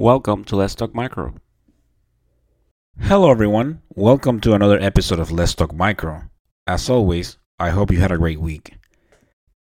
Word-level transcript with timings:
Welcome 0.00 0.44
to 0.44 0.56
Let's 0.56 0.74
Talk 0.74 0.94
Micro. 0.94 1.34
Hello, 3.00 3.30
everyone. 3.30 3.82
Welcome 3.90 4.40
to 4.40 4.54
another 4.54 4.80
episode 4.80 5.18
of 5.18 5.30
Let's 5.30 5.54
Talk 5.54 5.74
Micro. 5.74 6.22
As 6.66 6.88
always, 6.88 7.36
I 7.58 7.68
hope 7.68 7.92
you 7.92 8.00
had 8.00 8.10
a 8.10 8.16
great 8.16 8.40
week. 8.40 8.78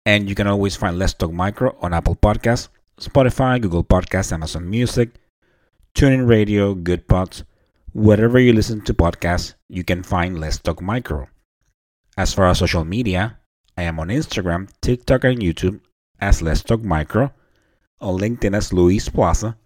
And 0.05 0.29
you 0.29 0.35
can 0.35 0.45
always 0.45 0.75
find 0.75 0.99
Let's 0.99 1.15
Talk 1.15 1.31
Micro 1.31 1.75
on 1.81 1.91
Apple 1.91 2.15
Podcasts, 2.15 2.69
Spotify, 3.01 3.59
Google 3.59 3.83
Podcasts, 3.83 4.31
Amazon 4.31 4.69
Music, 4.69 5.09
TuneIn 5.95 6.29
Radio, 6.29 6.75
Good 6.75 7.07
Goodpods. 7.07 7.41
Wherever 7.93 8.37
you 8.37 8.53
listen 8.53 8.81
to 8.81 8.93
podcasts, 8.93 9.55
you 9.69 9.83
can 9.83 10.03
find 10.03 10.39
Let's 10.39 10.59
Talk 10.59 10.83
Micro. 10.83 11.27
As 12.15 12.35
far 12.35 12.45
as 12.45 12.59
social 12.59 12.85
media, 12.85 13.39
I 13.75 13.81
am 13.89 13.99
on 13.99 14.09
Instagram, 14.09 14.69
TikTok, 14.83 15.23
and 15.23 15.39
YouTube 15.39 15.79
as 16.19 16.43
Let's 16.43 16.61
Talk 16.61 16.83
Micro, 16.83 17.33
on 17.99 18.19
LinkedIn 18.19 18.55
as 18.55 18.71
Luis 18.71 19.09
Plaza, 19.09 19.57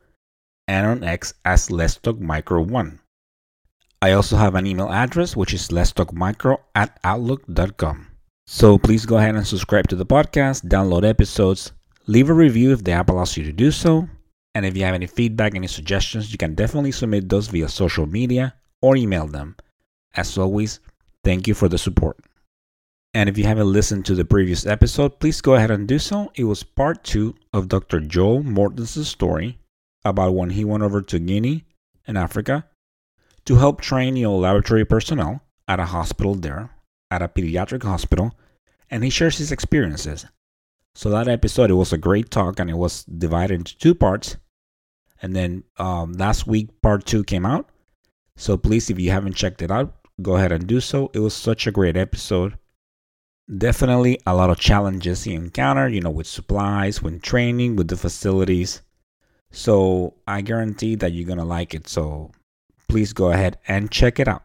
and 0.72 0.88
on 0.88 1.04
X 1.04 1.34
as 1.44 1.70
Let's 1.70 1.98
Talk 1.98 2.18
Micro 2.22 2.62
1. 2.62 2.98
I 4.02 4.14
also 4.14 4.38
have 4.38 4.56
an 4.56 4.66
email 4.66 4.90
address 4.90 5.36
which 5.36 5.54
is 5.54 5.70
Let's 5.70 5.92
Talk 5.92 6.14
Micro 6.14 6.62
at 6.74 6.98
outlook.com. 7.04 8.08
So 8.48 8.78
please 8.78 9.06
go 9.06 9.18
ahead 9.18 9.36
and 9.36 9.46
subscribe 9.46 9.90
to 9.90 9.98
the 9.98 10.06
podcast, 10.06 10.70
download 10.70 11.04
episodes, 11.04 11.74
leave 12.08 12.30
a 12.30 12.34
review 12.34 12.72
if 12.72 12.86
the 12.86 12.94
app 12.94 13.10
allows 13.10 13.36
you 13.36 13.44
to 13.44 13.52
do 13.52 13.70
so, 13.70 14.08
and 14.56 14.66
if 14.66 14.78
you 14.78 14.86
have 14.86 14.96
any 14.96 15.08
feedback, 15.08 15.56
any 15.56 15.68
suggestions, 15.68 16.32
you 16.32 16.38
can 16.38 16.56
definitely 16.56 16.94
submit 16.94 17.28
those 17.28 17.50
via 17.50 17.68
social 17.68 18.06
media 18.06 18.54
or 18.82 18.96
email 18.96 19.28
them. 19.28 19.58
As 20.16 20.38
always, 20.38 20.80
thank 21.26 21.50
you 21.50 21.54
for 21.54 21.68
the 21.68 21.78
support. 21.78 22.18
And 23.14 23.28
if 23.28 23.38
you 23.38 23.44
haven't 23.44 23.74
listened 23.74 24.06
to 24.06 24.16
the 24.16 24.24
previous 24.24 24.66
episode, 24.66 25.20
please 25.20 25.42
go 25.42 25.56
ahead 25.56 25.72
and 25.72 25.86
do 25.86 26.00
so. 26.00 26.32
It 26.36 26.46
was 26.46 26.64
part 26.64 27.04
two 27.04 27.36
of 27.52 27.68
Dr. 27.68 28.00
Joel 28.00 28.42
Morton's 28.42 29.06
story 29.06 29.58
about 30.04 30.34
when 30.34 30.52
he 30.52 30.66
went 30.66 30.84
over 30.84 31.02
to 31.02 31.20
Guinea 31.20 31.66
in 32.08 32.18
Africa 32.18 32.68
to 33.46 33.56
help 33.56 33.82
train 33.82 34.16
you 34.16 34.30
laboratory 34.32 34.86
personnel 34.86 35.42
at 35.68 35.80
a 35.80 35.86
hospital 35.86 36.36
there, 36.36 36.70
at 37.10 37.22
a 37.22 37.28
pediatric 37.28 37.84
hospital, 37.84 38.38
and 38.90 39.04
he 39.04 39.10
shares 39.10 39.38
his 39.38 39.52
experiences. 39.52 40.26
So 40.94 41.10
that 41.10 41.28
episode, 41.28 41.72
it 41.72 41.76
was 41.76 41.94
a 41.94 41.98
great 41.98 42.30
talk, 42.30 42.60
and 42.60 42.70
it 42.70 42.78
was 42.78 43.04
divided 43.06 43.56
into 43.56 43.78
two 43.78 43.96
parts. 43.96 44.38
And 45.22 45.36
then 45.36 45.64
um, 45.78 46.14
last 46.14 46.48
week, 46.48 46.82
part 46.82 47.06
two 47.06 47.24
came 47.24 47.46
out. 47.46 47.70
So 48.36 48.58
please, 48.58 48.90
if 48.90 49.00
you 49.00 49.12
haven't 49.12 49.36
checked 49.36 49.62
it 49.62 49.72
out, 49.72 49.96
go 50.22 50.36
ahead 50.36 50.52
and 50.52 50.68
do 50.68 50.82
so. 50.82 51.12
It 51.14 51.20
was 51.20 51.34
such 51.34 51.68
a 51.68 51.72
great 51.72 51.96
episode. 51.96 52.58
Definitely 53.56 54.20
a 54.26 54.36
lot 54.36 54.50
of 54.50 54.60
challenges 54.60 55.24
he 55.24 55.34
encountered, 55.34 55.94
you 55.94 56.02
know, 56.02 56.10
with 56.10 56.28
supplies, 56.28 57.02
when 57.02 57.20
training, 57.20 57.76
with 57.76 57.88
the 57.88 57.98
facilities. 57.98 58.82
So 59.52 60.16
I 60.28 60.42
guarantee 60.42 60.96
that 60.96 61.12
you're 61.12 61.28
gonna 61.28 61.46
like 61.46 61.74
it. 61.74 61.88
So 61.88 62.32
please 62.88 63.14
go 63.14 63.32
ahead 63.32 63.58
and 63.68 63.92
check 63.92 64.20
it 64.20 64.28
out. 64.28 64.44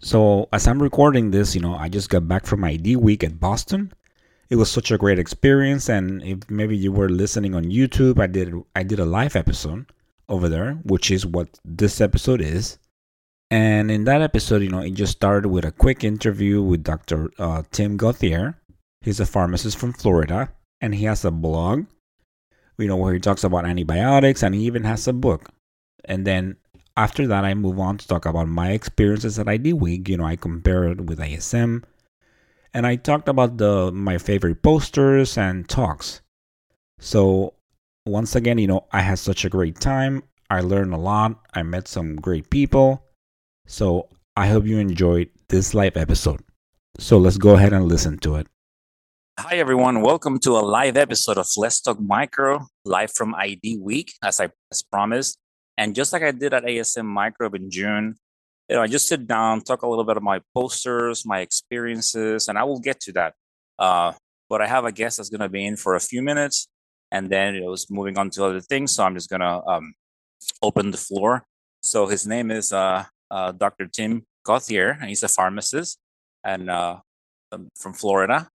So 0.00 0.48
as 0.52 0.66
I'm 0.66 0.82
recording 0.82 1.30
this, 1.30 1.54
you 1.54 1.60
know, 1.60 1.74
I 1.74 1.88
just 1.88 2.10
got 2.10 2.26
back 2.26 2.44
from 2.44 2.60
my 2.60 2.70
ID 2.70 2.96
week 2.96 3.22
at 3.22 3.38
Boston. 3.38 3.92
It 4.50 4.56
was 4.56 4.70
such 4.70 4.90
a 4.90 4.98
great 4.98 5.18
experience, 5.18 5.88
and 5.88 6.22
if 6.22 6.50
maybe 6.50 6.76
you 6.76 6.92
were 6.92 7.08
listening 7.08 7.54
on 7.54 7.64
YouTube, 7.64 8.18
I 8.18 8.26
did 8.26 8.52
I 8.76 8.82
did 8.82 8.98
a 8.98 9.06
live 9.06 9.34
episode 9.34 9.86
over 10.28 10.48
there, 10.48 10.74
which 10.84 11.10
is 11.10 11.24
what 11.24 11.48
this 11.64 12.00
episode 12.00 12.42
is. 12.42 12.78
And 13.50 13.90
in 13.90 14.04
that 14.04 14.22
episode, 14.22 14.62
you 14.62 14.70
know, 14.70 14.80
it 14.80 14.92
just 14.92 15.12
started 15.12 15.48
with 15.48 15.64
a 15.64 15.72
quick 15.72 16.04
interview 16.04 16.62
with 16.62 16.82
Dr. 16.82 17.30
Uh, 17.38 17.62
Tim 17.70 17.96
Gauthier. 17.96 18.58
He's 19.02 19.20
a 19.20 19.26
pharmacist 19.26 19.78
from 19.78 19.92
Florida, 19.92 20.52
and 20.80 20.94
he 20.94 21.04
has 21.04 21.24
a 21.24 21.30
blog 21.30 21.86
you 22.78 22.88
know, 22.88 22.96
where 22.96 23.14
he 23.14 23.20
talks 23.20 23.44
about 23.44 23.66
antibiotics 23.66 24.42
and 24.42 24.54
he 24.54 24.62
even 24.62 24.84
has 24.84 25.06
a 25.06 25.12
book. 25.12 25.48
And 26.04 26.26
then 26.26 26.56
after 26.96 27.26
that, 27.26 27.44
I 27.44 27.54
move 27.54 27.78
on 27.78 27.98
to 27.98 28.06
talk 28.06 28.26
about 28.26 28.48
my 28.48 28.72
experiences 28.72 29.38
at 29.38 29.48
ID 29.48 29.72
Week. 29.72 30.08
You 30.08 30.18
know, 30.18 30.24
I 30.24 30.36
compare 30.36 30.84
it 30.84 31.02
with 31.02 31.18
ASM, 31.18 31.84
and 32.74 32.86
I 32.86 32.96
talked 32.96 33.28
about 33.28 33.56
the 33.58 33.90
my 33.92 34.18
favorite 34.18 34.62
posters 34.62 35.38
and 35.38 35.68
talks. 35.68 36.20
So 36.98 37.54
once 38.06 38.34
again, 38.36 38.58
you 38.58 38.66
know, 38.66 38.86
I 38.92 39.00
had 39.00 39.18
such 39.18 39.44
a 39.44 39.50
great 39.50 39.80
time. 39.80 40.22
I 40.50 40.60
learned 40.60 40.92
a 40.92 40.98
lot. 40.98 41.40
I 41.54 41.62
met 41.62 41.88
some 41.88 42.16
great 42.16 42.50
people. 42.50 43.06
So 43.66 44.08
I 44.36 44.48
hope 44.48 44.66
you 44.66 44.78
enjoyed 44.78 45.30
this 45.48 45.72
live 45.72 45.96
episode. 45.96 46.40
So 46.98 47.16
let's 47.16 47.38
go 47.38 47.54
ahead 47.54 47.72
and 47.72 47.86
listen 47.86 48.18
to 48.18 48.36
it. 48.36 48.46
Hi, 49.40 49.56
everyone. 49.56 50.02
Welcome 50.02 50.38
to 50.40 50.50
a 50.50 50.60
live 50.60 50.98
episode 50.98 51.38
of 51.38 51.48
Let's 51.56 51.80
Talk 51.80 51.98
Micro, 51.98 52.66
live 52.84 53.10
from 53.14 53.34
ID 53.34 53.78
Week, 53.78 54.12
as 54.22 54.38
I 54.38 54.50
as 54.70 54.82
promised. 54.82 55.38
And 55.78 55.94
just 55.94 56.12
like 56.12 56.22
I 56.22 56.32
did 56.32 56.52
at 56.52 56.64
ASM 56.64 57.06
Micro 57.06 57.48
in 57.52 57.70
June, 57.70 58.16
you 58.68 58.76
know, 58.76 58.82
I 58.82 58.88
just 58.88 59.08
sit 59.08 59.26
down, 59.26 59.62
talk 59.62 59.82
a 59.82 59.88
little 59.88 60.04
bit 60.04 60.18
of 60.18 60.22
my 60.22 60.42
posters, 60.54 61.24
my 61.24 61.40
experiences, 61.40 62.46
and 62.46 62.58
I 62.58 62.64
will 62.64 62.78
get 62.78 63.00
to 63.00 63.12
that. 63.12 63.32
Uh, 63.78 64.12
but 64.50 64.60
I 64.60 64.66
have 64.66 64.84
a 64.84 64.92
guest 64.92 65.16
that's 65.16 65.30
going 65.30 65.40
to 65.40 65.48
be 65.48 65.64
in 65.64 65.76
for 65.76 65.94
a 65.94 66.00
few 66.00 66.20
minutes, 66.20 66.68
and 67.10 67.30
then 67.30 67.56
it 67.56 67.64
was 67.64 67.90
moving 67.90 68.18
on 68.18 68.28
to 68.30 68.44
other 68.44 68.60
things. 68.60 68.94
So 68.94 69.02
I'm 69.02 69.14
just 69.14 69.30
going 69.30 69.40
to 69.40 69.64
um, 69.66 69.94
open 70.62 70.90
the 70.90 70.98
floor. 70.98 71.44
So 71.80 72.06
his 72.06 72.26
name 72.26 72.50
is 72.50 72.70
uh, 72.70 73.06
uh, 73.30 73.52
Dr. 73.52 73.86
Tim 73.86 74.24
Gauthier, 74.44 74.98
and 75.00 75.08
he's 75.08 75.22
a 75.22 75.28
pharmacist 75.28 75.96
and 76.44 76.68
uh, 76.68 76.98
um, 77.50 77.70
from 77.80 77.94
Florida 77.94 78.50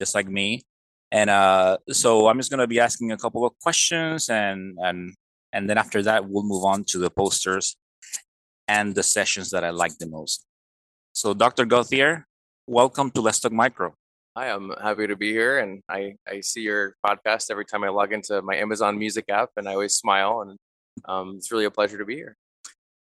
just 0.00 0.14
like 0.14 0.28
me. 0.28 0.62
And 1.10 1.30
uh, 1.30 1.78
so 1.90 2.28
I'm 2.28 2.38
just 2.38 2.50
going 2.50 2.60
to 2.60 2.66
be 2.66 2.80
asking 2.80 3.12
a 3.12 3.16
couple 3.16 3.44
of 3.44 3.52
questions, 3.62 4.28
and 4.28 4.76
and 4.78 5.14
and 5.52 5.68
then 5.68 5.78
after 5.78 6.02
that 6.02 6.28
we'll 6.28 6.44
move 6.44 6.64
on 6.64 6.84
to 6.92 6.98
the 6.98 7.10
posters 7.10 7.76
and 8.66 8.94
the 8.94 9.02
sessions 9.02 9.50
that 9.50 9.64
I 9.64 9.70
like 9.70 9.96
the 9.98 10.06
most. 10.06 10.44
So, 11.12 11.32
Dr. 11.32 11.64
Gauthier, 11.64 12.26
welcome 12.66 13.10
to 13.12 13.22
Let's 13.22 13.40
Talk 13.40 13.52
Micro. 13.52 13.94
Hi, 14.36 14.50
I'm 14.50 14.70
happy 14.80 15.06
to 15.06 15.16
be 15.16 15.32
here, 15.32 15.58
and 15.58 15.82
I 15.88 16.16
I 16.28 16.40
see 16.40 16.60
your 16.60 16.94
podcast 17.04 17.50
every 17.50 17.64
time 17.64 17.82
I 17.84 17.88
log 17.88 18.12
into 18.12 18.42
my 18.42 18.56
Amazon 18.56 18.98
Music 18.98 19.24
app, 19.30 19.50
and 19.56 19.66
I 19.66 19.72
always 19.72 19.94
smile, 19.94 20.42
and 20.42 20.58
um, 21.06 21.36
it's 21.38 21.50
really 21.50 21.64
a 21.64 21.70
pleasure 21.70 21.96
to 21.96 22.04
be 22.04 22.16
here. 22.16 22.36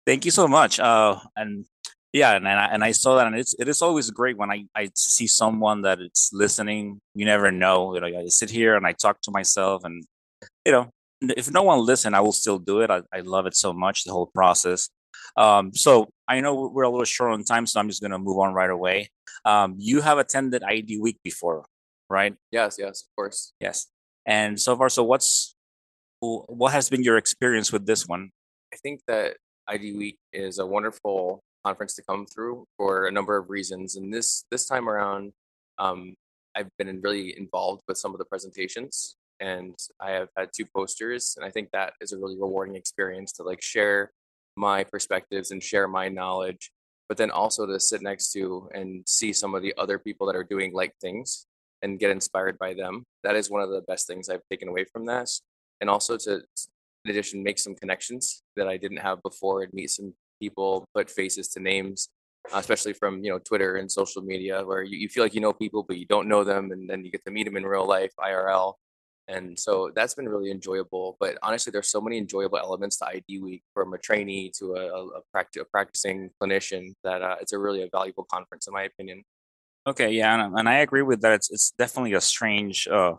Thank 0.07 0.25
you 0.25 0.31
so 0.31 0.47
much. 0.47 0.79
Uh, 0.79 1.19
and 1.35 1.65
yeah 2.17 2.33
and, 2.35 2.49
and 2.49 2.59
I, 2.59 2.67
and 2.67 2.83
I 2.83 2.93
saw 2.93 3.17
that 3.17 3.27
and 3.27 3.37
it's 3.37 3.55
it 3.59 3.69
is 3.69 3.83
always 3.83 4.11
great 4.11 4.39
when 4.39 4.51
I, 4.51 4.65
I 4.75 4.89
see 4.95 5.27
someone 5.27 5.83
that 5.83 6.01
it's 6.01 6.31
listening 6.33 7.01
you 7.15 7.27
never 7.27 7.53
know 7.53 7.95
you 7.95 8.01
know 8.01 8.07
I 8.07 8.27
sit 8.29 8.51
here 8.51 8.75
and 8.75 8.87
I 8.87 8.93
talk 8.93 9.21
to 9.23 9.31
myself 9.31 9.85
and 9.85 10.05
you 10.65 10.73
know 10.73 10.91
if 11.21 11.51
no 11.51 11.63
one 11.63 11.81
listen 11.81 12.15
I 12.15 12.21
will 12.21 12.33
still 12.33 12.59
do 12.59 12.81
it 12.81 12.91
I, 12.91 13.03
I 13.13 13.21
love 13.21 13.47
it 13.47 13.55
so 13.55 13.73
much 13.73 14.05
the 14.05 14.13
whole 14.13 14.31
process. 14.35 14.89
Um, 15.37 15.75
so 15.75 16.09
I 16.27 16.41
know 16.41 16.71
we're 16.73 16.85
a 16.85 16.91
little 16.91 17.05
short 17.05 17.33
on 17.33 17.45
time 17.45 17.67
so 17.67 17.79
I'm 17.79 17.89
just 17.89 18.01
gonna 18.01 18.19
move 18.19 18.39
on 18.39 18.55
right 18.55 18.71
away. 18.71 19.11
Um, 19.45 19.75
you 19.79 20.01
have 20.01 20.17
attended 20.19 20.63
ID 20.63 20.99
week 20.99 21.19
before 21.23 21.67
right? 22.09 22.35
Yes 22.51 22.77
yes 22.79 23.03
of 23.03 23.09
course. 23.17 23.53
Yes. 23.61 23.89
And 24.25 24.59
so 24.59 24.75
far 24.77 24.89
so 24.89 25.05
what's 25.05 25.55
what 26.21 26.73
has 26.73 26.89
been 26.89 27.03
your 27.03 27.19
experience 27.19 27.71
with 27.71 27.85
this 27.85 28.09
one? 28.09 28.31
I 28.73 28.77
think 28.77 29.03
that 29.07 29.37
ID 29.69 29.93
week 29.93 30.19
is 30.33 30.59
a 30.59 30.67
wonderful 30.67 31.43
conference 31.67 31.95
to 31.95 32.03
come 32.03 32.25
through 32.27 32.65
for 32.77 33.07
a 33.07 33.13
number 33.13 33.37
of 33.37 33.51
reasons. 33.51 33.97
And 33.97 34.13
this 34.15 34.45
this 34.53 34.67
time 34.67 34.89
around, 34.89 35.33
um, 35.79 36.15
I've 36.57 36.71
been 36.79 37.01
really 37.07 37.37
involved 37.43 37.83
with 37.89 37.99
some 37.99 38.13
of 38.15 38.19
the 38.19 38.25
presentations, 38.33 39.17
and 39.41 39.75
I 40.01 40.11
have 40.19 40.29
had 40.37 40.49
two 40.57 40.67
posters, 40.77 41.35
and 41.37 41.45
I 41.49 41.51
think 41.51 41.67
that 41.73 41.91
is 42.01 42.13
a 42.13 42.19
really 42.19 42.39
rewarding 42.45 42.77
experience 42.77 43.33
to 43.33 43.43
like 43.43 43.63
share 43.63 44.01
my 44.57 44.85
perspectives 44.85 45.51
and 45.51 45.63
share 45.63 45.89
my 45.89 46.09
knowledge, 46.09 46.63
but 47.09 47.19
then 47.19 47.31
also 47.31 47.67
to 47.67 47.79
sit 47.79 48.01
next 48.01 48.33
to 48.33 48.69
and 48.79 48.89
see 49.19 49.33
some 49.33 49.55
of 49.55 49.63
the 49.63 49.75
other 49.83 49.99
people 49.99 50.27
that 50.27 50.37
are 50.41 50.51
doing 50.55 50.73
like 50.73 50.95
things 51.01 51.47
and 51.83 52.01
get 52.03 52.11
inspired 52.11 52.57
by 52.59 52.73
them. 52.73 53.05
That 53.25 53.37
is 53.37 53.51
one 53.51 53.63
of 53.67 53.71
the 53.71 53.83
best 53.91 54.07
things 54.07 54.29
I've 54.29 54.49
taken 54.51 54.69
away 54.69 54.85
from 54.93 55.05
this, 55.05 55.43
and 55.81 55.91
also 55.91 56.17
to 56.27 56.33
in 57.05 57.11
addition 57.11 57.43
make 57.43 57.59
some 57.59 57.77
connections 57.83 58.43
that 58.57 58.67
I 58.67 58.77
didn't 58.77 59.05
have 59.09 59.23
before 59.23 59.63
and 59.63 59.73
meet 59.73 59.91
some 59.91 60.15
people 60.41 60.87
put 60.95 61.11
faces 61.11 61.49
to 61.49 61.61
names 61.61 62.09
uh, 62.53 62.59
especially 62.59 62.93
from 62.93 63.23
you 63.25 63.31
know 63.31 63.39
twitter 63.39 63.77
and 63.77 63.91
social 63.91 64.23
media 64.23 64.65
where 64.65 64.83
you, 64.83 64.97
you 64.97 65.09
feel 65.09 65.23
like 65.23 65.35
you 65.35 65.41
know 65.41 65.53
people 65.53 65.83
but 65.83 65.99
you 65.99 66.07
don't 66.07 66.29
know 66.29 66.45
them 66.45 66.71
and 66.71 66.89
then 66.89 67.05
you 67.05 67.11
get 67.11 67.25
to 67.25 67.31
meet 67.31 67.45
them 67.45 67.57
in 67.57 67.65
real 67.65 67.87
life 67.87 68.13
irl 68.25 68.75
and 69.29 69.59
so 69.59 69.91
that's 69.95 70.15
been 70.15 70.29
really 70.29 70.51
enjoyable 70.51 71.17
but 71.19 71.37
honestly 71.43 71.71
there's 71.71 71.89
so 71.89 72.01
many 72.01 72.19
enjoyable 72.19 72.59
elements 72.59 72.97
to 72.97 73.07
id 73.07 73.41
week 73.41 73.63
from 73.75 73.93
a 73.95 73.99
trainee 73.99 74.53
to 74.57 74.75
a, 74.75 75.05
a, 75.05 75.21
practi- 75.35 75.61
a 75.61 75.65
practicing 75.65 76.31
clinician 76.41 76.95
that 77.03 77.23
uh, 77.23 77.37
it's 77.41 77.53
a 77.53 77.59
really 77.59 77.83
a 77.83 77.89
valuable 77.91 78.27
conference 78.31 78.67
in 78.67 78.73
my 78.73 78.83
opinion. 78.83 79.25
Okay 79.87 80.13
yeah 80.13 80.35
and, 80.35 80.59
and 80.59 80.69
i 80.69 80.79
agree 80.79 81.03
with 81.03 81.21
that. 81.23 81.33
It's, 81.33 81.51
it's 81.51 81.73
definitely 81.77 82.15
a 82.15 82.21
strange 82.21 82.87
uh, 82.89 83.15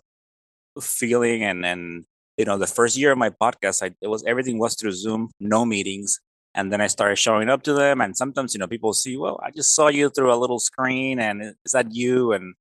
feeling 0.81 1.43
and 1.43 1.65
and 1.65 2.05
you 2.37 2.45
know 2.45 2.57
the 2.57 2.67
first 2.67 2.97
year 2.97 3.11
of 3.11 3.17
my 3.17 3.29
podcast 3.29 3.83
I, 3.83 3.93
it 4.01 4.07
was 4.07 4.23
everything 4.25 4.59
was 4.59 4.75
through 4.75 4.91
zoom 4.91 5.29
no 5.39 5.65
meetings 5.65 6.19
and 6.57 6.73
then 6.73 6.81
I 6.81 6.87
started 6.87 7.17
showing 7.17 7.49
up 7.49 7.61
to 7.63 7.73
them. 7.73 8.01
And 8.01 8.17
sometimes, 8.17 8.55
you 8.55 8.59
know, 8.59 8.67
people 8.67 8.91
see, 8.91 9.15
well, 9.15 9.39
I 9.43 9.51
just 9.51 9.75
saw 9.75 9.89
you 9.89 10.09
through 10.09 10.33
a 10.33 10.41
little 10.41 10.57
screen, 10.57 11.19
and 11.19 11.53
is 11.63 11.71
that 11.71 11.93
you? 11.93 12.33
And 12.33 12.55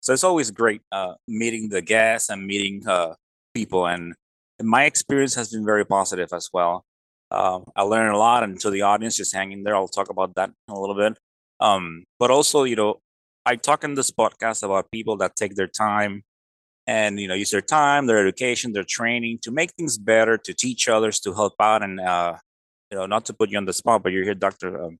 so 0.00 0.14
it's 0.14 0.24
always 0.24 0.50
great 0.50 0.80
uh, 0.90 1.14
meeting 1.28 1.68
the 1.68 1.82
guests 1.82 2.30
and 2.30 2.46
meeting 2.46 2.82
uh, 2.88 3.14
people. 3.52 3.86
And 3.86 4.14
my 4.60 4.84
experience 4.84 5.34
has 5.34 5.50
been 5.50 5.66
very 5.66 5.84
positive 5.84 6.30
as 6.32 6.48
well. 6.50 6.86
Um, 7.30 7.66
I 7.76 7.82
learned 7.82 8.14
a 8.14 8.18
lot, 8.18 8.42
and 8.42 8.58
to 8.60 8.70
the 8.70 8.82
audience, 8.82 9.18
just 9.18 9.34
hanging 9.34 9.64
there, 9.64 9.76
I'll 9.76 9.86
talk 9.86 10.08
about 10.08 10.34
that 10.36 10.50
a 10.68 10.80
little 10.80 10.96
bit. 10.96 11.18
Um, 11.60 12.04
but 12.18 12.30
also, 12.30 12.64
you 12.64 12.76
know, 12.76 13.00
I 13.44 13.56
talk 13.56 13.84
in 13.84 13.94
this 13.94 14.10
podcast 14.10 14.62
about 14.62 14.90
people 14.90 15.18
that 15.18 15.36
take 15.36 15.56
their 15.56 15.66
time 15.66 16.22
and 16.86 17.20
you 17.20 17.28
know 17.28 17.34
use 17.34 17.50
their 17.50 17.60
time, 17.60 18.06
their 18.06 18.18
education, 18.18 18.72
their 18.72 18.84
training 18.84 19.40
to 19.42 19.50
make 19.50 19.72
things 19.72 19.98
better, 19.98 20.38
to 20.38 20.54
teach 20.54 20.88
others, 20.88 21.20
to 21.20 21.34
help 21.34 21.54
out, 21.60 21.82
and 21.82 22.00
uh, 22.00 22.36
you 22.92 22.98
know, 22.98 23.06
not 23.06 23.24
to 23.24 23.32
put 23.32 23.50
you 23.50 23.56
on 23.56 23.64
the 23.64 23.72
spot, 23.72 24.02
but 24.02 24.12
you're 24.12 24.22
here, 24.22 24.34
Doctor. 24.34 24.84
Um, 24.84 24.98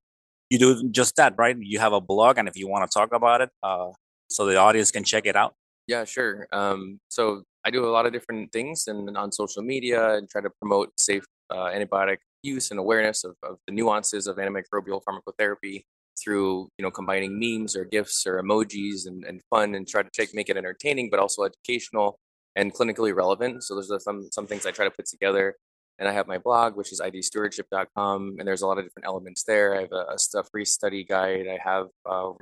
you 0.49 0.59
do 0.59 0.89
just 0.89 1.15
that, 1.17 1.35
right? 1.37 1.57
You 1.61 1.79
have 1.79 1.93
a 1.93 2.01
blog, 2.01 2.39
and 2.39 2.49
if 2.49 2.57
you 2.57 2.67
want 2.67 2.91
to 2.91 2.99
talk 2.99 3.13
about 3.13 3.43
it, 3.43 3.51
uh, 3.63 3.91
so 4.31 4.47
the 4.47 4.57
audience 4.57 4.91
can 4.91 5.05
check 5.05 5.27
it 5.27 5.37
out. 5.37 5.55
Yeah, 5.87 6.05
sure. 6.05 6.49
Um, 6.53 7.01
so 7.09 7.43
I 7.65 7.71
do 7.71 7.85
a 7.85 7.93
lot 7.93 8.07
of 8.07 8.13
different 8.13 8.51
things 8.51 8.87
and 8.87 9.15
on 9.17 9.31
social 9.31 9.63
media 9.63 10.15
and 10.15 10.29
try 10.29 10.41
to 10.41 10.49
promote 10.59 10.99
safe 10.99 11.25
uh, 11.51 11.67
antibiotic 11.67 12.19
use 12.43 12.71
and 12.71 12.81
awareness 12.81 13.25
of, 13.25 13.37
of 13.43 13.59
the 13.67 13.75
nuances 13.75 14.27
of 14.27 14.37
antimicrobial 14.37 15.03
pharmacotherapy 15.07 15.83
through 16.23 16.69
you 16.79 16.83
know 16.83 16.91
combining 16.91 17.39
memes 17.39 17.77
or 17.77 17.85
gifs 17.85 18.27
or 18.27 18.43
emojis 18.43 19.07
and, 19.07 19.25
and 19.25 19.41
fun 19.49 19.75
and 19.75 19.89
try 19.89 20.03
to 20.03 20.11
take 20.13 20.35
make 20.35 20.49
it 20.51 20.57
entertaining 20.57 21.09
but 21.09 21.19
also 21.19 21.43
educational 21.43 22.19
and 22.55 22.75
clinically 22.75 23.15
relevant 23.15 23.63
so 23.65 23.75
those 23.75 23.91
are 23.91 23.99
some 23.99 24.29
some 24.31 24.47
things 24.47 24.67
i 24.67 24.71
try 24.71 24.85
to 24.85 24.91
put 24.91 25.07
together 25.07 25.57
and 26.03 26.09
i 26.09 26.13
have 26.13 26.27
my 26.27 26.37
blog 26.37 26.75
which 26.75 26.91
is 26.91 27.01
idstewardship.com 27.01 28.35
and 28.39 28.49
there's 28.49 28.63
a 28.63 28.67
lot 28.67 28.77
of 28.77 28.85
different 28.85 29.07
elements 29.07 29.45
there. 29.45 29.77
I 29.77 29.83
have 29.83 29.93
a, 29.93 30.17
a 30.37 30.43
free 30.43 30.65
study 30.65 31.05
guide. 31.05 31.47
I 31.47 31.59
have 31.63 31.87
uh, 32.05 32.33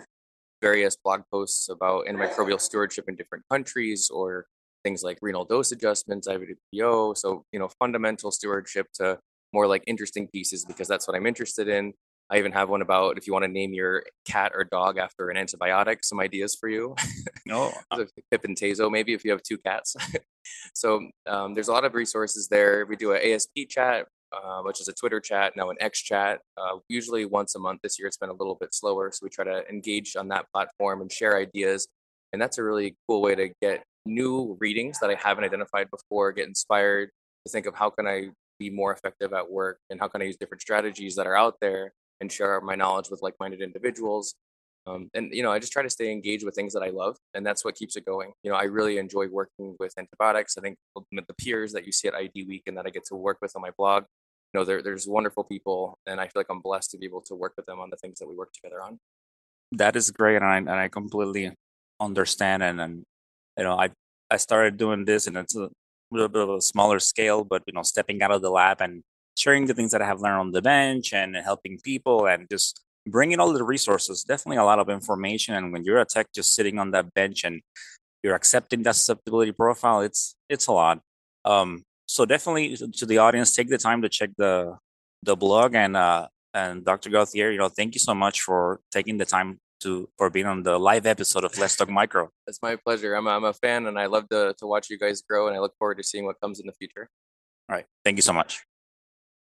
various 0.63 0.97
blog 0.97 1.23
posts 1.31 1.69
about 1.69 2.07
antimicrobial 2.07 2.59
stewardship 2.59 3.07
in 3.07 3.17
different 3.17 3.45
countries 3.51 4.11
or 4.11 4.47
things 4.83 5.03
like 5.03 5.19
renal 5.21 5.45
dose 5.45 5.73
adjustments 5.73 6.27
ivpo 6.27 7.15
so 7.15 7.45
you 7.53 7.59
know 7.59 7.69
fundamental 7.79 8.31
stewardship 8.31 8.87
to 8.95 9.19
more 9.53 9.67
like 9.67 9.85
interesting 9.87 10.27
pieces 10.29 10.65
because 10.65 10.89
that's 10.89 11.07
what 11.07 11.15
i'm 11.15 11.27
interested 11.27 11.69
in 11.69 11.93
I 12.31 12.39
even 12.39 12.53
have 12.53 12.69
one 12.69 12.81
about 12.81 13.19
if 13.19 13.27
you 13.27 13.33
want 13.33 13.45
to 13.45 13.51
name 13.51 13.75
your 13.75 14.05
cat 14.25 14.53
or 14.55 14.63
dog 14.63 14.99
after 14.99 15.31
an 15.31 15.37
antibiotic, 15.37 16.05
some 16.05 16.21
ideas 16.21 16.55
for 16.55 16.69
you. 16.69 16.95
No. 17.45 17.73
oh. 17.91 18.07
Pip 18.31 18.45
and 18.45 18.57
Tazo, 18.57 18.91
maybe 18.91 19.13
if 19.13 19.25
you 19.25 19.33
have 19.33 19.43
two 19.43 19.59
cats. 19.59 19.97
so 20.75 21.09
um, 21.27 21.55
there's 21.55 21.67
a 21.67 21.73
lot 21.73 21.85
of 21.85 21.95
resources 21.95 22.47
there. 22.47 22.87
We 22.87 22.95
do 22.95 23.13
an 23.13 23.21
ASP 23.21 23.69
chat, 23.69 24.07
uh, 24.33 24.61
which 24.63 24.81
is 24.81 24.87
a 24.87 24.93
Twitter 24.93 25.19
chat, 25.19 25.55
now 25.57 25.71
an 25.71 25.77
X 25.81 26.01
chat, 26.01 26.41
uh, 26.57 26.79
usually 26.89 27.25
once 27.25 27.57
a 27.57 27.59
month. 27.59 27.81
This 27.83 27.99
year 27.99 28.07
it's 28.07 28.17
been 28.17 28.31
a 28.31 28.35
little 28.35 28.55
bit 28.55 28.73
slower. 28.73 29.11
So 29.13 29.21
we 29.25 29.31
try 29.31 29.45
to 29.45 29.69
engage 29.69 30.15
on 30.15 30.29
that 30.29 30.47
platform 30.53 31.01
and 31.01 31.11
share 31.11 31.37
ideas. 31.37 31.89
And 32.33 32.41
that's 32.41 32.59
a 32.59 32.63
really 32.63 32.97
cool 33.09 33.23
way 33.23 33.35
to 33.35 33.51
get 33.61 33.83
new 34.07 34.57
readings 34.61 35.01
that 35.01 35.11
I 35.11 35.15
haven't 35.15 35.43
identified 35.43 35.91
before, 35.91 36.31
get 36.31 36.47
inspired 36.47 37.11
to 37.45 37.53
think 37.53 37.67
of 37.67 37.75
how 37.75 37.91
can 37.91 38.07
I 38.07 38.29
be 38.61 38.71
more 38.71 38.93
effective 38.93 39.33
at 39.33 39.51
work 39.51 39.79
and 39.89 39.99
how 39.99 40.07
can 40.07 40.23
I 40.23 40.27
use 40.27 40.37
different 40.37 40.61
strategies 40.61 41.17
that 41.17 41.27
are 41.27 41.37
out 41.37 41.57
there 41.61 41.93
and 42.21 42.31
share 42.31 42.61
my 42.61 42.75
knowledge 42.75 43.11
with 43.11 43.23
like-minded 43.23 43.61
individuals. 43.61 44.35
Um, 44.87 45.11
and 45.15 45.33
you 45.33 45.43
know, 45.43 45.53
I 45.53 45.59
just 45.59 45.73
try 45.73 45.83
to 45.83 45.91
stay 45.91 46.11
engaged 46.11 46.45
with 46.45 46.55
things 46.55 46.73
that 46.73 46.83
I 46.83 46.89
love, 46.89 47.17
and 47.35 47.45
that's 47.45 47.65
what 47.65 47.75
keeps 47.75 47.97
it 47.97 48.05
going. 48.07 48.33
You 48.43 48.51
know, 48.51 48.57
I 48.57 48.65
really 48.65 48.99
enjoy 48.99 49.29
working 49.29 49.77
with 49.79 49.93
antibiotics. 49.99 50.57
I 50.57 50.63
think 50.63 50.79
the 51.13 51.35
peers 51.35 51.73
that 51.73 51.85
you 51.85 51.93
see 51.93 52.09
at 52.09 52.15
ID 52.15 52.45
Week 52.45 52.63
and 52.67 52.77
that 52.77 52.87
I 52.87 52.91
get 52.91 53.05
to 53.07 53.15
work 53.15 53.39
with 53.43 53.53
on 53.55 53.63
my 53.63 53.71
blog, 53.77 54.05
you 54.53 54.61
know, 54.61 54.65
there's 54.65 55.07
wonderful 55.07 55.45
people, 55.45 55.99
and 56.07 56.21
I 56.21 56.25
feel 56.25 56.41
like 56.41 56.51
I'm 56.51 56.61
blessed 56.61 56.91
to 56.93 56.99
be 56.99 57.07
able 57.07 57.23
to 57.23 57.35
work 57.35 57.53
with 57.57 57.67
them 57.67 57.79
on 57.79 57.91
the 57.91 57.97
things 57.97 58.19
that 58.19 58.29
we 58.29 58.35
work 58.35 58.53
together 58.53 58.83
on. 58.83 58.99
That 59.73 59.97
is 59.97 60.11
great, 60.11 60.37
and 60.37 60.45
I 60.45 60.57
and 60.57 60.71
I 60.71 60.89
completely 60.89 61.53
understand. 62.01 62.63
And 62.63 62.81
and 62.81 63.05
you 63.59 63.65
know, 63.65 63.79
I 63.79 63.91
I 64.31 64.39
started 64.39 64.77
doing 64.77 65.05
this, 65.05 65.27
and 65.27 65.37
it's 65.37 65.55
a 65.55 65.69
little 66.11 66.29
bit 66.29 66.43
of 66.43 66.51
a 66.51 66.61
smaller 66.61 66.99
scale, 66.99 67.45
but 67.45 67.63
you 67.67 67.75
know, 67.75 67.83
stepping 67.83 68.23
out 68.23 68.33
of 68.33 68.43
the 68.43 68.51
lab 68.51 68.81
and 68.81 69.03
sharing 69.41 69.67
the 69.67 69.75
things 69.75 69.93
that 69.93 70.03
I 70.03 70.07
have 70.07 70.21
learned 70.21 70.41
on 70.41 70.51
the 70.53 70.63
bench 70.63 71.13
and 71.13 71.35
helping 71.37 71.79
people 71.83 72.27
and 72.27 72.47
just 72.51 72.81
bringing 73.07 73.41
all 73.41 73.53
the 73.53 73.65
resources. 73.65 74.23
Definitely 74.23 74.59
a 74.59 74.65
lot 74.65 74.79
of 74.79 74.89
information. 74.89 75.55
And 75.55 75.73
when 75.73 75.85
you're 75.85 76.01
a 76.01 76.05
tech 76.05 76.27
just 76.35 76.55
sitting 76.55 76.79
on 76.79 76.91
that 76.93 77.13
bench 77.15 77.45
and 77.45 77.63
you're 78.23 78.35
accepting 78.35 78.83
that 78.83 78.97
susceptibility 78.97 79.53
profile, 79.53 80.01
it's 80.01 80.35
it's 80.49 80.67
a 80.67 80.73
lot. 80.73 81.01
Um, 81.45 81.83
so 82.07 82.27
definitely 82.27 82.77
to 82.77 83.07
the 83.07 83.19
audience, 83.19 83.55
take 83.55 83.71
the 83.71 83.79
time 83.79 84.03
to 84.03 84.09
check 84.09 84.31
the 84.37 84.77
the 85.23 85.37
blog 85.37 85.75
and 85.75 85.97
uh, 85.97 86.29
and 86.53 86.85
Dr. 86.85 87.11
Gauthier, 87.11 87.51
you 87.51 87.59
know, 87.59 87.69
thank 87.69 87.95
you 87.95 88.01
so 88.01 88.15
much 88.15 88.43
for 88.43 88.81
taking 88.91 89.19
the 89.19 89.25
time 89.25 89.59
to 89.81 90.09
for 90.19 90.29
being 90.31 90.47
on 90.47 90.63
the 90.63 90.79
live 90.79 91.07
episode 91.07 91.45
of 91.45 91.57
Let's 91.59 91.77
Talk 91.77 91.89
Micro. 91.89 92.31
It's 92.47 92.61
my 92.61 92.77
pleasure. 92.77 93.15
I'm 93.15 93.27
a, 93.27 93.31
I'm 93.31 93.45
a 93.45 93.55
fan 93.55 93.87
and 93.87 93.99
I 93.99 94.07
love 94.07 94.29
to 94.31 94.55
to 94.59 94.67
watch 94.67 94.91
you 94.91 94.99
guys 94.99 95.23
grow 95.23 95.49
and 95.49 95.57
I 95.57 95.61
look 95.61 95.75
forward 95.79 95.97
to 95.99 96.05
seeing 96.05 96.27
what 96.27 96.41
comes 96.41 96.61
in 96.61 96.67
the 96.67 96.73
future. 96.73 97.09
All 97.69 97.77
right. 97.77 97.87
Thank 98.05 98.19
you 98.19 98.23
so 98.23 98.33
much. 98.33 98.63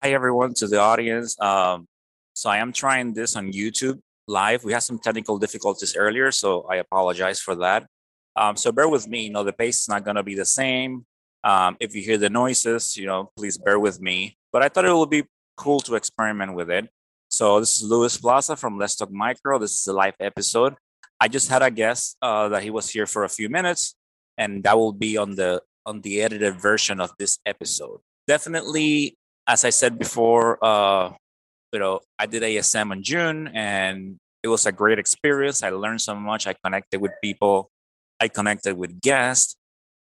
Hi, 0.01 0.13
everyone, 0.13 0.53
to 0.53 0.67
the 0.67 0.79
audience. 0.79 1.35
Um, 1.41 1.85
so 2.31 2.49
I 2.49 2.59
am 2.59 2.71
trying 2.71 3.13
this 3.13 3.35
on 3.35 3.51
YouTube 3.51 3.99
live. 4.27 4.63
We 4.63 4.71
had 4.71 4.79
some 4.79 4.97
technical 4.97 5.37
difficulties 5.37 5.93
earlier, 5.93 6.31
so 6.31 6.65
I 6.71 6.77
apologize 6.77 7.41
for 7.41 7.53
that. 7.55 7.85
Um, 8.33 8.55
so 8.55 8.71
bear 8.71 8.87
with 8.87 9.09
me. 9.09 9.23
You 9.23 9.31
know, 9.31 9.43
the 9.43 9.51
pace 9.51 9.81
is 9.81 9.89
not 9.89 10.05
going 10.05 10.15
to 10.15 10.23
be 10.23 10.35
the 10.35 10.45
same. 10.45 11.05
Um, 11.43 11.75
if 11.81 11.93
you 11.93 12.01
hear 12.01 12.17
the 12.17 12.29
noises, 12.29 12.95
you 12.95 13.07
know, 13.07 13.31
please 13.35 13.57
bear 13.57 13.77
with 13.77 13.99
me. 13.99 14.37
But 14.53 14.63
I 14.63 14.69
thought 14.69 14.85
it 14.85 14.95
would 14.95 15.09
be 15.09 15.25
cool 15.57 15.81
to 15.81 15.95
experiment 15.95 16.53
with 16.53 16.69
it. 16.69 16.87
So 17.27 17.59
this 17.59 17.75
is 17.75 17.83
Luis 17.83 18.15
Plaza 18.15 18.55
from 18.55 18.77
Let's 18.77 18.95
Talk 18.95 19.11
Micro. 19.11 19.59
This 19.59 19.81
is 19.81 19.87
a 19.87 19.91
live 19.91 20.15
episode. 20.21 20.75
I 21.19 21.27
just 21.27 21.49
had 21.49 21.61
a 21.61 21.69
guess 21.69 22.15
uh, 22.21 22.47
that 22.47 22.63
he 22.63 22.69
was 22.69 22.89
here 22.89 23.05
for 23.05 23.25
a 23.25 23.29
few 23.29 23.49
minutes, 23.49 23.95
and 24.37 24.63
that 24.63 24.77
will 24.77 24.93
be 24.93 25.17
on 25.17 25.35
the 25.35 25.61
on 25.85 25.99
the 25.99 26.21
edited 26.21 26.55
version 26.61 27.01
of 27.01 27.11
this 27.19 27.37
episode. 27.45 27.99
Definitely 28.27 29.17
as 29.47 29.65
I 29.65 29.69
said 29.69 29.97
before, 29.97 30.63
uh, 30.63 31.11
you 31.73 31.79
know, 31.79 32.01
I 32.17 32.25
did 32.25 32.43
ASM 32.43 32.93
in 32.93 33.03
June 33.03 33.47
and 33.53 34.17
it 34.41 34.47
was 34.47 34.65
a 34.65 34.71
great 34.71 34.99
experience. 34.99 35.63
I 35.63 35.69
learned 35.69 36.01
so 36.01 36.15
much. 36.15 36.47
I 36.47 36.55
connected 36.63 37.01
with 37.01 37.11
people. 37.21 37.69
I 38.19 38.27
connected 38.27 38.77
with 38.77 39.01
guests 39.01 39.55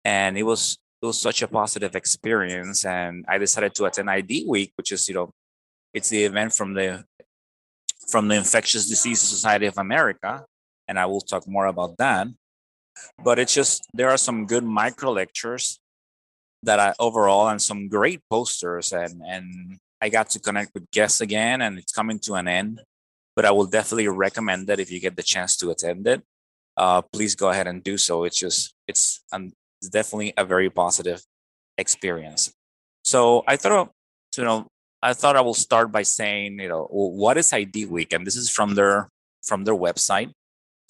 and 0.03 0.37
it 0.37 0.43
was 0.43 0.77
it 1.01 1.05
was 1.05 1.19
such 1.19 1.41
a 1.41 1.47
positive 1.47 1.95
experience. 1.95 2.85
And 2.85 3.25
I 3.27 3.37
decided 3.37 3.73
to 3.75 3.85
attend 3.85 4.09
ID 4.09 4.45
week, 4.47 4.71
which 4.75 4.91
is, 4.91 5.07
you 5.09 5.15
know, 5.15 5.31
it's 5.93 6.09
the 6.09 6.23
event 6.23 6.53
from 6.53 6.73
the 6.73 7.03
from 8.07 8.27
the 8.27 8.35
Infectious 8.35 8.87
Diseases 8.87 9.27
Society 9.27 9.65
of 9.65 9.77
America. 9.77 10.45
And 10.87 10.99
I 10.99 11.05
will 11.05 11.21
talk 11.21 11.47
more 11.47 11.65
about 11.65 11.97
that. 11.97 12.27
But 13.23 13.39
it's 13.39 13.53
just 13.53 13.87
there 13.93 14.09
are 14.09 14.17
some 14.17 14.45
good 14.45 14.63
micro 14.63 15.11
lectures 15.11 15.79
that 16.63 16.79
I 16.79 16.93
overall 16.99 17.49
and 17.49 17.61
some 17.61 17.87
great 17.87 18.21
posters 18.29 18.91
and 18.91 19.21
and 19.25 19.79
I 20.01 20.09
got 20.09 20.29
to 20.31 20.39
connect 20.39 20.73
with 20.73 20.89
guests 20.91 21.21
again 21.21 21.61
and 21.61 21.77
it's 21.77 21.91
coming 21.91 22.19
to 22.19 22.33
an 22.33 22.47
end. 22.47 22.81
But 23.35 23.45
I 23.45 23.51
will 23.51 23.65
definitely 23.65 24.07
recommend 24.07 24.67
that 24.67 24.79
if 24.79 24.91
you 24.91 24.99
get 24.99 25.15
the 25.15 25.23
chance 25.23 25.55
to 25.57 25.69
attend 25.69 26.05
it, 26.07 26.21
uh, 26.75 27.01
please 27.01 27.35
go 27.35 27.49
ahead 27.49 27.67
and 27.67 27.83
do 27.83 27.97
so. 27.97 28.23
It's 28.23 28.39
just 28.39 28.73
it's 28.87 29.23
um, 29.31 29.53
it's 29.79 29.89
definitely 29.89 30.33
a 30.37 30.45
very 30.45 30.69
positive 30.69 31.21
experience. 31.77 32.51
So 33.03 33.43
I 33.47 33.55
thought 33.55 33.91
you 34.37 34.43
know 34.43 34.67
I 35.01 35.13
thought 35.13 35.35
I 35.35 35.41
will 35.41 35.53
start 35.53 35.91
by 35.91 36.03
saying 36.03 36.59
you 36.59 36.67
know 36.69 36.87
what 36.91 37.37
is 37.37 37.53
ID 37.53 37.85
Week 37.85 38.13
and 38.13 38.25
this 38.25 38.35
is 38.35 38.49
from 38.49 38.75
their 38.75 39.09
from 39.43 39.63
their 39.63 39.75
website. 39.75 40.31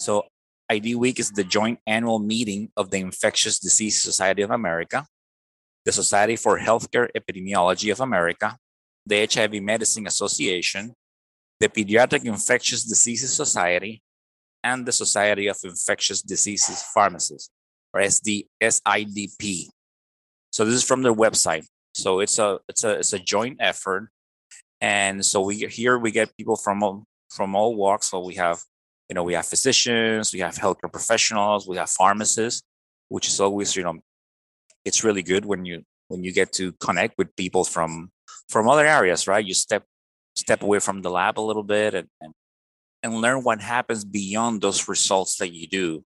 So 0.00 0.24
ID 0.68 0.96
Week 0.96 1.20
is 1.20 1.30
the 1.30 1.44
joint 1.44 1.78
annual 1.86 2.18
meeting 2.18 2.70
of 2.76 2.90
the 2.90 2.98
Infectious 2.98 3.58
Disease 3.58 4.00
Society 4.00 4.42
of 4.42 4.50
America 4.50 5.06
the 5.84 5.92
Society 5.92 6.36
for 6.36 6.58
Healthcare 6.58 7.08
Epidemiology 7.16 7.90
of 7.90 8.00
America, 8.00 8.56
the 9.06 9.28
HIV 9.32 9.62
Medicine 9.62 10.06
Association, 10.06 10.94
the 11.60 11.68
Pediatric 11.68 12.24
Infectious 12.24 12.84
Diseases 12.84 13.34
Society, 13.34 14.02
and 14.62 14.86
the 14.86 14.92
Society 14.92 15.48
of 15.48 15.56
Infectious 15.64 16.22
Diseases 16.22 16.82
Pharmacists, 16.94 17.50
or 17.92 18.00
SD, 18.00 18.46
SIDP. 18.62 19.68
So 20.50 20.64
this 20.64 20.74
is 20.74 20.84
from 20.84 21.02
their 21.02 21.14
website. 21.14 21.66
So 21.94 22.20
it's 22.20 22.38
a 22.38 22.58
it's 22.68 22.84
a 22.84 22.98
it's 22.98 23.12
a 23.12 23.18
joint 23.18 23.58
effort, 23.60 24.08
and 24.80 25.24
so 25.24 25.40
we 25.42 25.66
here 25.66 25.98
we 25.98 26.10
get 26.10 26.36
people 26.36 26.56
from 26.56 26.82
all, 26.82 27.04
from 27.30 27.54
all 27.54 27.74
walks. 27.74 28.10
So 28.10 28.24
we 28.24 28.34
have 28.36 28.60
you 29.08 29.14
know 29.14 29.24
we 29.24 29.34
have 29.34 29.46
physicians, 29.46 30.32
we 30.32 30.40
have 30.40 30.54
healthcare 30.54 30.90
professionals, 30.90 31.68
we 31.68 31.76
have 31.76 31.90
pharmacists, 31.90 32.62
which 33.08 33.28
is 33.28 33.40
always 33.40 33.76
you 33.76 33.82
know 33.82 33.98
it's 34.84 35.04
really 35.04 35.22
good 35.22 35.44
when 35.44 35.64
you 35.64 35.82
when 36.08 36.24
you 36.24 36.32
get 36.32 36.52
to 36.52 36.72
connect 36.72 37.16
with 37.18 37.34
people 37.36 37.64
from 37.64 38.10
from 38.48 38.68
other 38.68 38.86
areas 38.86 39.26
right? 39.26 39.44
You 39.44 39.54
step 39.54 39.84
step 40.36 40.58
mm-hmm. 40.58 40.66
away 40.66 40.78
from 40.78 41.02
the 41.02 41.10
lab 41.10 41.38
a 41.38 41.40
little 41.40 41.62
bit 41.62 41.94
and, 41.94 42.08
and 42.20 42.32
and 43.02 43.14
learn 43.14 43.42
what 43.42 43.60
happens 43.60 44.04
beyond 44.04 44.60
those 44.60 44.88
results 44.88 45.36
that 45.38 45.52
you 45.52 45.66
do. 45.66 46.04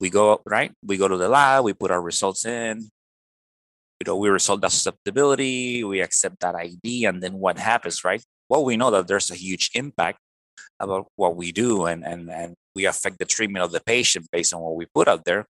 We 0.00 0.10
go 0.10 0.40
right? 0.46 0.72
We 0.84 0.96
go 0.96 1.08
to 1.08 1.16
the 1.16 1.28
lab 1.28 1.64
we 1.64 1.72
put 1.72 1.90
our 1.90 2.00
results 2.02 2.44
in. 2.44 2.88
You 4.00 4.04
know 4.06 4.16
we 4.16 4.28
resolve 4.28 4.60
that 4.60 4.72
susceptibility 4.72 5.82
we 5.82 6.00
accept 6.00 6.40
that 6.40 6.54
id 6.54 7.04
and 7.04 7.22
then 7.22 7.34
what 7.34 7.58
happens 7.58 8.04
right? 8.04 8.22
Well 8.48 8.64
we 8.64 8.76
know 8.76 8.90
that 8.90 9.08
there's 9.08 9.30
a 9.30 9.34
huge 9.34 9.70
impact 9.74 10.18
about 10.78 11.08
what 11.16 11.36
we 11.36 11.52
do 11.52 11.86
and 11.86 12.04
and 12.04 12.30
and 12.30 12.54
we 12.74 12.84
affect 12.84 13.18
the 13.18 13.24
treatment 13.24 13.64
of 13.64 13.72
the 13.72 13.80
patient 13.80 14.28
based 14.30 14.52
on 14.52 14.60
what 14.60 14.76
we 14.76 14.86
put 14.94 15.08
out 15.08 15.24
there 15.24 15.46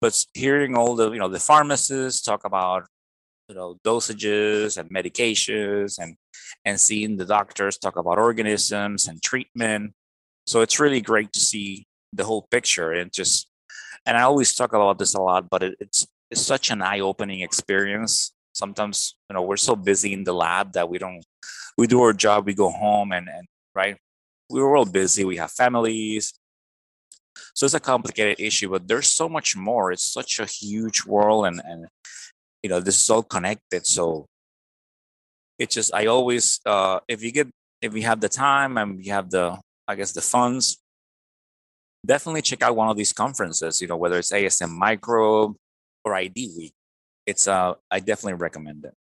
but 0.00 0.24
hearing 0.34 0.76
all 0.76 0.94
the 0.94 1.10
you 1.12 1.18
know 1.18 1.28
the 1.28 1.40
pharmacists 1.40 2.22
talk 2.22 2.44
about 2.44 2.86
you 3.48 3.54
know 3.54 3.78
dosages 3.84 4.76
and 4.76 4.90
medications 4.90 5.98
and 5.98 6.16
and 6.64 6.80
seeing 6.80 7.16
the 7.16 7.24
doctors 7.24 7.78
talk 7.78 7.96
about 7.96 8.18
organisms 8.18 9.06
and 9.06 9.22
treatment. 9.22 9.92
So 10.46 10.60
it's 10.60 10.80
really 10.80 11.00
great 11.00 11.32
to 11.32 11.40
see 11.40 11.86
the 12.12 12.24
whole 12.24 12.46
picture 12.50 12.92
and 12.92 13.12
just 13.12 13.48
and 14.06 14.16
i 14.16 14.22
always 14.22 14.54
talk 14.54 14.72
about 14.72 14.98
this 14.98 15.14
a 15.14 15.20
lot 15.20 15.50
but 15.50 15.62
it, 15.62 15.74
it's 15.80 16.06
it's 16.30 16.40
such 16.40 16.70
an 16.70 16.82
eye-opening 16.82 17.40
experience. 17.40 18.32
Sometimes 18.52 19.16
you 19.28 19.34
know 19.34 19.42
we're 19.42 19.56
so 19.56 19.76
busy 19.76 20.12
in 20.12 20.24
the 20.24 20.32
lab 20.32 20.72
that 20.72 20.88
we 20.88 20.98
don't 20.98 21.24
we 21.76 21.86
do 21.86 22.00
our 22.02 22.12
job 22.12 22.46
we 22.46 22.54
go 22.54 22.70
home 22.70 23.12
and 23.12 23.28
and 23.28 23.46
right? 23.74 23.96
We're 24.48 24.76
all 24.76 24.86
busy 24.86 25.24
we 25.24 25.36
have 25.36 25.50
families 25.50 26.32
so 27.54 27.66
it's 27.66 27.74
a 27.74 27.80
complicated 27.80 28.38
issue 28.38 28.70
but 28.70 28.86
there's 28.88 29.06
so 29.08 29.28
much 29.28 29.56
more. 29.56 29.92
It's 29.92 30.04
such 30.04 30.40
a 30.40 30.46
huge 30.46 31.04
world 31.04 31.46
and 31.46 31.60
and 31.64 31.86
you 32.62 32.70
know 32.70 32.80
this 32.80 33.00
is 33.00 33.08
all 33.10 33.22
connected 33.22 33.86
so 33.86 34.26
it's 35.58 35.74
just 35.74 35.94
i 35.94 36.06
always 36.06 36.60
uh 36.66 36.98
if 37.06 37.22
you 37.22 37.30
get 37.30 37.48
if 37.80 37.94
you 37.94 38.02
have 38.02 38.20
the 38.20 38.28
time 38.28 38.76
and 38.76 39.04
you 39.04 39.12
have 39.12 39.30
the 39.30 39.56
i 39.86 39.94
guess 39.94 40.12
the 40.12 40.20
funds 40.20 40.78
definitely 42.04 42.42
check 42.42 42.62
out 42.62 42.74
one 42.74 42.88
of 42.88 42.96
these 42.96 43.12
conferences 43.12 43.80
you 43.80 43.86
know 43.86 43.96
whether 43.96 44.18
it's 44.18 44.32
asm 44.32 44.70
micro 44.70 45.54
or 46.04 46.14
id 46.14 46.38
week. 46.56 46.74
It's 47.26 47.46
uh 47.48 47.74
i 47.90 47.98
definitely 47.98 48.34
recommend 48.34 48.84
it. 48.84 48.94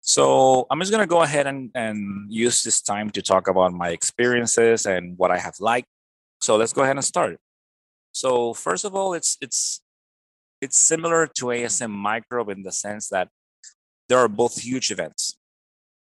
So 0.00 0.66
i'm 0.70 0.80
just 0.80 0.92
going 0.92 1.06
to 1.06 1.14
go 1.16 1.22
ahead 1.22 1.46
and, 1.46 1.70
and 1.74 1.98
use 2.30 2.62
this 2.62 2.80
time 2.80 3.10
to 3.10 3.22
talk 3.22 3.48
about 3.48 3.72
my 3.72 3.90
experiences 3.90 4.86
and 4.86 5.16
what 5.16 5.30
i 5.30 5.38
have 5.38 5.58
liked 5.60 5.88
so 6.48 6.56
let's 6.56 6.72
go 6.72 6.82
ahead 6.82 6.96
and 6.96 7.04
start. 7.04 7.36
So 8.12 8.54
first 8.54 8.86
of 8.86 8.94
all 8.94 9.12
it's 9.12 9.36
it's 9.44 9.82
it's 10.62 10.78
similar 10.78 11.26
to 11.38 11.44
asm 11.56 11.90
microbe 11.90 12.48
in 12.48 12.62
the 12.62 12.72
sense 12.72 13.10
that 13.10 13.28
there 14.08 14.16
are 14.16 14.32
both 14.42 14.54
huge 14.68 14.90
events. 14.90 15.36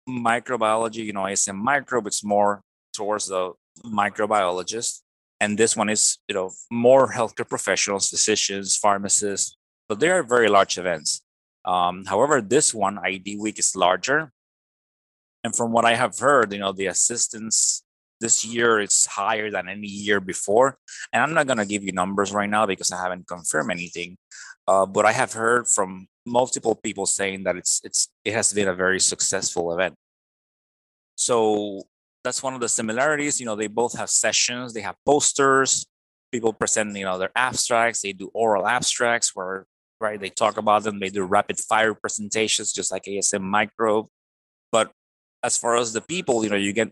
Microbiology 0.09 1.05
you 1.09 1.13
know 1.13 1.27
asm 1.33 1.55
microbe 1.55 2.07
it's 2.07 2.25
more 2.25 2.62
towards 2.91 3.27
the 3.27 3.53
microbiologist 3.85 4.93
and 5.39 5.57
this 5.57 5.77
one 5.77 5.88
is 5.88 6.17
you 6.27 6.35
know 6.35 6.51
more 6.69 7.13
healthcare 7.17 7.47
professionals 7.47 8.09
physicians 8.09 8.75
pharmacists 8.75 9.55
but 9.88 10.01
they 10.01 10.09
are 10.09 10.23
very 10.35 10.50
large 10.50 10.77
events. 10.77 11.21
Um, 11.63 12.03
however 12.03 12.41
this 12.41 12.73
one 12.73 13.00
id 13.12 13.38
week 13.38 13.59
is 13.59 13.77
larger. 13.77 14.33
And 15.45 15.55
from 15.55 15.71
what 15.71 15.85
i 15.85 15.95
have 16.03 16.19
heard 16.19 16.51
you 16.51 16.59
know 16.59 16.73
the 16.73 16.88
assistance 16.88 17.83
this 18.25 18.38
year 18.53 18.80
it's 18.86 19.06
higher 19.06 19.48
than 19.56 19.65
any 19.75 19.92
year 20.08 20.20
before. 20.20 20.68
And 21.12 21.20
i'm 21.22 21.34
not 21.38 21.48
going 21.50 21.62
to 21.63 21.72
give 21.74 21.84
you 21.88 21.94
numbers 22.01 22.30
right 22.39 22.51
now 22.58 22.65
because 22.74 22.89
i 22.96 23.00
haven't 23.06 23.27
confirmed 23.36 23.72
anything 23.80 24.12
uh, 24.72 24.86
but 24.96 25.03
i 25.06 25.13
have 25.22 25.34
heard 25.34 25.63
from 25.75 25.89
multiple 26.25 26.75
people 26.75 27.06
saying 27.06 27.44
that 27.44 27.56
it's 27.62 27.82
it's 27.84 28.10
it 28.24 28.34
has 28.34 28.53
been 28.53 28.68
a 28.68 28.75
very 28.84 29.00
successful 29.00 29.74
event. 29.74 29.96
So 31.15 31.84
that's 32.24 32.42
one 32.42 32.53
of 32.53 32.62
the 32.62 32.70
similarities 32.70 33.39
you 33.39 33.46
know 33.46 33.56
they 33.56 33.68
both 33.68 33.98
have 33.98 34.10
sessions 34.10 34.74
they 34.74 34.82
have 34.82 34.96
posters 35.06 35.86
people 36.32 36.53
present 36.53 36.96
you 36.96 37.06
know 37.06 37.18
their 37.18 37.32
abstracts 37.36 38.01
they 38.01 38.13
do 38.13 38.32
oral 38.34 38.65
abstracts 38.65 39.36
where 39.36 39.65
right 40.00 40.20
they 40.20 40.30
talk 40.30 40.58
about 40.58 40.84
them 40.84 41.00
they 41.00 41.10
do 41.10 41.24
rapid 41.24 41.60
fire 41.60 41.94
presentations 41.94 42.72
just 42.72 42.92
like 42.92 43.03
asm 43.03 43.42
microbe 43.42 44.08
but 44.72 44.92
as 45.44 45.58
far 45.58 45.75
as 45.75 45.92
the 45.92 46.01
people 46.01 46.44
you 46.44 46.50
know 46.50 46.56
you 46.56 46.74
get 46.74 46.92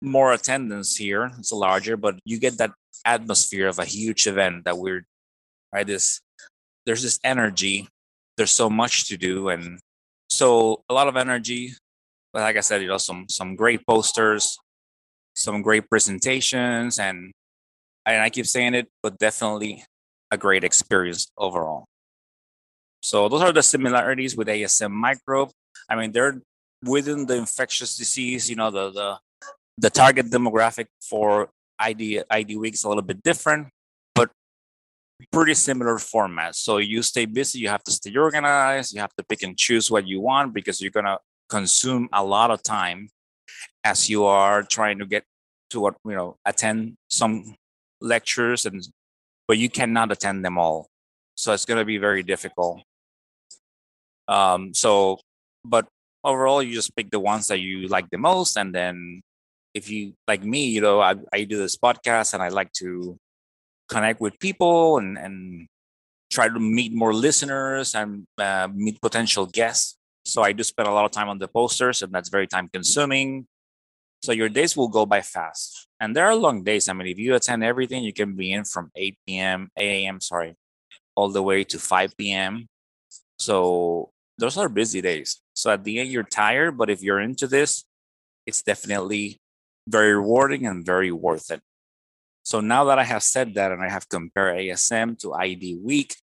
more 0.00 0.32
attendance 0.32 0.96
here. 0.96 1.30
It's 1.38 1.52
larger 1.52 1.96
but 1.96 2.18
you 2.24 2.38
get 2.38 2.58
that 2.58 2.72
atmosphere 3.04 3.68
of 3.68 3.78
a 3.78 3.84
huge 3.84 4.26
event 4.26 4.64
that 4.64 4.76
we're 4.76 5.04
right 5.72 5.86
this 5.86 6.20
there's 6.86 7.02
this 7.02 7.18
energy. 7.22 7.88
There's 8.36 8.52
so 8.52 8.70
much 8.70 9.08
to 9.08 9.16
do 9.16 9.48
and 9.48 9.78
so 10.28 10.82
a 10.88 10.94
lot 10.94 11.08
of 11.08 11.16
energy. 11.16 11.74
But 12.32 12.42
like 12.42 12.56
i 12.56 12.60
said 12.60 12.82
you 12.82 12.88
know 12.88 12.98
some 12.98 13.26
some 13.28 13.56
great 13.56 13.84
posters 13.86 14.56
some 15.34 15.62
great 15.62 15.88
presentations 15.88 16.98
and 16.98 17.32
and 18.06 18.22
i 18.22 18.30
keep 18.30 18.46
saying 18.46 18.74
it 18.74 18.88
but 19.02 19.18
definitely 19.18 19.84
a 20.30 20.38
great 20.38 20.64
experience 20.64 21.26
overall. 21.36 21.86
So 23.02 23.28
those 23.28 23.42
are 23.42 23.52
the 23.52 23.62
similarities 23.62 24.36
with 24.36 24.48
asm 24.48 24.92
microbe. 24.92 25.50
I 25.88 25.96
mean 25.96 26.12
they're 26.12 26.40
within 26.84 27.26
the 27.26 27.36
infectious 27.36 27.96
disease 27.96 28.48
you 28.48 28.56
know 28.56 28.70
the 28.70 28.90
the 28.90 29.18
the 29.78 29.90
target 29.90 30.26
demographic 30.26 30.86
for 31.00 31.50
id 31.80 32.22
id 32.30 32.56
week 32.56 32.74
is 32.74 32.84
a 32.84 32.88
little 32.88 33.02
bit 33.02 33.22
different 33.22 33.68
but 34.14 34.30
pretty 35.32 35.54
similar 35.54 35.98
format. 35.98 36.54
So 36.54 36.78
you 36.78 37.02
stay 37.02 37.26
busy, 37.26 37.58
you 37.60 37.68
have 37.68 37.82
to 37.84 37.90
stay 37.92 38.14
organized, 38.16 38.94
you 38.94 39.00
have 39.00 39.14
to 39.16 39.24
pick 39.24 39.42
and 39.42 39.56
choose 39.56 39.90
what 39.90 40.06
you 40.06 40.20
want 40.20 40.54
because 40.54 40.80
you're 40.80 40.90
gonna 40.90 41.18
consume 41.48 42.08
a 42.12 42.24
lot 42.24 42.50
of 42.50 42.62
time 42.62 43.08
as 43.84 44.08
you 44.08 44.24
are 44.24 44.62
trying 44.62 44.98
to 44.98 45.06
get 45.06 45.24
to 45.70 45.80
what 45.80 45.94
you 46.04 46.14
know 46.14 46.36
attend 46.44 46.96
some 47.08 47.54
lectures 48.00 48.66
and 48.66 48.88
but 49.46 49.58
you 49.58 49.68
cannot 49.68 50.12
attend 50.12 50.44
them 50.44 50.58
all. 50.58 50.88
So 51.34 51.52
it's 51.52 51.64
gonna 51.64 51.84
be 51.84 51.98
very 51.98 52.22
difficult. 52.22 52.82
Um 54.28 54.74
so 54.74 55.18
but 55.64 55.86
overall 56.24 56.62
you 56.62 56.74
just 56.74 56.94
pick 56.96 57.10
the 57.10 57.20
ones 57.20 57.48
that 57.48 57.60
you 57.60 57.88
like 57.88 58.08
the 58.10 58.18
most 58.18 58.56
and 58.56 58.74
then 58.74 59.22
if 59.74 59.90
you 59.90 60.14
like 60.26 60.42
me, 60.42 60.66
you 60.66 60.80
know, 60.80 61.00
I, 61.00 61.14
I 61.32 61.44
do 61.44 61.58
this 61.58 61.76
podcast 61.76 62.34
and 62.34 62.42
I 62.42 62.48
like 62.48 62.72
to 62.74 63.18
connect 63.88 64.20
with 64.20 64.38
people 64.38 64.98
and, 64.98 65.18
and 65.18 65.68
try 66.30 66.48
to 66.48 66.60
meet 66.60 66.94
more 66.94 67.12
listeners 67.12 67.94
and 67.94 68.26
uh, 68.38 68.68
meet 68.72 69.00
potential 69.00 69.46
guests. 69.46 69.96
So 70.24 70.42
I 70.42 70.52
do 70.52 70.62
spend 70.62 70.88
a 70.88 70.92
lot 70.92 71.04
of 71.04 71.10
time 71.10 71.28
on 71.28 71.38
the 71.38 71.48
posters, 71.48 72.02
and 72.02 72.12
that's 72.12 72.28
very 72.28 72.46
time 72.46 72.68
consuming. 72.72 73.46
So 74.22 74.32
your 74.32 74.48
days 74.48 74.76
will 74.76 74.88
go 74.88 75.06
by 75.06 75.22
fast. 75.22 75.88
And 75.98 76.14
there 76.14 76.26
are 76.26 76.34
long 76.34 76.62
days. 76.62 76.88
I 76.88 76.92
mean, 76.92 77.08
if 77.08 77.18
you 77.18 77.34
attend 77.34 77.64
everything, 77.64 78.04
you 78.04 78.12
can 78.12 78.36
be 78.36 78.52
in 78.52 78.64
from 78.64 78.90
8 78.94 79.16
p.m., 79.26 79.70
8 79.76 80.04
a.m., 80.04 80.20
sorry, 80.20 80.56
all 81.16 81.30
the 81.30 81.42
way 81.42 81.64
to 81.64 81.78
5 81.78 82.16
p.m. 82.16 82.68
So 83.38 84.10
those 84.36 84.56
are 84.56 84.68
busy 84.68 85.00
days. 85.00 85.40
So 85.54 85.70
at 85.70 85.84
the 85.84 85.98
end, 86.00 86.10
you're 86.10 86.22
tired, 86.22 86.76
but 86.76 86.90
if 86.90 87.02
you're 87.02 87.20
into 87.20 87.46
this, 87.46 87.84
it's 88.46 88.62
definitely 88.62 89.38
very 89.86 90.14
rewarding 90.14 90.66
and 90.66 90.84
very 90.84 91.12
worth 91.12 91.50
it. 91.50 91.60
So 92.42 92.60
now 92.60 92.84
that 92.84 92.98
I 92.98 93.04
have 93.04 93.22
said 93.22 93.54
that 93.54 93.72
and 93.72 93.82
I 93.82 93.88
have 93.88 94.08
compared 94.08 94.56
ASM 94.56 95.18
to 95.20 95.34
ID 95.34 95.78
Week, 95.82 96.16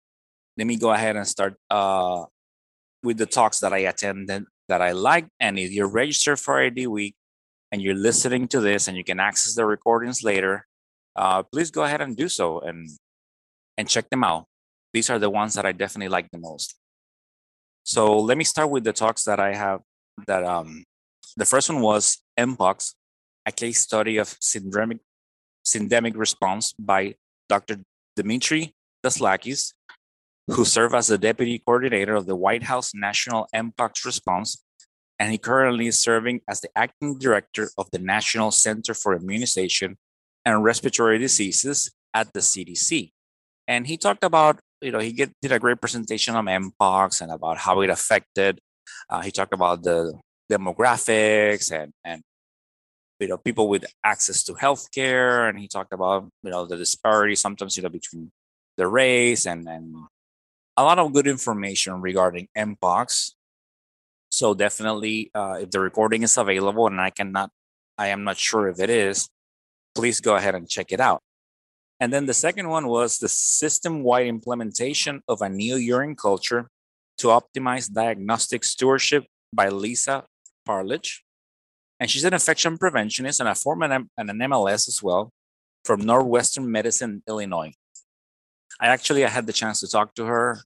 let 0.57 0.67
me 0.67 0.77
go 0.77 0.93
ahead 0.93 1.17
and 1.17 1.27
start 1.27 1.55
uh, 1.71 2.25
with 3.03 3.19
the 3.19 3.27
talks 3.27 3.61
that 3.61 3.73
I 3.73 3.79
attended 3.79 4.45
that 4.69 4.81
I 4.81 4.93
liked. 4.93 5.29
And 5.41 5.59
if 5.59 5.73
you're 5.73 5.89
registered 5.89 6.39
for 6.39 6.61
ID 6.61 6.87
Week 6.87 7.15
and 7.73 7.83
you're 7.83 7.95
listening 7.95 8.49
to 8.49 8.61
this 8.61 8.89
and 8.89 8.97
you 8.97 9.05
can 9.05 9.21
access 9.21 9.55
the 9.55 9.67
recordings 9.67 10.23
later, 10.23 10.67
uh, 11.17 11.43
please 11.43 11.71
go 11.71 11.85
ahead 11.85 12.01
and 12.01 12.17
do 12.17 12.29
so 12.29 12.61
and 12.61 12.89
and 13.77 13.89
check 13.89 14.09
them 14.11 14.25
out. 14.25 14.47
These 14.93 15.11
are 15.11 15.19
the 15.19 15.31
ones 15.31 15.55
that 15.55 15.67
I 15.67 15.73
definitely 15.73 16.09
like 16.09 16.31
the 16.31 16.39
most. 16.39 16.77
So 17.83 18.19
let 18.19 18.39
me 18.39 18.45
start 18.45 18.71
with 18.71 18.85
the 18.85 18.93
talks 18.93 19.25
that 19.25 19.41
I 19.41 19.55
have. 19.55 19.81
That 20.27 20.45
um, 20.45 20.85
the 21.37 21.45
first 21.45 21.69
one 21.69 21.83
was 21.83 22.23
Mpox, 22.39 22.95
a 23.47 23.53
case 23.53 23.81
study 23.81 24.17
of 24.17 24.29
syndromic 24.41 25.01
syndemic 25.65 26.17
response 26.17 26.75
by 26.79 27.15
Dr. 27.49 27.79
Demetre 28.19 28.73
Daskalakis, 29.05 29.73
who 30.49 30.65
served 30.65 30.95
as 30.95 31.07
the 31.09 31.19
deputy 31.19 31.59
coordinator 31.59 32.15
of 32.15 32.27
the 32.27 32.37
White 32.37 32.65
House 32.65 32.93
National 32.95 33.49
Mpox 33.55 34.05
Response, 34.05 34.63
and 35.19 35.33
he 35.33 35.39
currently 35.39 35.87
is 35.87 35.99
serving 35.99 36.41
as 36.49 36.61
the 36.61 36.69
acting 36.77 37.19
director 37.19 37.71
of 37.79 37.91
the 37.93 37.99
National 37.99 38.51
Center 38.51 38.95
for 38.95 39.15
Immunization 39.15 39.97
and 40.45 40.65
Respiratory 40.65 41.19
Diseases 41.19 41.91
at 42.13 42.33
the 42.33 42.41
CDC. 42.41 43.13
And 43.67 43.87
he 43.87 43.97
talked 43.97 44.25
about, 44.25 44.61
you 44.83 44.91
know, 44.91 44.99
he 44.99 45.13
get, 45.13 45.33
did 45.41 45.53
a 45.53 45.59
great 45.59 45.81
presentation 45.81 46.35
on 46.35 46.45
Mpox 46.47 47.21
and 47.23 47.33
about 47.33 47.59
how 47.59 47.81
it 47.81 47.91
affected. 47.91 48.59
Uh, 49.09 49.23
he 49.23 49.31
talked 49.31 49.55
about 49.55 49.83
the 49.83 50.13
demographics 50.51 51.73
and, 51.73 51.93
and 52.05 52.23
you 53.25 53.31
know 53.31 53.39
people 53.39 53.69
with 53.69 53.85
access 54.05 54.45
to 54.45 54.53
healthcare 54.53 55.49
and 55.49 55.59
he 55.59 55.67
talked 55.67 55.93
about 55.93 56.29
you 56.45 56.51
know 56.51 56.67
the 56.67 56.77
disparity 56.77 57.35
sometimes 57.35 57.75
you 57.77 57.83
know 57.83 57.89
between 57.89 58.31
the 58.77 58.87
race 58.87 59.47
and 59.47 59.67
and 59.67 59.97
a 60.77 60.83
lot 60.85 60.99
of 60.99 61.13
good 61.13 61.27
information 61.27 62.01
regarding 62.01 62.49
mpox. 62.57 63.33
So 64.29 64.53
definitely 64.53 65.31
uh, 65.33 65.59
if 65.63 65.71
the 65.71 65.81
recording 65.81 66.23
is 66.23 66.37
available 66.37 66.87
and 66.87 67.01
i 67.01 67.11
cannot 67.11 67.51
i 67.97 68.09
am 68.09 68.25
not 68.29 68.37
sure 68.37 68.69
if 68.69 68.79
it 68.79 68.91
is 68.91 69.31
please 69.95 70.21
go 70.21 70.35
ahead 70.35 70.55
and 70.55 70.69
check 70.69 70.93
it 70.93 71.01
out. 71.01 71.23
And 72.01 72.13
then 72.13 72.27
the 72.27 72.35
second 72.35 72.69
one 72.69 72.89
was 72.89 73.19
the 73.19 73.29
system-wide 73.29 74.27
implementation 74.27 75.23
of 75.29 75.41
a 75.41 75.49
new 75.49 75.77
urine 75.77 76.17
culture 76.17 76.69
to 77.19 77.29
optimize 77.29 77.87
diagnostic 77.91 78.65
stewardship 78.65 79.25
by 79.53 79.69
lisa 79.69 80.25
parlich 80.69 81.24
and 82.05 82.11
she's 82.11 82.25
an 82.25 82.35
infection 82.35 82.77
preventionist 82.77 83.41
and 83.41 83.49
a 83.49 83.55
former 83.55 83.87
and 83.91 84.31
an 84.31 84.39
MLS 84.51 84.87
as 84.89 85.01
well 85.03 85.33
from 85.87 86.03
Northwestern 86.03 86.71
Medicine, 86.71 87.23
Illinois. 87.27 87.73
I 88.79 88.89
actually 88.89 89.25
I 89.25 89.31
had 89.31 89.47
the 89.47 89.55
chance 89.55 89.81
to 89.81 89.89
talk 89.89 90.15
to 90.17 90.27
her 90.27 90.59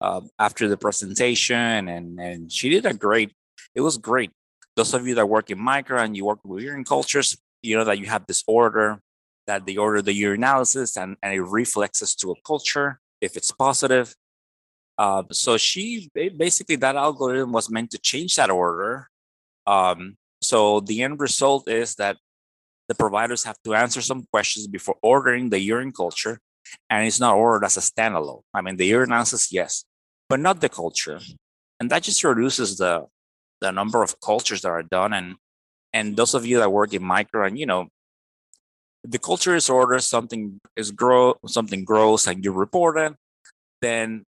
uh, 0.00 0.22
after 0.38 0.68
the 0.68 0.78
presentation, 0.78 1.86
and 1.94 2.18
and 2.18 2.50
she 2.50 2.70
did 2.70 2.86
a 2.86 2.94
great. 2.94 3.34
It 3.74 3.82
was 3.82 3.98
great. 3.98 4.30
Those 4.74 4.94
of 4.94 5.06
you 5.06 5.14
that 5.16 5.28
work 5.28 5.50
in 5.50 5.58
micro 5.58 6.00
and 6.00 6.16
you 6.16 6.24
work 6.24 6.38
with 6.44 6.62
urine 6.62 6.84
cultures, 6.84 7.36
you 7.60 7.76
know 7.76 7.84
that 7.84 7.98
you 7.98 8.06
have 8.06 8.24
this 8.26 8.42
order 8.46 8.98
that 9.46 9.66
they 9.66 9.76
order 9.76 10.00
the 10.00 10.18
urinalysis 10.18 10.96
and, 10.96 11.18
and 11.22 11.34
it 11.34 11.42
reflexes 11.42 12.14
to 12.14 12.30
a 12.30 12.40
culture 12.46 13.00
if 13.20 13.36
it's 13.36 13.52
positive. 13.52 14.14
Uh, 14.96 15.24
so 15.30 15.58
she 15.58 16.08
basically 16.14 16.76
that 16.76 16.96
algorithm 16.96 17.52
was 17.52 17.68
meant 17.68 17.90
to 17.90 17.98
change 17.98 18.36
that 18.36 18.48
order. 18.48 19.10
Um, 19.66 20.16
so 20.46 20.80
the 20.80 21.02
end 21.02 21.20
result 21.20 21.68
is 21.68 21.96
that 21.96 22.16
the 22.88 22.94
providers 22.94 23.44
have 23.44 23.58
to 23.64 23.74
answer 23.74 24.00
some 24.00 24.26
questions 24.30 24.66
before 24.66 24.96
ordering 25.02 25.50
the 25.50 25.60
urine 25.60 25.92
culture, 25.92 26.38
and 26.88 27.06
it's 27.06 27.20
not 27.20 27.34
ordered 27.34 27.64
as 27.64 27.76
a 27.76 27.80
standalone. 27.80 28.42
I 28.54 28.60
mean, 28.60 28.76
the 28.76 28.90
urinalysis, 28.90 29.48
yes, 29.50 29.84
but 30.28 30.40
not 30.40 30.60
the 30.60 30.68
culture, 30.68 31.20
and 31.80 31.90
that 31.90 32.04
just 32.04 32.22
reduces 32.22 32.78
the 32.78 33.06
the 33.60 33.72
number 33.72 34.02
of 34.02 34.20
cultures 34.20 34.62
that 34.62 34.68
are 34.68 34.82
done. 34.82 35.12
And 35.12 35.36
and 35.92 36.16
those 36.16 36.34
of 36.34 36.46
you 36.46 36.58
that 36.58 36.72
work 36.72 36.94
in 36.94 37.02
micro, 37.02 37.44
and 37.44 37.58
you 37.58 37.66
know, 37.66 37.88
the 39.02 39.18
culture 39.18 39.56
is 39.56 39.68
ordered, 39.68 40.00
something 40.00 40.60
is 40.76 40.90
grow, 40.90 41.34
something 41.46 41.84
grows, 41.84 42.26
and 42.26 42.44
you 42.44 42.52
report 42.52 42.98
it, 42.98 43.14
then 43.82 44.24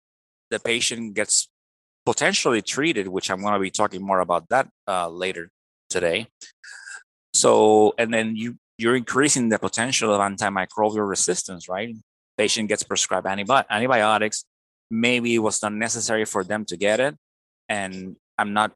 the 0.49 0.59
patient 0.59 1.15
gets 1.15 1.49
potentially 2.05 2.61
treated, 2.61 3.07
which 3.07 3.29
I'm 3.31 3.41
going 3.41 3.53
to 3.53 3.59
be 3.59 3.71
talking 3.71 4.01
more 4.01 4.19
about 4.19 4.47
that 4.49 4.69
uh, 4.87 5.09
later 5.09 5.49
today. 5.95 6.27
So, 7.33 7.93
and 7.97 8.13
then 8.13 8.35
you 8.35 8.57
you're 8.77 8.95
increasing 8.95 9.47
the 9.47 9.59
potential 9.59 10.13
of 10.13 10.19
antimicrobial 10.19 11.07
resistance, 11.07 11.69
right? 11.69 11.95
Patient 12.37 12.67
gets 12.67 12.83
prescribed 12.83 13.25
antibi- 13.25 13.69
antibiotics. 13.69 14.43
Maybe 14.91 15.35
it 15.35 15.39
was 15.39 15.63
not 15.63 15.73
necessary 15.73 16.25
for 16.25 16.43
them 16.43 16.65
to 16.65 16.75
get 16.75 16.99
it, 16.99 17.15
and 17.69 18.15
I'm 18.37 18.51
not. 18.53 18.73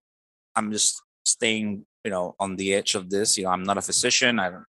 I'm 0.56 0.72
just 0.72 1.02
staying, 1.26 1.86
you 2.06 2.12
know, 2.12 2.36
on 2.40 2.56
the 2.56 2.74
edge 2.74 2.96
of 2.96 3.10
this. 3.10 3.38
You 3.38 3.44
know, 3.44 3.52
I'm 3.52 3.64
not 3.64 3.78
a 3.78 3.82
physician. 3.90 4.40
I 4.40 4.50
don't. 4.50 4.68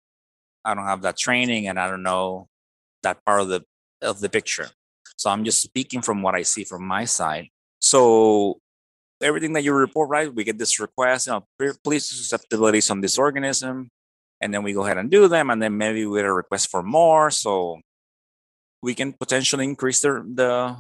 I 0.65 0.75
don't 0.75 0.91
have 0.93 1.03
that 1.03 1.17
training, 1.17 1.69
and 1.69 1.79
I 1.79 1.89
don't 1.89 2.03
know 2.03 2.49
that 3.03 3.25
part 3.25 3.41
of 3.41 3.49
the 3.49 3.63
of 4.03 4.21
the 4.21 4.29
picture. 4.29 4.69
So 5.17 5.31
I'm 5.31 5.45
just 5.45 5.61
speaking 5.63 6.03
from 6.03 6.23
what 6.23 6.35
I 6.35 6.43
see 6.43 6.65
from 6.65 6.83
my 6.85 7.05
side. 7.05 7.49
So 7.81 8.59
everything 9.23 9.53
that 9.53 9.65
you 9.65 9.73
report, 9.73 10.09
right? 10.09 10.33
We 10.33 10.45
get 10.45 10.59
this 10.59 10.81
request, 10.81 11.27
you 11.27 11.33
know, 11.33 11.75
please 11.85 12.09
susceptibilities 12.09 12.91
on 12.91 13.01
this 13.01 13.19
organism, 13.19 13.91
and 14.41 14.53
then 14.53 14.63
we 14.63 14.73
go 14.73 14.85
ahead 14.85 14.99
and 14.99 15.11
do 15.11 15.29
them, 15.29 15.51
and 15.51 15.63
then 15.63 15.77
maybe 15.77 16.07
we 16.07 16.19
get 16.19 16.27
a 16.27 16.33
request 16.33 16.71
for 16.71 16.83
more. 16.83 17.31
So 17.31 17.81
we 18.83 18.95
can 18.95 19.13
potentially 19.13 19.65
increase 19.65 20.01
the 20.01 20.25
the, 20.35 20.77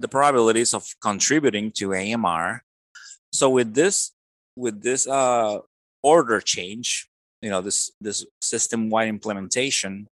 the 0.00 0.08
probabilities 0.08 0.74
of 0.74 0.84
contributing 1.00 1.72
to 1.72 1.94
AMR. 1.94 2.62
So 3.32 3.50
with 3.50 3.74
this 3.74 4.12
with 4.56 4.82
this 4.82 5.06
uh, 5.08 5.58
order 6.02 6.40
change, 6.40 7.08
you 7.40 7.50
know, 7.50 7.60
this 7.60 7.90
this 8.00 8.26
system 8.40 8.90
wide 8.90 9.08
implementation, 9.08 10.06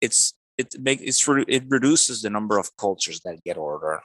it's 0.00 0.34
it 0.58 0.78
make 0.78 1.00
it's 1.00 1.26
it 1.48 1.64
reduces 1.68 2.22
the 2.22 2.30
number 2.30 2.58
of 2.58 2.76
cultures 2.76 3.20
that 3.24 3.42
get 3.44 3.56
ordered 3.56 4.00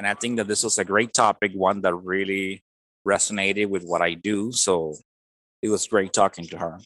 and 0.00 0.08
I 0.08 0.14
think 0.14 0.38
that 0.38 0.48
this 0.48 0.64
was 0.64 0.78
a 0.78 0.84
great 0.84 1.12
topic, 1.12 1.52
one 1.52 1.82
that 1.82 1.92
really 1.92 2.64
resonated 3.06 3.68
with 3.68 3.84
what 3.84 4.00
I 4.00 4.14
do. 4.14 4.50
So 4.50 4.96
it 5.60 5.68
was 5.68 5.86
great 5.86 6.14
talking 6.14 6.46
to 6.46 6.56
her. 6.56 6.80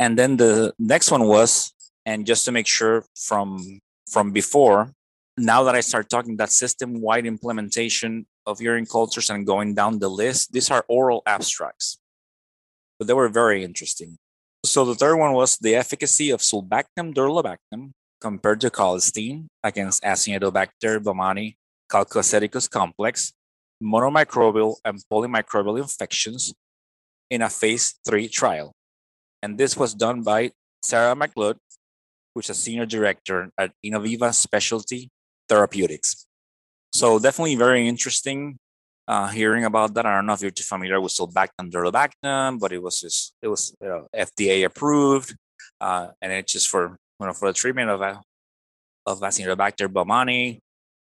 And 0.00 0.18
then 0.18 0.38
the 0.38 0.72
next 0.78 1.10
one 1.10 1.28
was, 1.28 1.74
and 2.06 2.24
just 2.24 2.46
to 2.46 2.52
make 2.52 2.66
sure 2.66 3.04
from 3.14 3.80
from 4.08 4.32
before, 4.32 4.92
now 5.36 5.62
that 5.64 5.74
I 5.74 5.80
start 5.80 6.08
talking 6.08 6.38
that 6.38 6.50
system-wide 6.50 7.26
implementation 7.26 8.24
of 8.46 8.62
urine 8.62 8.86
cultures 8.86 9.28
and 9.28 9.44
going 9.44 9.74
down 9.74 9.98
the 9.98 10.08
list, 10.08 10.50
these 10.50 10.70
are 10.70 10.86
oral 10.88 11.22
abstracts, 11.26 11.98
but 12.98 13.08
they 13.08 13.12
were 13.12 13.28
very 13.28 13.62
interesting. 13.62 14.16
So 14.64 14.86
the 14.86 14.94
third 14.94 15.16
one 15.16 15.34
was 15.34 15.58
the 15.58 15.76
efficacy 15.76 16.30
of 16.30 16.40
sulbactam 16.40 17.12
durlobactam 17.12 17.92
compared 18.22 18.62
to 18.62 18.70
colistin 18.70 19.48
against 19.62 20.02
Acinetobacter 20.02 20.98
baumannii 20.98 21.56
calcoaceticus 21.90 22.70
complex, 22.70 23.32
monomicrobial 23.82 24.76
and 24.84 25.00
polymicrobial 25.10 25.78
infections 25.80 26.54
in 27.30 27.42
a 27.42 27.48
phase 27.48 27.98
three 28.06 28.28
trial. 28.28 28.72
And 29.42 29.58
this 29.58 29.76
was 29.76 29.94
done 29.94 30.22
by 30.22 30.52
Sarah 30.82 31.14
McLeod, 31.14 31.56
who's 32.34 32.50
a 32.50 32.54
senior 32.54 32.86
director 32.86 33.50
at 33.58 33.72
Innoviva 33.84 34.34
Specialty 34.34 35.10
Therapeutics. 35.48 36.26
So 36.92 37.18
definitely 37.18 37.56
very 37.56 37.86
interesting 37.86 38.58
uh, 39.06 39.28
hearing 39.28 39.64
about 39.64 39.94
that. 39.94 40.06
I 40.06 40.14
don't 40.16 40.26
know 40.26 40.34
if 40.34 40.42
you're 40.42 40.50
too 40.50 40.64
familiar 40.64 41.00
with 41.00 41.12
sulbactam 41.12 41.70
durlobactam, 41.70 42.58
but 42.58 42.72
it 42.72 42.82
was 42.82 43.00
just 43.00 43.32
it 43.42 43.48
was 43.48 43.74
you 43.80 43.88
know, 43.88 44.06
FDA 44.14 44.64
approved, 44.64 45.34
uh, 45.80 46.08
and 46.20 46.32
it's 46.32 46.52
just 46.52 46.68
for 46.68 46.96
you 47.20 47.26
know 47.26 47.32
for 47.32 47.48
the 47.48 47.54
treatment 47.54 47.90
of 47.90 48.00
a 48.00 48.20
of 49.06 49.20
Acinetobacter 49.20 49.88
baumannii 49.88 50.58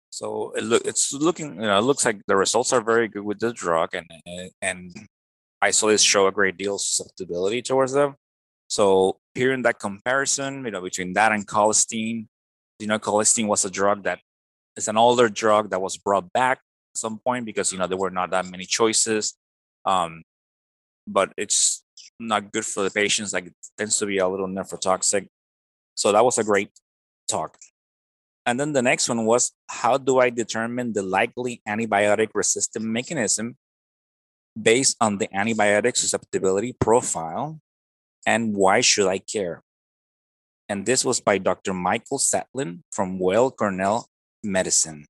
so 0.09 0.51
it 0.55 0.63
look 0.63 0.81
it's 0.85 1.13
looking 1.13 1.55
you 1.55 1.61
know 1.61 1.77
it 1.77 1.83
looks 1.83 2.05
like 2.05 2.21
the 2.27 2.35
results 2.35 2.73
are 2.73 2.81
very 2.81 3.07
good 3.07 3.23
with 3.23 3.39
the 3.39 3.53
drug 3.53 3.93
and 3.93 4.07
and 4.61 4.91
isolates 5.61 6.03
show 6.03 6.27
a 6.27 6.31
great 6.31 6.57
deal 6.57 6.75
of 6.75 6.81
susceptibility 6.81 7.61
towards 7.61 7.93
them. 7.93 8.15
So 8.67 9.17
here 9.35 9.51
in 9.51 9.63
that 9.63 9.79
comparison, 9.79 10.63
you 10.65 10.71
know, 10.71 10.81
between 10.81 11.13
that 11.13 11.31
and 11.31 11.45
colistin, 11.45 12.27
you 12.79 12.87
know, 12.87 12.99
colistin 12.99 13.47
was 13.47 13.65
a 13.65 13.69
drug 13.69 14.03
that 14.03 14.19
is 14.77 14.87
an 14.87 14.97
older 14.97 15.27
drug 15.27 15.71
that 15.71 15.81
was 15.81 15.97
brought 15.97 16.31
back 16.31 16.59
at 16.59 16.97
some 16.97 17.19
point 17.19 17.45
because 17.45 17.71
you 17.71 17.77
know 17.77 17.87
there 17.87 17.97
were 17.97 18.11
not 18.11 18.31
that 18.31 18.45
many 18.45 18.65
choices. 18.65 19.35
Um, 19.85 20.23
but 21.07 21.33
it's 21.37 21.83
not 22.19 22.51
good 22.51 22.65
for 22.65 22.83
the 22.83 22.91
patients. 22.91 23.33
Like 23.33 23.47
it 23.47 23.55
tends 23.77 23.97
to 23.99 24.05
be 24.05 24.19
a 24.19 24.27
little 24.27 24.47
nephrotoxic. 24.47 25.27
So 25.95 26.11
that 26.11 26.23
was 26.23 26.37
a 26.37 26.43
great 26.43 26.69
talk. 27.27 27.57
And 28.45 28.59
then 28.59 28.73
the 28.73 28.81
next 28.81 29.09
one 29.09 29.25
was 29.25 29.51
how 29.67 29.97
do 29.97 30.19
I 30.19 30.29
determine 30.29 30.93
the 30.93 31.03
likely 31.03 31.61
antibiotic 31.67 32.29
resistant 32.33 32.85
mechanism 32.85 33.57
based 34.59 34.97
on 34.99 35.17
the 35.17 35.27
antibiotic 35.27 35.97
susceptibility 35.97 36.73
profile 36.79 37.59
and 38.25 38.55
why 38.55 38.81
should 38.81 39.07
I 39.07 39.19
care? 39.19 39.63
And 40.67 40.85
this 40.85 41.03
was 41.03 41.19
by 41.19 41.37
Dr. 41.37 41.73
Michael 41.73 42.19
Satlin 42.19 42.81
from 42.91 43.19
Weill 43.19 43.51
Cornell 43.51 44.07
Medicine. 44.43 45.05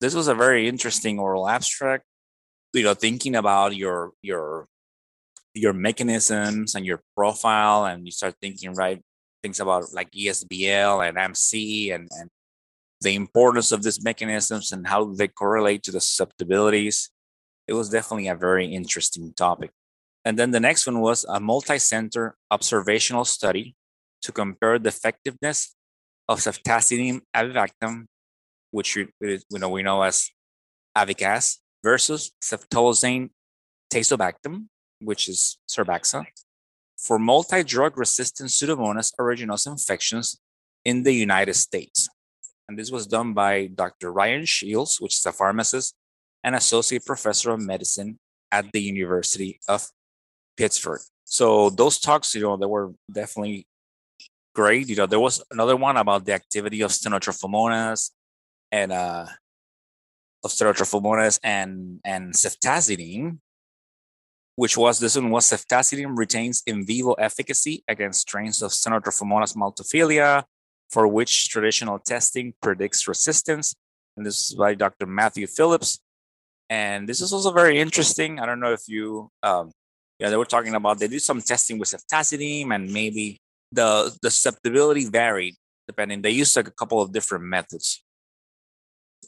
This 0.00 0.14
was 0.14 0.28
a 0.28 0.34
very 0.34 0.68
interesting 0.68 1.18
oral 1.18 1.48
abstract, 1.48 2.04
you 2.74 2.84
know, 2.84 2.94
thinking 2.94 3.34
about 3.34 3.74
your 3.74 4.12
your 4.22 4.68
your 5.54 5.72
mechanisms 5.72 6.74
and 6.74 6.86
your 6.86 7.00
profile 7.16 7.86
and 7.86 8.06
you 8.06 8.12
start 8.12 8.34
thinking 8.40 8.74
right 8.74 9.00
things 9.42 9.60
about 9.60 9.92
like 9.92 10.10
ESBL 10.12 11.08
and 11.08 11.16
AmpC 11.16 11.94
and, 11.94 12.08
and 12.12 12.30
the 13.00 13.14
importance 13.14 13.72
of 13.72 13.82
these 13.82 14.02
mechanisms 14.02 14.72
and 14.72 14.86
how 14.86 15.12
they 15.12 15.28
correlate 15.28 15.82
to 15.84 15.92
the 15.92 16.00
susceptibilities. 16.00 17.10
It 17.66 17.74
was 17.74 17.90
definitely 17.90 18.28
a 18.28 18.34
very 18.34 18.66
interesting 18.66 19.32
topic. 19.34 19.70
And 20.24 20.38
then 20.38 20.50
the 20.50 20.60
next 20.60 20.86
one 20.86 21.00
was 21.00 21.24
a 21.28 21.40
multi 21.40 21.78
center 21.78 22.36
observational 22.50 23.24
study 23.24 23.76
to 24.22 24.32
compare 24.32 24.78
the 24.78 24.88
effectiveness 24.88 25.74
of 26.28 26.40
ceftazidime 26.40 27.20
avibactam, 27.34 28.06
which 28.70 28.96
you, 28.96 29.08
know, 29.50 29.68
we 29.68 29.82
know 29.82 30.02
as 30.02 30.28
Avycaz, 30.96 31.58
versus 31.84 32.32
ceftolozane 32.42 33.30
tazobactam, 33.92 34.66
which 35.00 35.28
is 35.28 35.58
Zerbaxa, 35.70 36.26
for 36.98 37.18
multi 37.18 37.62
drug 37.62 37.96
resistant 37.96 38.50
Pseudomonas 38.50 39.12
aeruginosa 39.18 39.68
infections 39.68 40.40
in 40.84 41.04
the 41.04 41.12
United 41.12 41.54
States 41.54 42.08
and 42.68 42.78
this 42.78 42.90
was 42.90 43.06
done 43.06 43.32
by 43.32 43.66
Dr. 43.66 44.12
Ryan 44.12 44.44
Shields, 44.44 45.00
which 45.00 45.14
is 45.14 45.26
a 45.26 45.32
pharmacist 45.32 45.94
and 46.44 46.54
associate 46.54 47.04
professor 47.04 47.50
of 47.50 47.60
medicine 47.60 48.18
at 48.52 48.70
the 48.72 48.80
University 48.80 49.58
of 49.68 49.88
Pittsburgh. 50.56 51.00
So 51.24 51.70
those 51.70 51.98
talks, 51.98 52.34
you 52.34 52.42
know, 52.42 52.56
they 52.56 52.66
were 52.66 52.92
definitely 53.10 53.66
great. 54.54 54.88
You 54.88 54.96
know, 54.96 55.06
there 55.06 55.20
was 55.20 55.42
another 55.50 55.76
one 55.76 55.96
about 55.96 56.26
the 56.26 56.32
activity 56.32 56.82
of 56.82 56.90
Stenotrophomonas 56.90 58.10
and 58.70 58.92
uh, 58.92 59.26
of 60.44 60.50
Stenotrophomonas 60.50 61.38
and 61.42 62.00
and 62.04 62.32
ceftazidime, 62.34 63.38
which 64.56 64.76
was 64.76 65.00
this 65.00 65.16
one 65.16 65.30
was 65.30 65.46
ceftazidime 65.46 66.16
retains 66.16 66.62
in 66.66 66.86
vivo 66.86 67.12
efficacy 67.14 67.82
against 67.88 68.20
strains 68.22 68.62
of 68.62 68.70
Stenotrophomonas 68.70 69.56
maltophilia, 69.56 70.44
for 70.90 71.06
which 71.06 71.48
traditional 71.48 71.98
testing 71.98 72.54
predicts 72.62 73.06
resistance. 73.06 73.74
And 74.16 74.26
this 74.26 74.50
is 74.50 74.54
by 74.56 74.74
Dr. 74.74 75.06
Matthew 75.06 75.46
Phillips. 75.46 76.00
And 76.70 77.08
this 77.08 77.20
is 77.20 77.32
also 77.32 77.52
very 77.52 77.78
interesting. 77.78 78.40
I 78.40 78.46
don't 78.46 78.60
know 78.60 78.72
if 78.72 78.82
you, 78.88 79.30
um, 79.42 79.70
yeah, 80.18 80.30
they 80.30 80.36
were 80.36 80.44
talking 80.44 80.74
about 80.74 80.98
they 80.98 81.08
did 81.08 81.22
some 81.22 81.40
testing 81.40 81.78
with 81.78 81.88
ceftazidime 81.90 82.74
and 82.74 82.92
maybe 82.92 83.38
the 83.72 84.16
the 84.22 84.30
susceptibility 84.30 85.04
varied 85.04 85.54
depending. 85.86 86.22
They 86.22 86.30
used 86.30 86.56
like 86.56 86.68
a 86.68 86.72
couple 86.72 87.00
of 87.00 87.12
different 87.12 87.44
methods. 87.44 88.02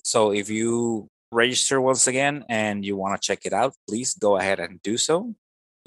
So 0.04 0.32
if 0.32 0.50
you 0.50 1.08
register 1.32 1.80
once 1.80 2.06
again 2.06 2.44
and 2.48 2.84
you 2.84 2.96
want 2.96 3.20
to 3.20 3.26
check 3.26 3.46
it 3.46 3.52
out, 3.52 3.74
please 3.88 4.14
go 4.14 4.36
ahead 4.36 4.60
and 4.60 4.80
do 4.82 4.96
so. 4.96 5.34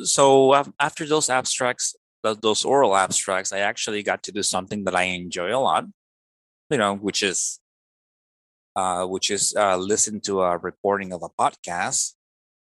So 0.01 0.55
after 0.79 1.05
those 1.05 1.29
abstracts, 1.29 1.95
those 2.23 2.63
oral 2.63 2.95
abstracts, 2.95 3.51
I 3.51 3.59
actually 3.59 4.01
got 4.03 4.23
to 4.23 4.31
do 4.31 4.43
something 4.43 4.86
that 4.86 4.95
I 4.95 5.03
enjoy 5.03 5.55
a 5.55 5.59
lot, 5.59 5.86
you 6.69 6.77
know, 6.77 6.95
which 6.95 7.21
is 7.21 7.59
uh, 8.75 9.05
which 9.05 9.29
is 9.29 9.53
uh, 9.57 9.77
listen 9.77 10.19
to 10.21 10.41
a 10.41 10.57
recording 10.57 11.13
of 11.13 11.21
a 11.21 11.29
podcast. 11.29 12.13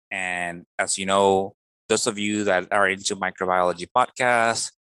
And 0.10 0.66
as 0.80 0.98
you 0.98 1.06
know, 1.06 1.56
those 1.88 2.08
of 2.08 2.18
you 2.18 2.46
that 2.46 2.72
are 2.72 2.90
into 2.90 3.16
microbiology 3.16 3.88
podcasts 3.96 4.72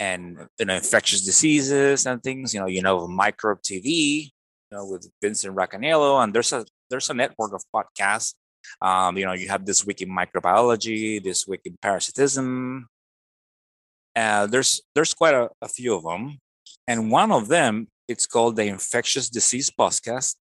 and 0.00 0.48
you 0.58 0.66
know 0.66 0.74
infectious 0.74 1.24
diseases 1.24 2.06
and 2.06 2.22
things, 2.22 2.54
you 2.54 2.60
know, 2.60 2.66
you 2.66 2.82
know 2.82 3.06
Microbe 3.06 3.62
TV, 3.62 4.32
you 4.70 4.72
know, 4.72 4.86
with 4.86 5.10
Vincent 5.22 5.54
Racaniello, 5.54 6.22
and 6.22 6.34
there's 6.34 6.52
a 6.52 6.64
there's 6.90 7.10
a 7.10 7.14
network 7.14 7.52
of 7.52 7.62
podcasts. 7.74 8.34
Um, 8.82 9.16
you 9.16 9.24
know, 9.24 9.32
you 9.32 9.48
have 9.48 9.64
this 9.64 9.86
week 9.86 10.02
in 10.02 10.08
microbiology, 10.08 11.22
this 11.22 11.46
week 11.46 11.60
in 11.64 11.76
parasitism. 11.80 12.88
Uh, 14.18 14.46
there's 14.46 14.82
there's 14.94 15.14
quite 15.14 15.34
a, 15.34 15.48
a 15.62 15.68
few 15.68 15.94
of 15.94 16.02
them, 16.02 16.38
and 16.90 17.10
one 17.10 17.30
of 17.30 17.46
them 17.46 17.86
it's 18.08 18.26
called 18.26 18.56
the 18.56 18.66
Infectious 18.66 19.28
Disease 19.28 19.70
Podcast 19.70 20.34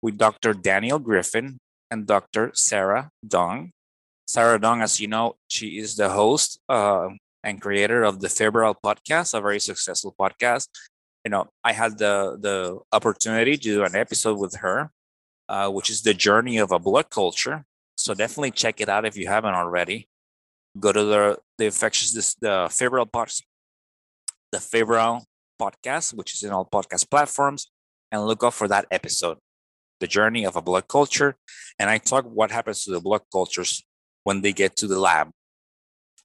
with 0.00 0.16
Dr. 0.16 0.54
Daniel 0.54 0.98
Griffin 0.98 1.58
and 1.90 2.06
Dr. 2.06 2.52
Sara 2.54 3.10
Dong. 3.26 3.72
Sara 4.26 4.58
Dong, 4.58 4.80
as 4.80 5.00
you 5.00 5.08
know, 5.08 5.36
she 5.48 5.76
is 5.76 5.96
the 5.96 6.08
host 6.08 6.58
uh, 6.68 7.08
and 7.42 7.60
creator 7.60 8.04
of 8.04 8.20
the 8.20 8.28
Febrile 8.28 8.78
podcast, 8.82 9.34
a 9.34 9.40
very 9.40 9.60
successful 9.60 10.14
podcast 10.18 10.68
you 11.24 11.30
know, 11.30 11.48
I 11.64 11.72
had 11.72 11.98
the 11.98 12.36
the 12.38 12.78
opportunity 12.92 13.56
to 13.56 13.62
do 13.62 13.84
an 13.84 13.96
episode 13.96 14.38
with 14.38 14.56
her, 14.56 14.90
uh, 15.48 15.70
which 15.70 15.90
is 15.90 16.02
the 16.02 16.14
journey 16.14 16.58
of 16.58 16.70
a 16.70 16.78
blood 16.78 17.10
culture. 17.10 17.64
So 17.96 18.14
definitely 18.14 18.50
check 18.50 18.80
it 18.80 18.88
out 18.88 19.06
if 19.06 19.16
you 19.16 19.28
haven't 19.28 19.54
already. 19.54 20.08
Go 20.78 20.92
to 20.92 21.04
the 21.04 21.38
the 21.58 21.66
infectious 21.66 22.12
this 22.12 22.34
the 22.34 22.68
febrile 22.70 23.06
parts, 23.06 23.42
the 24.52 24.60
febrile 24.60 25.24
podcast, 25.60 26.14
which 26.14 26.34
is 26.34 26.42
in 26.42 26.50
all 26.50 26.66
podcast 26.66 27.10
platforms, 27.10 27.70
and 28.10 28.26
look 28.26 28.42
up 28.42 28.54
for 28.54 28.68
that 28.68 28.86
episode, 28.90 29.38
the 30.00 30.06
journey 30.06 30.44
of 30.44 30.56
a 30.56 30.62
blood 30.62 30.88
culture. 30.88 31.36
And 31.78 31.88
I 31.90 31.98
talk 31.98 32.24
what 32.24 32.50
happens 32.50 32.84
to 32.84 32.90
the 32.90 33.00
blood 33.00 33.22
cultures 33.32 33.84
when 34.24 34.40
they 34.40 34.52
get 34.52 34.76
to 34.76 34.86
the 34.86 34.98
lab. 34.98 35.30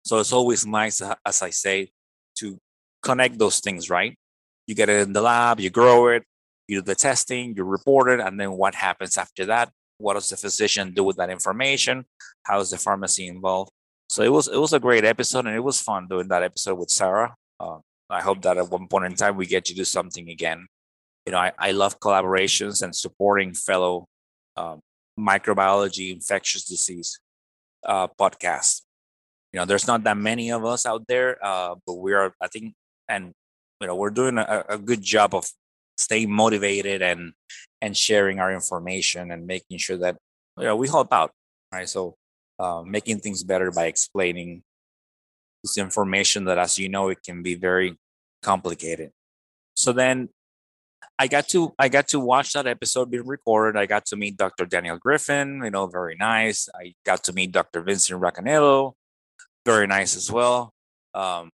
So 0.03 0.19
it's 0.19 0.33
always 0.33 0.65
nice, 0.65 1.01
uh, 1.01 1.15
as 1.25 1.41
I 1.41 1.49
say, 1.51 1.91
to 2.37 2.57
connect 3.03 3.37
those 3.37 3.59
things, 3.59 3.89
right? 3.89 4.17
you 4.69 4.75
get 4.75 4.87
it 4.87 5.01
in 5.01 5.13
the 5.13 5.21
lab, 5.21 5.59
you 5.59 5.71
grow 5.71 6.09
it, 6.09 6.23
you 6.67 6.77
do 6.77 6.83
the 6.83 6.93
testing, 6.93 7.55
you 7.57 7.63
report 7.63 8.07
it, 8.07 8.19
and 8.19 8.39
then 8.39 8.51
what 8.51 8.75
happens 8.75 9.17
after 9.17 9.47
that? 9.47 9.71
What 9.97 10.13
does 10.13 10.29
the 10.29 10.37
physician 10.37 10.93
do 10.93 11.03
with 11.03 11.17
that 11.17 11.31
information? 11.31 12.05
How 12.43 12.59
is 12.59 12.69
the 12.69 12.77
pharmacy 12.77 13.25
involved? 13.25 13.71
So 14.09 14.23
it 14.23 14.31
was 14.31 14.47
it 14.47 14.57
was 14.57 14.73
a 14.73 14.79
great 14.79 15.05
episode, 15.05 15.45
and 15.45 15.55
it 15.55 15.63
was 15.63 15.79
fun 15.81 16.07
doing 16.07 16.27
that 16.29 16.43
episode 16.43 16.75
with 16.75 16.89
Sara. 16.89 17.35
Uh, 17.59 17.77
I 18.09 18.21
hope 18.21 18.41
that 18.41 18.57
at 18.57 18.69
one 18.69 18.87
point 18.87 19.05
in 19.05 19.13
time 19.13 19.37
we 19.37 19.45
get 19.45 19.65
to 19.65 19.75
do 19.75 19.85
something 19.85 20.29
again. 20.29 20.67
You 21.25 21.33
know, 21.33 21.37
I, 21.37 21.51
I 21.59 21.71
love 21.71 21.99
collaborations 21.99 22.81
and 22.81 22.95
supporting 22.95 23.53
fellow 23.53 24.07
um, 24.57 24.79
microbiology, 25.19 26.11
infectious 26.11 26.65
disease 26.65 27.19
uh, 27.85 28.07
podcasts. 28.07 28.81
You 29.53 29.59
know, 29.59 29.65
there's 29.65 29.85
not 29.85 30.03
that 30.05 30.17
many 30.17 30.51
of 30.51 30.65
us 30.65 30.87
out 30.87 31.05
there, 31.07 31.37
uh, 31.45 31.75
but 31.85 31.95
we 31.95 32.13
are, 32.13 32.33
I 32.41 32.47
think, 32.47 32.73
and 33.07 33.33
you 33.79 33.87
know 33.87 33.95
we're 33.95 34.09
doing 34.09 34.39
a, 34.39 34.65
a 34.69 34.77
good 34.77 35.03
job 35.03 35.35
of 35.35 35.47
staying 35.97 36.31
motivated 36.31 37.01
and 37.01 37.33
and 37.81 37.95
sharing 37.95 38.39
our 38.39 38.51
information 38.51 39.31
and 39.31 39.45
making 39.45 39.77
sure 39.77 39.97
that 39.97 40.17
you 40.57 40.65
know 40.65 40.75
we 40.75 40.87
help 40.87 41.13
out 41.13 41.31
right 41.71 41.87
so 41.87 42.15
uh, 42.59 42.83
making 42.85 43.19
things 43.19 43.43
better 43.43 43.71
by 43.71 43.85
explaining 43.85 44.63
this 45.63 45.77
information 45.77 46.45
that 46.45 46.57
as 46.57 46.77
you 46.77 46.89
know 46.89 47.09
it 47.09 47.23
can 47.23 47.41
be 47.41 47.55
very 47.55 47.97
complicated. 48.41 49.11
So 49.75 49.91
then 49.93 50.29
i 51.17 51.27
got 51.27 51.47
to 51.49 51.73
i 51.77 51.89
got 51.89 52.07
to 52.07 52.19
watch 52.19 52.53
that 52.53 52.67
episode 52.67 53.11
being 53.11 53.25
recorded. 53.25 53.79
I 53.79 53.85
got 53.85 54.05
to 54.07 54.15
meet 54.15 54.37
dr 54.37 54.65
daniel 54.65 54.97
griffin 54.97 55.61
you 55.63 55.71
know 55.71 55.87
very 55.87 56.15
nice. 56.15 56.69
I 56.75 56.93
got 57.05 57.23
to 57.25 57.33
meet 57.33 57.51
dr 57.51 57.81
vincent 57.81 58.21
racaniello 58.21 58.93
very 59.65 59.87
nice 59.87 60.15
as 60.15 60.31
well. 60.31 60.73
Um, 61.13 61.51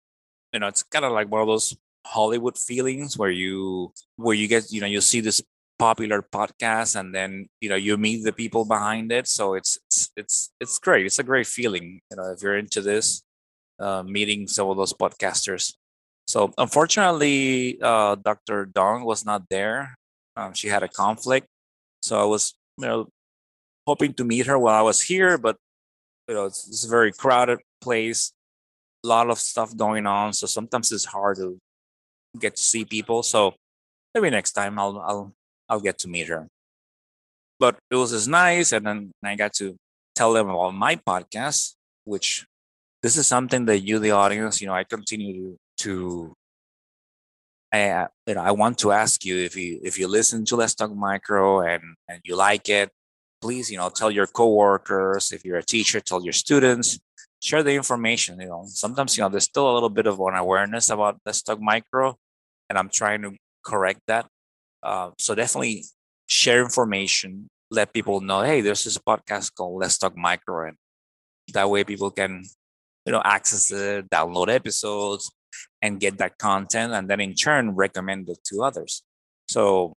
you 0.53 0.59
know 0.59 0.67
it's 0.67 0.83
kind 0.83 1.05
of 1.05 1.11
like 1.11 1.29
one 1.29 1.41
of 1.41 1.47
those 1.47 1.75
Hollywood 2.05 2.57
feelings 2.57 3.17
where 3.17 3.29
you 3.29 3.93
where 4.15 4.35
you 4.35 4.47
get 4.47 4.71
you 4.71 4.81
know 4.81 4.87
you 4.87 5.01
see 5.01 5.21
this 5.21 5.41
popular 5.81 6.21
podcast 6.21 6.93
and 6.99 7.09
then 7.09 7.49
you 7.59 7.69
know 7.69 7.79
you 7.87 7.97
meet 7.97 8.23
the 8.23 8.31
people 8.33 8.65
behind 8.65 9.11
it. 9.11 9.25
So 9.27 9.55
it's 9.55 9.79
it's 9.87 10.11
it's, 10.15 10.37
it's 10.61 10.77
great. 10.77 11.05
It's 11.09 11.17
a 11.17 11.25
great 11.31 11.47
feeling 11.47 11.99
you 12.09 12.17
know 12.17 12.27
if 12.33 12.43
you're 12.43 12.57
into 12.57 12.81
this 12.81 13.23
uh, 13.79 14.03
meeting 14.03 14.47
some 14.47 14.69
of 14.69 14.77
those 14.77 14.93
podcasters. 14.93 15.73
So 16.27 16.53
unfortunately 16.57 17.81
uh, 17.81 18.15
dr 18.15 18.69
dong 18.77 19.03
was 19.03 19.25
not 19.25 19.41
there. 19.49 19.95
Um, 20.37 20.53
she 20.53 20.67
had 20.69 20.83
a 20.83 20.91
conflict. 21.03 21.47
So 22.01 22.21
i 22.21 22.25
was 22.25 22.53
you 22.77 22.87
know 22.87 23.09
hoping 23.89 24.13
to 24.13 24.23
meet 24.23 24.45
her 24.45 24.57
while 24.57 24.77
i 24.77 24.85
was 24.85 25.01
here 25.01 25.37
but 25.37 25.57
you 26.29 26.35
know 26.35 26.45
it's, 26.45 26.69
it's 26.69 26.85
a 26.85 26.89
very 26.97 27.11
crowded 27.11 27.59
place 27.81 28.31
a 29.03 29.07
lot 29.07 29.29
of 29.29 29.39
stuff 29.39 29.75
going 29.75 30.05
on. 30.05 30.33
So 30.33 30.47
sometimes 30.47 30.91
it's 30.91 31.05
hard 31.05 31.37
to 31.37 31.57
get 32.39 32.55
to 32.55 32.63
see 32.63 32.85
people. 32.85 33.23
So 33.23 33.55
maybe 34.13 34.29
next 34.29 34.53
time 34.53 34.77
I'll 34.77 34.99
I'll 34.99 35.33
I'll 35.71 35.79
get 35.79 35.97
to 35.99 36.09
meet 36.09 36.27
her. 36.27 36.47
But 37.59 37.77
it 37.89 37.95
was 37.95 38.11
just 38.11 38.27
nice, 38.27 38.73
and 38.73 38.85
then 38.85 39.11
I 39.23 39.35
got 39.35 39.53
to 39.53 39.77
tell 40.13 40.33
them 40.33 40.49
about 40.49 40.75
my 40.75 40.97
podcast, 40.97 41.75
which 42.03 42.45
this 43.01 43.15
is 43.17 43.27
something 43.27 43.65
that 43.65 43.79
you, 43.79 43.97
the 43.99 44.11
audience, 44.11 44.61
you 44.61 44.67
know, 44.67 44.73
I 44.73 44.83
continue 44.83 45.57
to. 45.79 46.33
I, 47.73 48.07
you 48.27 48.35
know, 48.35 48.41
I 48.41 48.51
want 48.51 48.79
to 48.79 48.91
ask 48.91 49.23
you 49.23 49.37
if 49.37 49.55
you 49.55 49.79
if 49.81 49.97
you 49.97 50.09
listen 50.09 50.43
to 50.45 50.57
Let's 50.57 50.75
Talk 50.75 50.93
Micro 50.93 51.61
and 51.61 51.81
and 52.09 52.19
you 52.25 52.35
like 52.35 52.67
it, 52.67 52.91
please, 53.41 53.71
you 53.71 53.77
know, 53.77 53.89
tell 53.89 54.11
your 54.11 54.27
coworkers. 54.27 55.31
If 55.31 55.45
you're 55.45 55.57
a 55.57 55.63
teacher, 55.63 56.01
tell 56.01 56.21
your 56.23 56.33
students 56.33 56.99
share 57.41 57.63
the 57.63 57.73
information. 57.73 58.39
You 58.39 58.47
know, 58.47 58.63
sometimes 58.67 59.17
you 59.17 59.23
know 59.23 59.29
there's 59.29 59.45
still 59.45 59.69
a 59.69 59.73
little 59.73 59.89
bit 59.89 60.07
of 60.07 60.19
an 60.19 60.35
awareness 60.35 60.89
about 60.89 61.19
Let's 61.25 61.41
Talk 61.41 61.59
Micro, 61.59 62.17
and 62.69 62.77
I'm 62.77 62.89
trying 62.89 63.21
to 63.23 63.31
correct 63.63 64.01
that. 64.07 64.27
Uh, 64.83 65.11
so 65.17 65.35
definitely 65.35 65.85
share 66.27 66.61
information. 66.61 67.47
Let 67.69 67.93
people 67.93 68.19
know, 68.21 68.41
hey, 68.41 68.61
there's 68.61 68.83
this 68.83 68.97
podcast 68.97 69.55
called 69.55 69.79
Let's 69.79 69.97
Talk 69.97 70.17
Micro, 70.17 70.67
and 70.67 70.77
that 71.53 71.69
way 71.69 71.83
people 71.83 72.11
can, 72.11 72.43
you 73.05 73.11
know, 73.11 73.21
access 73.23 73.71
it, 73.71 74.09
download 74.09 74.49
episodes, 74.49 75.31
and 75.81 75.99
get 75.99 76.17
that 76.17 76.37
content, 76.37 76.93
and 76.93 77.09
then 77.09 77.21
in 77.21 77.33
turn 77.33 77.75
recommend 77.75 78.29
it 78.29 78.39
to 78.45 78.63
others. 78.63 79.03
So 79.47 79.93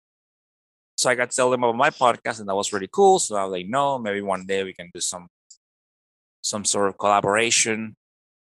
so 1.02 1.10
I 1.10 1.16
got 1.16 1.32
to 1.32 1.36
tell 1.36 1.50
them 1.50 1.64
about 1.64 1.76
my 1.76 1.90
podcast, 1.90 2.40
and 2.40 2.50
that 2.50 2.56
was 2.56 2.72
really 2.72 2.90
cool. 2.92 3.18
So 3.18 3.36
I 3.36 3.44
was 3.44 3.52
like, 3.52 3.68
no, 3.68 3.98
maybe 3.98 4.22
one 4.22 4.46
day 4.46 4.64
we 4.64 4.74
can 4.74 4.92
do 4.94 5.00
some 5.00 5.28
some 6.44 6.66
sort 6.66 6.90
of 6.90 6.98
collaboration. 6.98 7.96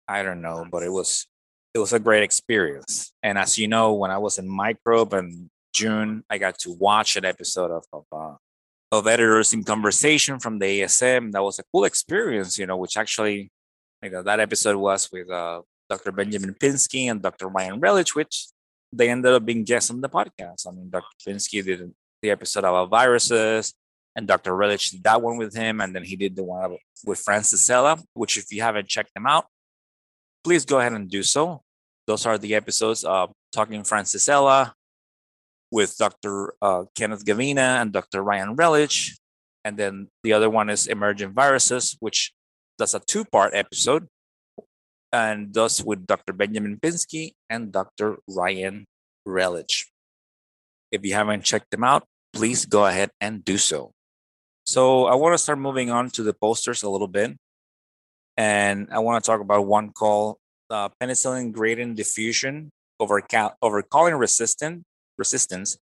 I 0.07 0.23
don't 0.23 0.41
know, 0.41 0.65
but 0.69 0.83
it 0.83 0.91
was 0.91 1.27
it 1.73 1.79
was 1.79 1.93
a 1.93 1.99
great 1.99 2.23
experience. 2.23 3.13
And 3.23 3.37
as 3.37 3.57
you 3.57 3.67
know, 3.67 3.93
when 3.93 4.11
I 4.11 4.17
was 4.17 4.37
in 4.37 4.49
Microbe 4.49 5.13
in 5.13 5.49
June, 5.73 6.23
I 6.29 6.37
got 6.37 6.57
to 6.59 6.71
watch 6.71 7.15
an 7.15 7.25
episode 7.25 7.71
of 7.71 7.85
of, 7.93 8.05
uh, 8.11 8.35
of 8.91 9.07
editors 9.07 9.53
in 9.53 9.63
conversation 9.63 10.39
from 10.39 10.59
the 10.59 10.81
ASM. 10.81 11.31
That 11.31 11.43
was 11.43 11.59
a 11.59 11.63
cool 11.71 11.85
experience, 11.85 12.57
you 12.57 12.65
know, 12.65 12.77
which 12.77 12.97
actually, 12.97 13.51
know, 14.03 14.23
that 14.23 14.39
episode 14.39 14.75
was 14.75 15.09
with 15.11 15.29
uh, 15.29 15.61
Dr. 15.89 16.11
Benjamin 16.11 16.53
Pinsky 16.53 17.09
and 17.09 17.21
Dr. 17.21 17.47
Ryan 17.47 17.79
Relich, 17.79 18.15
which 18.15 18.47
they 18.91 19.09
ended 19.09 19.33
up 19.33 19.45
being 19.45 19.63
guests 19.63 19.89
on 19.89 20.01
the 20.01 20.09
podcast. 20.09 20.67
I 20.67 20.71
mean, 20.71 20.89
Dr. 20.89 21.15
Pinsky 21.25 21.63
did 21.63 21.93
the 22.21 22.29
episode 22.29 22.65
about 22.65 22.89
viruses 22.89 23.73
and 24.15 24.27
Dr. 24.27 24.51
Relich 24.51 24.91
did 24.91 25.03
that 25.03 25.21
one 25.21 25.37
with 25.37 25.55
him, 25.55 25.79
and 25.81 25.95
then 25.95 26.03
he 26.03 26.15
did 26.15 26.35
the 26.35 26.43
one 26.43 26.77
with 27.05 27.23
Francisella, 27.23 28.03
which 28.13 28.37
if 28.37 28.51
you 28.51 28.61
haven't 28.61 28.87
checked 28.87 29.13
them 29.13 29.25
out, 29.25 29.45
please 30.43 30.65
go 30.65 30.79
ahead 30.79 30.93
and 30.93 31.09
do 31.09 31.23
so. 31.23 31.61
Those 32.07 32.25
are 32.25 32.37
the 32.37 32.55
episodes 32.55 33.03
of 33.03 33.31
Talking 33.53 33.83
Francisella 33.83 34.73
with 35.71 35.97
Dr. 35.97 36.53
Uh, 36.61 36.83
Kenneth 36.95 37.25
Gavina 37.25 37.81
and 37.81 37.91
Dr. 37.91 38.21
Ryan 38.21 38.55
Relich. 38.55 39.17
And 39.63 39.77
then 39.77 40.09
the 40.23 40.33
other 40.33 40.49
one 40.49 40.69
is 40.69 40.87
Emergent 40.87 41.33
Viruses, 41.33 41.95
which 41.99 42.33
does 42.77 42.93
a 42.93 42.99
two 42.99 43.23
part 43.25 43.53
episode 43.53 44.07
and 45.11 45.53
thus 45.53 45.83
with 45.83 46.07
Dr. 46.07 46.33
Benjamin 46.33 46.79
Pinsky 46.79 47.33
and 47.49 47.71
Dr. 47.71 48.17
Ryan 48.27 48.85
Relich. 49.27 49.85
If 50.91 51.05
you 51.05 51.13
haven't 51.13 51.43
checked 51.43 51.71
them 51.71 51.83
out, 51.83 52.05
please 52.33 52.65
go 52.65 52.85
ahead 52.85 53.11
and 53.19 53.43
do 53.43 53.57
so. 53.57 53.91
So 54.65 55.05
I 55.05 55.15
want 55.15 55.33
to 55.33 55.37
start 55.37 55.59
moving 55.59 55.89
on 55.89 56.09
to 56.11 56.23
the 56.23 56.33
posters 56.33 56.83
a 56.83 56.89
little 56.89 57.07
bit. 57.07 57.35
And 58.37 58.87
I 58.91 58.99
want 58.99 59.23
to 59.23 59.27
talk 59.27 59.41
about 59.41 59.65
one 59.65 59.91
called 59.91 60.37
uh, 60.69 60.89
penicillin 61.01 61.51
gradient 61.51 61.97
diffusion 61.97 62.69
over, 62.99 63.19
cal- 63.19 63.57
over 63.61 63.83
choline 63.83 64.17
resistant 64.17 64.83
resistance 65.17 65.77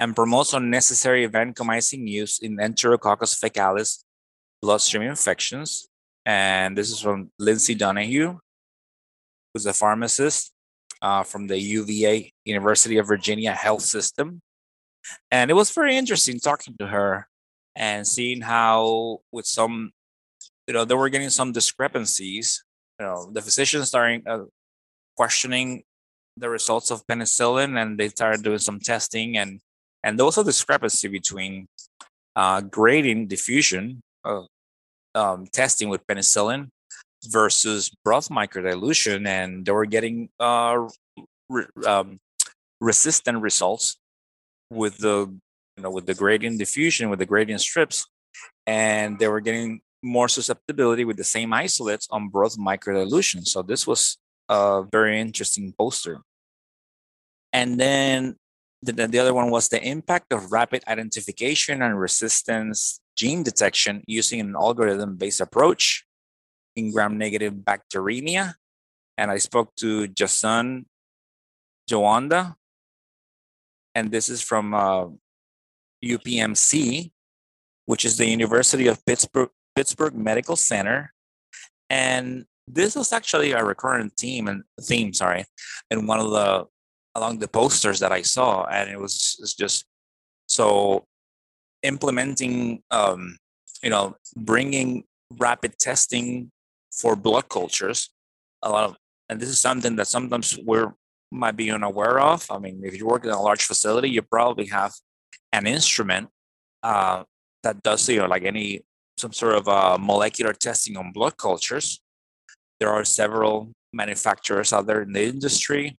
and 0.00 0.14
promotes 0.14 0.52
unnecessary 0.52 1.28
vancomycin 1.28 2.06
use 2.06 2.38
in 2.38 2.56
Enterococcus 2.56 3.38
faecalis 3.38 4.04
bloodstream 4.62 5.02
infections. 5.02 5.88
And 6.26 6.76
this 6.76 6.90
is 6.90 7.00
from 7.00 7.30
Lindsay 7.38 7.74
Donahue, 7.74 8.38
who's 9.52 9.66
a 9.66 9.72
pharmacist 9.72 10.52
uh, 11.00 11.22
from 11.22 11.46
the 11.46 11.58
UVA 11.58 12.32
University 12.44 12.98
of 12.98 13.06
Virginia 13.06 13.52
Health 13.52 13.82
System. 13.82 14.40
And 15.30 15.50
it 15.50 15.54
was 15.54 15.70
very 15.70 15.96
interesting 15.96 16.38
talking 16.38 16.76
to 16.78 16.86
her 16.86 17.28
and 17.74 18.06
seeing 18.06 18.40
how, 18.40 19.20
with 19.32 19.46
some, 19.46 19.92
you 20.66 20.74
know, 20.74 20.84
they 20.84 20.94
were 20.94 21.08
getting 21.08 21.30
some 21.30 21.52
discrepancies. 21.52 22.62
You 23.00 23.06
know, 23.06 23.30
the 23.32 23.40
physicians 23.40 23.88
starting 23.88 24.22
uh, 24.26 24.44
questioning 25.16 25.84
the 26.38 26.48
results 26.48 26.90
of 26.90 27.06
penicillin, 27.06 27.80
and 27.80 27.98
they 27.98 28.08
started 28.08 28.42
doing 28.42 28.58
some 28.58 28.80
testing, 28.80 29.36
and 29.36 29.60
and 30.02 30.18
there 30.18 30.26
was 30.26 30.38
a 30.38 30.44
discrepancy 30.44 31.08
between 31.08 31.66
uh, 32.36 32.60
grading 32.60 33.26
diffusion 33.26 34.00
um, 35.14 35.46
testing 35.52 35.88
with 35.88 36.06
penicillin 36.06 36.68
versus 37.26 37.90
broth 38.04 38.28
microdilution, 38.28 39.26
and 39.26 39.66
they 39.66 39.72
were 39.72 39.86
getting 39.86 40.28
uh, 40.38 40.88
re- 41.48 41.66
um, 41.86 42.18
resistant 42.80 43.42
results 43.42 43.96
with 44.70 44.98
the 44.98 45.26
you 45.76 45.82
know 45.82 45.90
with 45.90 46.06
the 46.06 46.14
gradient 46.14 46.58
diffusion 46.58 47.10
with 47.10 47.18
the 47.18 47.26
gradient 47.26 47.60
strips, 47.60 48.06
and 48.66 49.18
they 49.18 49.28
were 49.28 49.40
getting 49.40 49.80
more 50.02 50.28
susceptibility 50.28 51.04
with 51.04 51.16
the 51.16 51.24
same 51.24 51.52
isolates 51.52 52.06
on 52.10 52.28
broth 52.28 52.56
microdilution. 52.56 53.44
So 53.46 53.62
this 53.62 53.86
was 53.86 54.16
a 54.48 54.84
very 54.90 55.20
interesting 55.20 55.74
poster. 55.76 56.20
And 57.52 57.78
then 57.78 58.36
the, 58.82 58.92
the 58.92 59.18
other 59.18 59.34
one 59.34 59.50
was 59.50 59.68
the 59.68 59.82
impact 59.82 60.32
of 60.32 60.52
rapid 60.52 60.82
identification 60.86 61.82
and 61.82 61.98
resistance 61.98 63.00
gene 63.16 63.42
detection 63.42 64.02
using 64.06 64.40
an 64.40 64.54
algorithm 64.54 65.16
based 65.16 65.40
approach 65.40 66.04
in 66.76 66.92
gram 66.92 67.18
negative 67.18 67.54
bacteremia. 67.54 68.54
And 69.16 69.30
I 69.30 69.38
spoke 69.38 69.74
to 69.76 70.06
Jason 70.06 70.86
Joanda, 71.90 72.54
and 73.94 74.12
this 74.12 74.28
is 74.28 74.40
from 74.40 74.74
uh, 74.74 75.06
UPMC, 76.04 77.10
which 77.86 78.04
is 78.04 78.16
the 78.16 78.26
University 78.26 78.86
of 78.86 79.04
Pittsburgh, 79.04 79.50
Pittsburgh 79.74 80.14
Medical 80.14 80.54
Center. 80.54 81.12
And 81.90 82.44
this 82.68 82.94
was 82.94 83.12
actually 83.12 83.52
a 83.52 83.64
recurrent 83.64 84.12
theme 84.16 84.46
and 84.46 84.62
theme, 84.80 85.12
sorry, 85.12 85.46
in 85.90 86.06
one 86.06 86.20
of 86.20 86.30
the 86.30 86.66
along 87.18 87.38
the 87.38 87.48
posters 87.48 87.98
that 88.00 88.12
I 88.12 88.22
saw, 88.22 88.64
and 88.64 88.88
it 88.90 88.98
was 88.98 89.54
just 89.58 89.84
so 90.46 91.04
implementing, 91.82 92.82
um, 92.90 93.38
you 93.82 93.90
know, 93.90 94.16
bringing 94.36 95.04
rapid 95.38 95.78
testing 95.78 96.50
for 97.00 97.16
blood 97.16 97.48
cultures. 97.48 98.10
A 98.62 98.70
lot 98.70 98.84
of, 98.88 98.96
and 99.28 99.38
this 99.40 99.48
is 99.48 99.60
something 99.60 99.96
that 99.96 100.08
sometimes 100.08 100.58
we're 100.64 100.94
might 101.30 101.56
be 101.56 101.70
unaware 101.70 102.18
of. 102.20 102.46
I 102.50 102.58
mean, 102.58 102.80
if 102.82 102.96
you 102.96 103.06
work 103.06 103.24
in 103.24 103.30
a 103.30 103.42
large 103.48 103.64
facility, 103.64 104.08
you 104.08 104.22
probably 104.22 104.66
have 104.66 104.92
an 105.52 105.66
instrument 105.66 106.28
uh, 106.82 107.24
that 107.62 107.82
does, 107.82 108.08
you 108.08 108.20
know, 108.20 108.26
like 108.26 108.44
any 108.44 108.82
some 109.18 109.32
sort 109.32 109.56
of 109.56 109.68
uh, 109.68 109.98
molecular 110.00 110.54
testing 110.54 110.96
on 110.96 111.12
blood 111.12 111.36
cultures. 111.36 112.00
There 112.80 112.90
are 112.90 113.04
several 113.04 113.72
manufacturers 113.92 114.72
out 114.72 114.86
there 114.86 115.02
in 115.02 115.12
the 115.12 115.24
industry 115.24 115.98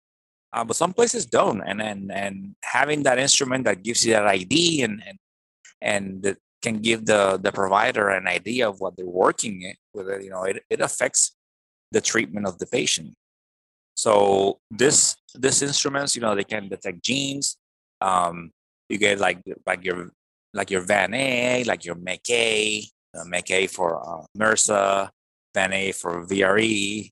uh, 0.53 0.63
but 0.63 0.75
some 0.75 0.93
places 0.93 1.25
don't 1.25 1.61
and 1.61 1.81
and 1.81 2.11
and 2.11 2.55
having 2.63 3.03
that 3.03 3.19
instrument 3.19 3.65
that 3.65 3.83
gives 3.83 4.05
you 4.05 4.13
that 4.13 4.27
id 4.27 4.81
and 4.81 5.01
and 5.05 5.17
and 5.81 6.23
that 6.23 6.37
can 6.61 6.81
give 6.81 7.05
the 7.05 7.39
the 7.41 7.51
provider 7.51 8.09
an 8.09 8.27
idea 8.27 8.67
of 8.67 8.79
what 8.79 8.95
they're 8.97 9.05
working 9.05 9.73
with 9.93 10.09
it 10.09 10.23
you 10.23 10.29
know 10.29 10.43
it, 10.43 10.63
it 10.69 10.81
affects 10.81 11.35
the 11.91 12.01
treatment 12.01 12.45
of 12.47 12.57
the 12.59 12.67
patient. 12.67 13.13
So 13.95 14.59
this 14.71 15.15
this 15.35 15.61
instruments 15.61 16.15
you 16.15 16.21
know 16.21 16.35
they 16.35 16.43
can 16.43 16.69
detect 16.69 17.03
genes 17.03 17.57
um 18.01 18.51
you 18.87 18.97
get 18.97 19.19
like 19.19 19.41
like 19.65 19.83
your 19.83 20.11
like 20.53 20.71
your 20.71 20.81
van 20.81 21.13
a 21.13 21.63
like 21.65 21.85
your 21.85 21.95
MEK, 21.95 22.85
uh, 23.17 23.25
MEK 23.25 23.69
for 23.69 24.01
uh, 24.69 25.07
van 25.53 25.73
a 25.73 25.91
for 25.91 26.25
VRE, 26.25 27.11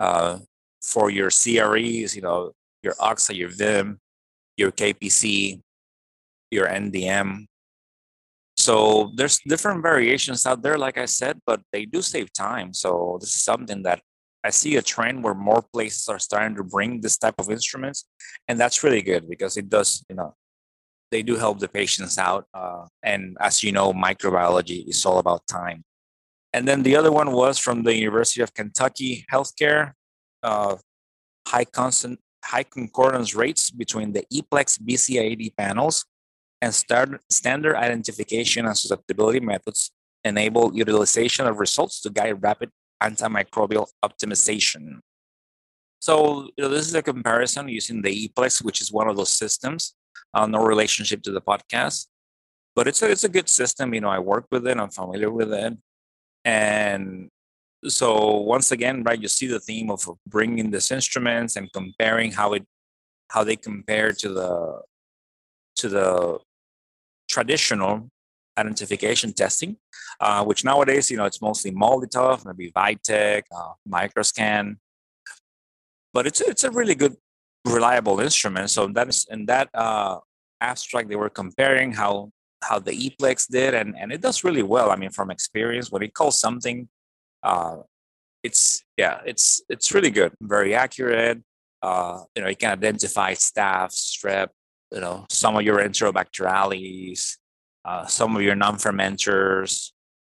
uh, 0.00 0.38
for 0.80 1.10
your 1.10 1.30
CREs, 1.30 2.14
you 2.14 2.22
know, 2.22 2.52
your 2.82 2.94
OXA, 3.00 3.34
your 3.36 3.48
VIM, 3.48 3.98
your 4.56 4.72
KPC, 4.72 5.60
your 6.50 6.66
NDM. 6.66 7.46
So 8.56 9.12
there's 9.14 9.38
different 9.46 9.82
variations 9.82 10.44
out 10.44 10.62
there, 10.62 10.78
like 10.78 10.98
I 10.98 11.06
said, 11.06 11.40
but 11.46 11.60
they 11.72 11.84
do 11.84 12.02
save 12.02 12.32
time. 12.32 12.74
So 12.74 13.18
this 13.20 13.30
is 13.30 13.42
something 13.42 13.82
that 13.84 14.00
I 14.42 14.50
see 14.50 14.76
a 14.76 14.82
trend 14.82 15.22
where 15.22 15.34
more 15.34 15.62
places 15.72 16.08
are 16.08 16.18
starting 16.18 16.56
to 16.56 16.64
bring 16.64 17.00
this 17.00 17.18
type 17.18 17.34
of 17.38 17.50
instruments, 17.50 18.06
and 18.46 18.58
that's 18.58 18.82
really 18.82 19.02
good 19.02 19.28
because 19.28 19.56
it 19.56 19.68
does, 19.68 20.04
you 20.08 20.16
know, 20.16 20.34
they 21.10 21.22
do 21.22 21.36
help 21.36 21.58
the 21.58 21.68
patients 21.68 22.18
out. 22.18 22.46
Uh, 22.54 22.86
and 23.02 23.36
as 23.40 23.62
you 23.62 23.72
know, 23.72 23.92
microbiology 23.92 24.88
is 24.88 25.04
all 25.06 25.18
about 25.18 25.46
time. 25.46 25.84
And 26.52 26.66
then 26.66 26.82
the 26.82 26.96
other 26.96 27.12
one 27.12 27.32
was 27.32 27.58
from 27.58 27.82
the 27.82 27.94
University 27.94 28.40
of 28.40 28.54
Kentucky 28.54 29.24
Healthcare, 29.32 29.92
uh, 30.42 30.76
high 31.46 31.64
constant 31.64 32.20
high 32.44 32.62
concordance 32.62 33.34
rates 33.34 33.70
between 33.70 34.12
the 34.12 34.24
EPLEX 34.32 34.78
BCID 34.80 35.56
panels 35.56 36.04
and 36.60 36.74
standard 36.74 37.76
identification 37.76 38.66
and 38.66 38.76
susceptibility 38.76 39.40
methods 39.40 39.92
enable 40.24 40.74
utilization 40.74 41.46
of 41.46 41.58
results 41.58 42.00
to 42.00 42.10
guide 42.10 42.42
rapid 42.42 42.70
antimicrobial 43.02 43.86
optimization. 44.04 44.98
So 46.00 46.48
you 46.56 46.64
know, 46.64 46.68
this 46.68 46.86
is 46.86 46.94
a 46.94 47.02
comparison 47.02 47.68
using 47.68 48.02
the 48.02 48.28
EPLEX, 48.28 48.62
which 48.62 48.80
is 48.80 48.92
one 48.92 49.08
of 49.08 49.16
those 49.16 49.32
systems. 49.32 49.94
Uh, 50.34 50.46
no 50.46 50.64
relationship 50.64 51.22
to 51.22 51.32
the 51.32 51.40
podcast, 51.40 52.06
but 52.76 52.86
it's 52.86 53.00
a, 53.02 53.10
it's 53.10 53.24
a 53.24 53.28
good 53.28 53.48
system. 53.48 53.94
You 53.94 54.00
know, 54.00 54.10
I 54.10 54.18
work 54.18 54.46
with 54.50 54.66
it. 54.66 54.76
I'm 54.76 54.90
familiar 54.90 55.30
with 55.30 55.52
it, 55.52 55.74
and 56.44 57.30
so 57.86 58.36
once 58.36 58.72
again 58.72 59.02
right 59.04 59.20
you 59.20 59.28
see 59.28 59.46
the 59.46 59.60
theme 59.60 59.90
of 59.90 60.08
bringing 60.26 60.70
these 60.70 60.90
instruments 60.90 61.56
and 61.56 61.72
comparing 61.72 62.32
how 62.32 62.52
it 62.52 62.64
how 63.30 63.44
they 63.44 63.56
compare 63.56 64.12
to 64.12 64.28
the 64.30 64.82
to 65.76 65.88
the 65.88 66.38
traditional 67.28 68.08
identification 68.58 69.32
testing 69.32 69.76
uh, 70.20 70.44
which 70.44 70.64
nowadays 70.64 71.10
you 71.10 71.16
know 71.16 71.24
it's 71.24 71.40
mostly 71.40 71.70
MALDI-TOF 71.70 72.44
maybe 72.44 72.72
Vitek 72.72 73.42
uh, 73.54 73.72
microscan. 73.88 74.76
But 76.12 76.26
it's 76.26 76.40
it's 76.40 76.64
a 76.64 76.70
really 76.70 76.94
good 76.94 77.16
reliable 77.64 78.20
instrument. 78.20 78.70
So 78.70 78.86
that 78.88 79.08
is 79.08 79.26
in 79.30 79.46
that 79.46 79.68
uh, 79.74 80.18
abstract 80.60 81.08
they 81.08 81.16
were 81.16 81.30
comparing 81.30 81.92
how 81.92 82.30
how 82.64 82.78
the 82.80 82.90
eplex 82.92 83.46
did 83.48 83.74
and 83.74 83.94
and 83.96 84.10
it 84.10 84.20
does 84.20 84.42
really 84.42 84.62
well. 84.62 84.90
I 84.90 84.96
mean 84.96 85.10
from 85.10 85.30
experience 85.30 85.90
when 85.90 86.02
it 86.02 86.14
calls 86.14 86.40
something 86.40 86.88
uh, 87.42 87.76
it's 88.42 88.82
yeah, 88.96 89.20
it's 89.26 89.62
it's 89.68 89.92
really 89.92 90.10
good, 90.10 90.32
very 90.40 90.74
accurate. 90.74 91.42
Uh, 91.82 92.22
you 92.34 92.42
know, 92.42 92.48
you 92.48 92.56
can 92.56 92.72
identify 92.72 93.34
staph, 93.34 93.92
strep, 93.92 94.48
you 94.92 95.00
know, 95.00 95.26
some 95.30 95.56
of 95.56 95.62
your 95.62 95.78
enterobacteriales, 95.78 97.36
uh, 97.84 98.06
some 98.06 98.34
of 98.36 98.42
your 98.42 98.56
non-fermenters. 98.56 99.92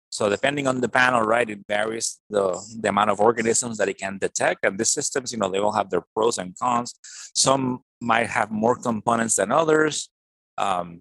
So 0.08 0.30
depending 0.30 0.66
on 0.68 0.80
the 0.80 0.88
panel, 0.88 1.22
right, 1.22 1.50
it 1.50 1.58
varies 1.68 2.20
the, 2.30 2.56
the 2.80 2.88
amount 2.88 3.10
of 3.10 3.20
organisms 3.20 3.78
that 3.78 3.88
it 3.88 3.98
can 3.98 4.16
detect. 4.16 4.64
And 4.64 4.78
these 4.78 4.92
systems, 4.92 5.32
you 5.32 5.38
know, 5.38 5.50
they 5.50 5.58
all 5.58 5.72
have 5.72 5.90
their 5.90 6.04
pros 6.14 6.38
and 6.38 6.56
cons. 6.56 6.94
Some 7.34 7.80
might 8.00 8.28
have 8.28 8.52
more 8.52 8.76
components 8.76 9.34
than 9.34 9.50
others. 9.50 10.08
Um, 10.56 11.00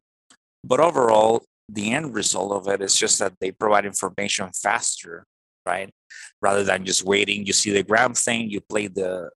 but 0.64 0.80
overall, 0.80 1.46
the 1.70 1.92
end 1.94 2.16
result 2.16 2.52
of 2.52 2.68
it 2.68 2.82
is 2.82 2.96
just 2.96 3.20
that 3.20 3.34
they 3.40 3.52
provide 3.52 3.86
information 3.86 4.50
faster 4.52 5.26
right? 5.66 5.90
Rather 6.42 6.64
than 6.64 6.86
just 6.86 7.04
waiting, 7.04 7.46
you 7.46 7.54
see 7.54 7.72
the 7.72 7.84
gram 7.84 8.14
thing, 8.14 8.50
you 8.50 8.62
play 8.62 8.88
the 8.88 9.30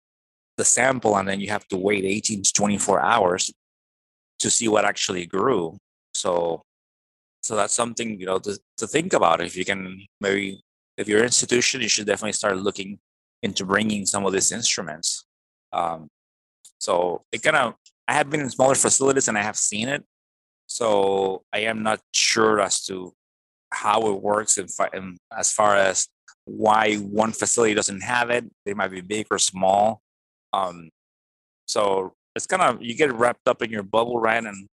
the 0.56 0.64
sample, 0.64 1.16
and 1.16 1.28
then 1.28 1.40
you 1.40 1.48
have 1.50 1.66
to 1.68 1.76
wait 1.76 2.04
18 2.04 2.42
to 2.42 2.52
24 2.52 3.00
hours 3.00 3.52
to 4.40 4.50
see 4.50 4.66
what 4.68 4.84
actually 4.84 5.26
grew. 5.26 5.76
So 6.14 6.62
so 7.42 7.56
that's 7.56 7.74
something 7.74 8.18
you 8.20 8.26
know 8.26 8.38
to, 8.40 8.58
to 8.78 8.86
think 8.86 9.12
about. 9.12 9.40
If 9.40 9.56
you 9.56 9.64
can 9.64 10.06
maybe 10.20 10.60
if 10.96 11.08
your 11.08 11.22
institution, 11.22 11.80
you 11.80 11.88
should 11.88 12.06
definitely 12.06 12.32
start 12.32 12.56
looking 12.58 12.98
into 13.42 13.64
bringing 13.64 14.04
some 14.04 14.26
of 14.26 14.32
these 14.32 14.50
instruments. 14.52 15.24
Um, 15.72 16.08
so 16.78 17.22
it 17.32 17.42
kind 17.42 17.56
of 17.56 17.74
I 18.06 18.14
have 18.14 18.30
been 18.30 18.40
in 18.40 18.50
smaller 18.50 18.74
facilities 18.74 19.28
and 19.28 19.38
I 19.38 19.42
have 19.42 19.56
seen 19.56 19.88
it. 19.88 20.04
So 20.66 21.42
I 21.52 21.60
am 21.60 21.82
not 21.82 22.00
sure 22.12 22.60
as 22.60 22.84
to 22.86 23.14
how 23.70 24.08
it 24.10 24.22
works 24.22 24.58
in, 24.58 24.66
as 25.36 25.52
far 25.52 25.76
as 25.76 26.08
why 26.48 26.96
one 26.96 27.32
facility 27.32 27.74
doesn't 27.74 28.02
have 28.02 28.30
it. 28.30 28.44
They 28.64 28.74
might 28.74 28.90
be 28.90 29.00
big 29.00 29.26
or 29.30 29.38
small. 29.38 30.00
Um, 30.52 30.90
so 31.66 32.14
it's 32.34 32.46
kind 32.46 32.62
of 32.62 32.82
you 32.82 32.94
get 32.94 33.12
wrapped 33.12 33.46
up 33.46 33.62
in 33.62 33.70
your 33.70 33.82
bubble, 33.82 34.20
right? 34.20 34.42
And 34.42 34.68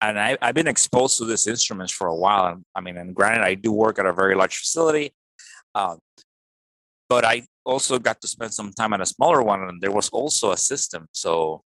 and 0.00 0.18
I, 0.18 0.38
have 0.40 0.54
been 0.54 0.68
exposed 0.68 1.18
to 1.18 1.26
these 1.26 1.46
instruments 1.46 1.92
for 1.92 2.06
a 2.06 2.14
while. 2.14 2.62
I 2.74 2.80
mean, 2.80 2.96
and 2.96 3.14
granted, 3.14 3.44
I 3.44 3.54
do 3.54 3.70
work 3.70 3.98
at 3.98 4.06
a 4.06 4.12
very 4.12 4.34
large 4.34 4.56
facility, 4.56 5.12
uh, 5.74 5.96
but 7.08 7.24
I 7.24 7.42
also 7.66 7.98
got 7.98 8.20
to 8.22 8.28
spend 8.28 8.54
some 8.54 8.72
time 8.72 8.94
at 8.94 9.02
a 9.02 9.06
smaller 9.06 9.42
one, 9.42 9.62
and 9.62 9.80
there 9.80 9.92
was 9.92 10.08
also 10.08 10.52
a 10.52 10.56
system. 10.56 11.06
So 11.12 11.62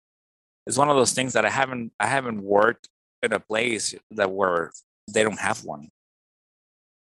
it's 0.66 0.78
one 0.78 0.90
of 0.90 0.96
those 0.96 1.12
things 1.12 1.32
that 1.34 1.44
I 1.44 1.50
haven't 1.50 1.92
I 2.00 2.06
haven't 2.06 2.42
worked 2.42 2.88
in 3.22 3.32
a 3.32 3.40
place 3.40 3.94
that 4.10 4.30
where 4.30 4.72
they 5.12 5.22
don't 5.22 5.38
have 5.38 5.64
one. 5.64 5.88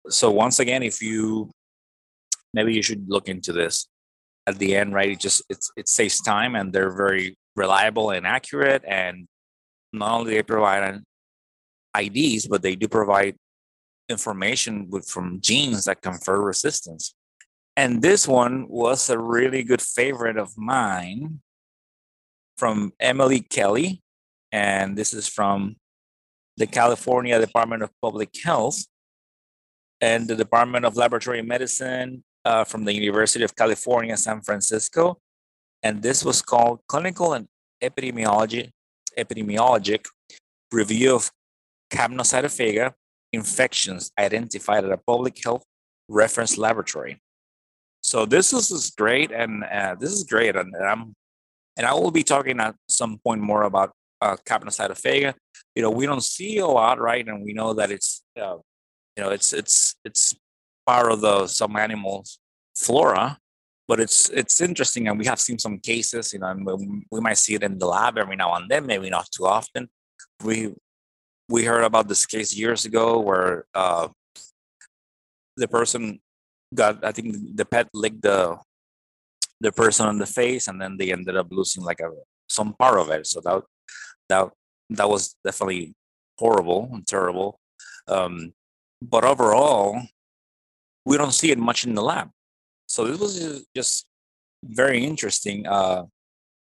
So 0.08 0.30
once 0.30 0.60
again, 0.60 0.82
if 0.82 1.02
you 1.02 1.50
maybe 2.54 2.74
you 2.74 2.82
should 2.82 3.08
look 3.08 3.28
into 3.28 3.52
this 3.52 3.88
at 4.46 4.58
the 4.58 4.76
end, 4.76 4.94
right? 4.94 5.10
It 5.10 5.20
just 5.20 5.42
it's 5.48 5.70
it 5.76 5.88
saves 5.88 6.20
time 6.20 6.54
and 6.54 6.72
they're 6.72 6.96
very 6.96 7.36
reliable 7.56 8.10
and 8.10 8.26
accurate 8.26 8.82
and 8.86 9.26
not 9.92 10.20
only 10.20 10.34
they 10.34 10.42
provide 10.42 11.00
IDs, 11.98 12.46
but 12.46 12.62
they 12.62 12.76
do 12.76 12.88
provide 12.88 13.36
information 14.08 14.88
with, 14.90 15.08
from 15.08 15.40
genes 15.40 15.84
that 15.86 16.02
confer 16.02 16.40
resistance. 16.40 17.14
And 17.76 18.02
this 18.02 18.26
one 18.26 18.68
was 18.68 19.10
a 19.10 19.18
really 19.18 19.62
good 19.62 19.82
favorite 19.82 20.36
of 20.36 20.56
mine 20.56 21.40
from 22.56 22.92
Emily 23.00 23.40
Kelly. 23.40 24.02
And 24.52 24.96
this 24.96 25.12
is 25.12 25.28
from 25.28 25.76
the 26.56 26.66
California 26.66 27.38
Department 27.38 27.82
of 27.82 27.90
Public 28.00 28.30
Health 28.42 28.84
and 30.00 30.28
the 30.28 30.36
Department 30.36 30.84
of 30.84 30.96
Laboratory 30.96 31.42
Medicine 31.42 32.24
uh, 32.46 32.64
from 32.64 32.84
the 32.84 32.94
University 32.94 33.44
of 33.44 33.56
California, 33.56 34.16
San 34.16 34.40
Francisco. 34.40 35.18
And 35.82 36.02
this 36.02 36.24
was 36.24 36.40
called 36.40 36.80
Clinical 36.86 37.32
and 37.32 37.46
Epidemiology, 37.82 38.70
Epidemiologic 39.18 40.06
Review 40.72 41.16
of 41.16 41.30
capnocytophaga 41.92 42.92
infections 43.32 44.10
identified 44.18 44.84
at 44.84 44.92
a 44.92 44.96
public 44.96 45.34
health 45.44 45.64
reference 46.08 46.56
laboratory. 46.56 47.20
So 48.00 48.24
this 48.24 48.52
is, 48.52 48.90
great, 48.96 49.32
and 49.32 49.64
uh, 49.64 49.96
this 49.98 50.12
is 50.12 50.22
great, 50.24 50.54
and, 50.54 50.72
and, 50.74 50.84
I'm 50.84 51.14
and 51.76 51.86
I 51.86 51.94
will 51.94 52.12
be 52.12 52.22
talking 52.22 52.60
at 52.60 52.76
some 52.88 53.18
point 53.18 53.40
more 53.40 53.64
about 53.64 53.90
uh. 54.20 54.36
You 55.74 55.82
know, 55.82 55.90
we 55.90 56.06
don't 56.06 56.24
see 56.24 56.58
a 56.58 56.66
lot, 56.66 57.00
right? 57.00 57.26
And 57.26 57.44
we 57.44 57.52
know 57.52 57.74
that 57.74 57.90
it's 57.90 58.22
uh, 58.40 58.58
you 59.16 59.22
know 59.22 59.30
it's 59.30 59.52
it's 59.52 59.96
it's 60.04 60.34
part 60.86 61.10
of 61.10 61.20
the 61.20 61.46
some 61.46 61.76
animals 61.76 62.38
flora, 62.76 63.38
but 63.88 64.00
it's 64.00 64.28
it's 64.30 64.60
interesting, 64.60 65.08
and 65.08 65.18
we 65.18 65.26
have 65.26 65.40
seen 65.40 65.58
some 65.58 65.78
cases. 65.78 66.32
You 66.32 66.40
know, 66.40 66.54
we, 67.10 67.20
might 67.20 67.38
see 67.38 67.54
it 67.54 67.62
in 67.62 67.78
the 67.78 67.86
lab 67.86 68.18
every 68.18 68.36
now 68.36 68.54
and 68.54 68.68
then, 68.68 68.86
maybe 68.86 69.10
not 69.10 69.28
too 69.30 69.46
often. 69.46 69.88
We 70.44 70.74
we 71.48 71.64
heard 71.64 71.84
about 71.84 72.08
this 72.08 72.26
case 72.26 72.54
years 72.54 72.84
ago 72.84 73.20
where 73.20 73.66
uh, 73.74 74.08
the 75.56 75.68
person 75.68 76.20
got 76.74 77.04
I 77.04 77.12
think 77.12 77.56
the 77.56 77.64
pet 77.64 77.88
licked 77.94 78.22
the 78.22 78.58
the 79.60 79.72
person 79.72 80.06
on 80.06 80.18
the 80.18 80.26
face 80.26 80.68
and 80.68 80.80
then 80.80 80.96
they 80.98 81.12
ended 81.12 81.36
up 81.36 81.48
losing 81.50 81.82
like 81.82 82.00
a 82.00 82.10
some 82.48 82.74
part 82.74 82.98
of 82.98 83.10
it. 83.10 83.26
So 83.26 83.40
that 83.44 83.62
that 84.28 84.50
that 84.90 85.08
was 85.08 85.36
definitely 85.44 85.94
horrible 86.38 86.90
and 86.92 87.06
terrible. 87.06 87.58
Um, 88.08 88.52
but 89.02 89.24
overall, 89.24 90.00
we 91.06 91.16
don't 91.16 91.32
see 91.32 91.50
it 91.50 91.58
much 91.58 91.84
in 91.86 91.94
the 91.94 92.02
lab. 92.02 92.28
So 92.86 93.06
this 93.06 93.18
was 93.18 93.66
just 93.74 94.06
very 94.62 95.04
interesting. 95.04 95.66
Uh, 95.66 96.04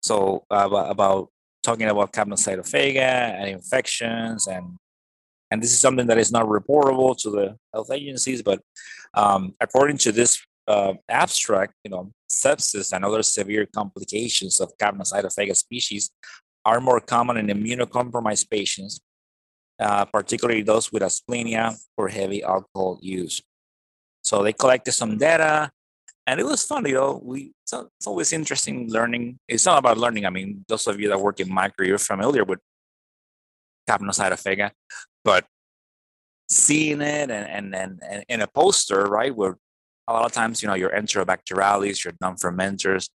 so 0.04 0.46
uh, 0.52 0.70
about 0.72 1.30
talking 1.64 1.88
about 1.88 2.14
capnocytophaga 2.14 3.10
and 3.40 3.50
infections 3.50 4.48
and 4.48 4.78
and 5.52 5.62
this 5.62 5.72
is 5.72 5.80
something 5.80 6.08
that 6.08 6.18
is 6.18 6.32
not 6.32 6.46
reportable 6.46 7.18
to 7.18 7.32
the 7.32 7.58
health 7.74 7.90
agencies 7.92 8.44
but 8.44 8.60
um, 9.16 9.56
according 9.60 9.98
to 9.98 10.12
this 10.12 10.40
uh, 10.68 10.94
abstract 11.10 11.74
you 11.84 11.90
know 11.90 12.12
sepsis 12.30 12.94
and 12.94 13.04
other 13.04 13.24
severe 13.24 13.66
complications 13.80 14.62
of 14.62 14.78
capnocytophaga 14.78 15.56
species 15.56 16.12
are 16.66 16.80
more 16.80 17.00
common 17.00 17.38
in 17.38 17.48
immunocompromised 17.48 18.48
patients 18.50 19.02
uh, 19.80 20.06
particularly 20.06 20.62
those 20.62 20.92
with 20.92 21.02
asplenia 21.02 21.76
or 21.98 22.08
heavy 22.10 22.44
alcohol 22.44 23.00
use 23.02 23.42
so 24.26 24.42
they 24.42 24.54
collected 24.54 24.94
some 24.94 25.20
data 25.20 25.70
and 26.26 26.40
it 26.40 26.46
was 26.48 26.64
fun, 26.64 26.84
you 26.88 26.96
know. 26.96 27.22
We 27.24 27.54
it's, 27.62 27.74
it's 27.74 28.08
always 28.08 28.34
interesting 28.34 28.90
learning. 28.90 29.38
It's 29.48 29.68
not 29.68 29.78
about 29.78 30.00
learning. 30.00 30.26
I 30.26 30.32
mean, 30.32 30.66
those 30.68 30.88
of 30.88 31.00
you 31.00 31.10
that 31.10 31.22
work 31.22 31.40
in 31.40 31.54
micro, 31.54 31.86
you're 31.86 32.00
familiar 32.00 32.44
with 32.44 32.58
capnocytophaga, 33.88 34.72
but 35.24 35.46
seeing 36.50 37.02
it 37.02 37.30
and, 37.30 37.76
and, 37.76 38.00
and, 38.02 38.26
in 38.28 38.42
a 38.42 38.48
poster, 38.48 39.04
right, 39.06 39.36
where 39.36 39.58
a 40.08 40.14
lot 40.14 40.26
of 40.26 40.32
times, 40.32 40.64
you 40.64 40.68
know, 40.68 40.74
your 40.74 40.90
Enterobacterales, 40.90 42.04
your 42.04 42.14
non-fermenters, 42.20 43.10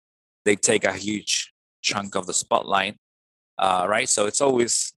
they 0.46 0.56
take 0.56 0.84
a 0.84 0.94
huge 0.94 1.52
chunk 1.82 2.14
of 2.14 2.28
the 2.28 2.36
spotlight, 2.36 2.98
uh, 3.58 3.88
right? 3.90 4.08
So 4.08 4.28
it's 4.28 4.42
always 4.42 4.94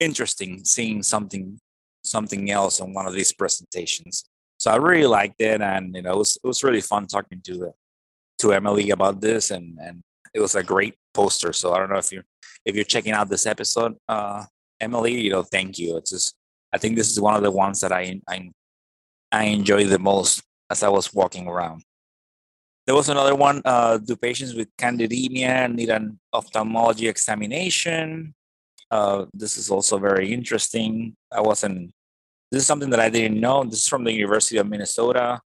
interesting 0.00 0.66
seeing 0.66 1.02
something 1.02 1.58
something 2.04 2.50
else 2.50 2.78
in 2.80 2.92
one 2.92 3.06
of 3.06 3.14
these 3.14 3.32
presentations. 3.32 4.26
I 4.68 4.76
really 4.76 5.06
liked 5.06 5.40
it, 5.40 5.60
and 5.60 5.94
you 5.94 6.02
know, 6.02 6.12
it 6.12 6.18
was 6.18 6.38
it 6.42 6.46
was 6.46 6.64
really 6.64 6.80
fun 6.80 7.06
talking 7.06 7.40
to 7.44 7.54
the 7.54 7.72
to 8.40 8.52
Emily 8.52 8.90
about 8.90 9.20
this, 9.20 9.50
and 9.50 9.78
and 9.80 10.02
it 10.34 10.40
was 10.40 10.54
a 10.54 10.62
great 10.62 10.94
poster. 11.14 11.52
So 11.52 11.72
I 11.72 11.78
don't 11.78 11.90
know 11.90 11.98
if 11.98 12.12
you 12.12 12.22
if 12.64 12.74
you're 12.74 12.84
checking 12.84 13.12
out 13.12 13.28
this 13.28 13.46
episode, 13.46 13.96
uh, 14.08 14.44
Emily, 14.80 15.20
you 15.20 15.30
know, 15.30 15.42
thank 15.42 15.78
you. 15.78 15.96
It's 15.96 16.10
just 16.10 16.34
I 16.72 16.78
think 16.78 16.96
this 16.96 17.10
is 17.10 17.20
one 17.20 17.34
of 17.34 17.42
the 17.42 17.50
ones 17.50 17.80
that 17.80 17.92
I 17.92 18.20
I 18.28 18.50
I 19.32 19.44
enjoy 19.44 19.84
the 19.84 19.98
most 19.98 20.42
as 20.70 20.82
I 20.82 20.88
was 20.88 21.12
walking 21.12 21.46
around. 21.46 21.82
There 22.86 22.94
was 22.94 23.08
another 23.10 23.34
one. 23.34 23.60
Uh, 23.64 23.98
do 23.98 24.16
patients 24.16 24.54
with 24.54 24.74
candidemia 24.76 25.72
need 25.72 25.90
an 25.90 26.18
ophthalmology 26.32 27.08
examination? 27.08 28.34
Uh, 28.90 29.26
this 29.34 29.58
is 29.58 29.70
also 29.70 29.98
very 29.98 30.32
interesting. 30.32 31.14
I 31.30 31.42
wasn't 31.42 31.92
this 32.50 32.62
is 32.62 32.66
something 32.66 32.90
that 32.90 33.00
I 33.00 33.10
didn't 33.10 33.40
know. 33.40 33.64
This 33.64 33.80
is 33.80 33.88
from 33.88 34.04
the 34.04 34.12
University 34.12 34.56
of 34.56 34.68
Minnesota. 34.68 35.40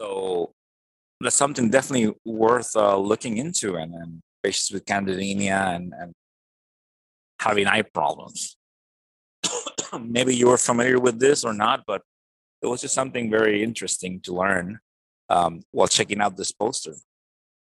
So 0.00 0.52
that's 1.20 1.36
something 1.36 1.70
definitely 1.70 2.14
worth 2.24 2.74
uh, 2.76 2.96
looking 2.96 3.38
into 3.38 3.76
and, 3.76 3.94
and 3.94 4.20
patients 4.42 4.70
with 4.72 4.84
candidemia 4.84 5.74
and, 5.74 5.92
and 5.98 6.12
having 7.40 7.66
eye 7.66 7.82
problems. 7.82 8.56
Maybe 10.00 10.34
you 10.34 10.48
were 10.48 10.58
familiar 10.58 10.98
with 10.98 11.18
this 11.18 11.44
or 11.44 11.52
not, 11.52 11.84
but 11.86 12.02
it 12.62 12.66
was 12.66 12.80
just 12.80 12.94
something 12.94 13.30
very 13.30 13.62
interesting 13.62 14.20
to 14.20 14.34
learn 14.34 14.78
um, 15.28 15.62
while 15.70 15.88
checking 15.88 16.20
out 16.20 16.36
this 16.36 16.52
poster. 16.52 16.94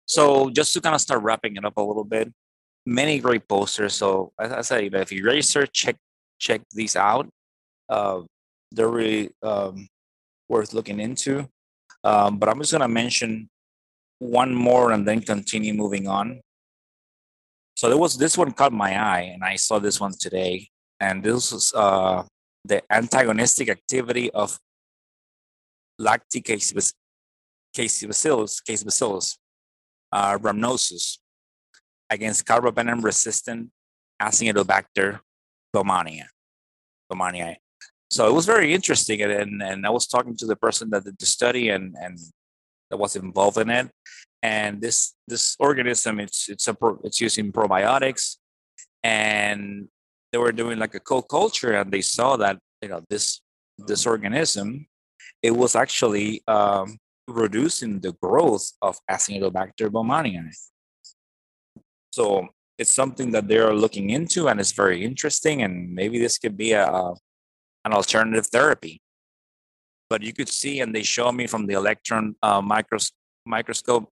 So 0.05 0.49
just 0.49 0.73
to 0.73 0.81
kind 0.81 0.95
of 0.95 1.01
start 1.01 1.23
wrapping 1.23 1.55
it 1.55 1.65
up 1.65 1.77
a 1.77 1.81
little 1.81 2.03
bit, 2.03 2.31
many 2.85 3.19
great 3.19 3.47
posters. 3.47 3.93
So 3.93 4.33
as 4.39 4.51
I 4.51 4.61
say, 4.61 4.89
if 4.91 5.11
you 5.11 5.23
research, 5.23 5.71
check 5.73 5.97
check 6.39 6.61
these 6.71 6.95
out. 6.95 7.29
Uh, 7.87 8.21
they're 8.71 8.89
really 8.89 9.31
um, 9.43 9.87
worth 10.49 10.73
looking 10.73 10.99
into. 10.99 11.47
Um, 12.03 12.37
but 12.37 12.49
I'm 12.49 12.59
just 12.59 12.71
going 12.71 12.81
to 12.81 12.87
mention 12.87 13.49
one 14.19 14.53
more 14.53 14.91
and 14.91 15.07
then 15.07 15.21
continue 15.21 15.73
moving 15.73 16.07
on. 16.07 16.41
So 17.75 17.89
there 17.89 17.97
was 17.97 18.17
this 18.17 18.37
one 18.37 18.51
caught 18.51 18.73
my 18.73 18.99
eye, 18.99 19.31
and 19.33 19.43
I 19.43 19.55
saw 19.55 19.79
this 19.79 19.99
one 19.99 20.13
today. 20.19 20.69
And 20.99 21.23
this 21.23 21.51
was 21.51 21.73
uh, 21.73 22.23
the 22.63 22.83
antagonistic 22.91 23.69
activity 23.69 24.29
of 24.31 24.59
bacillus, 25.97 26.93
case 27.73 28.03
bacillus, 28.83 29.37
uh, 30.11 30.37
rhamnosus 30.37 31.17
against 32.09 32.45
carbapenem 32.45 33.03
resistant 33.03 33.71
Acinetobacter 34.21 35.19
baumannii. 35.73 36.23
baumannii. 37.11 37.55
So 38.11 38.27
it 38.27 38.33
was 38.33 38.45
very 38.45 38.73
interesting, 38.73 39.21
and 39.21 39.63
and 39.63 39.85
I 39.85 39.89
was 39.89 40.05
talking 40.05 40.35
to 40.37 40.45
the 40.45 40.57
person 40.57 40.89
that 40.89 41.05
did 41.05 41.17
the 41.17 41.25
study 41.25 41.69
and 41.69 41.95
and 41.97 42.19
that 42.89 42.97
was 42.97 43.15
involved 43.15 43.57
in 43.57 43.69
it. 43.69 43.87
And 44.43 44.81
this 44.81 45.13
this 45.27 45.55
organism, 45.59 46.19
it's 46.19 46.49
it's 46.49 46.67
a 46.67 46.75
it's 47.05 47.21
using 47.21 47.53
probiotics, 47.53 48.35
and 49.01 49.87
they 50.31 50.37
were 50.37 50.51
doing 50.51 50.77
like 50.77 50.93
a 50.93 50.99
co-culture, 50.99 51.73
and 51.73 51.89
they 51.89 52.01
saw 52.01 52.35
that 52.35 52.59
you 52.81 52.89
know 52.89 53.01
this 53.09 53.39
this 53.77 54.05
organism, 54.05 54.87
it 55.41 55.51
was 55.51 55.75
actually 55.75 56.43
um, 56.49 56.97
reducing 57.29 58.01
the 58.01 58.11
growth 58.21 58.73
of 58.81 58.97
Acinetobacter 59.09 59.87
baumannii. 59.89 60.51
So 62.11 62.49
it's 62.77 62.93
something 62.93 63.31
that 63.31 63.47
they 63.47 63.59
are 63.59 63.73
looking 63.73 64.09
into, 64.09 64.49
and 64.49 64.59
it's 64.59 64.73
very 64.73 65.05
interesting. 65.05 65.63
And 65.63 65.95
maybe 65.95 66.19
this 66.19 66.37
could 66.37 66.57
be 66.57 66.73
a, 66.73 66.85
a 66.85 67.15
an 67.85 67.93
alternative 67.93 68.47
therapy. 68.47 69.01
But 70.09 70.21
you 70.23 70.33
could 70.33 70.49
see, 70.49 70.81
and 70.81 70.93
they 70.95 71.03
show 71.03 71.31
me 71.31 71.47
from 71.47 71.67
the 71.67 71.73
electron 71.75 72.35
uh, 72.43 72.61
micros- 72.61 73.13
microscope, 73.45 74.09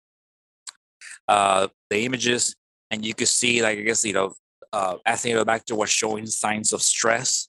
uh, 1.28 1.68
the 1.90 2.06
images, 2.06 2.56
and 2.92 3.06
you 3.06 3.14
could 3.14 3.28
see, 3.30 3.62
like 3.62 3.80
I 3.80 3.82
guess 3.84 4.06
you 4.06 4.14
know, 4.14 4.34
uh, 4.74 4.98
Acinetobacter 5.08 5.78
was 5.78 5.90
showing 5.90 6.26
signs 6.28 6.74
of 6.74 6.82
stress 6.82 7.48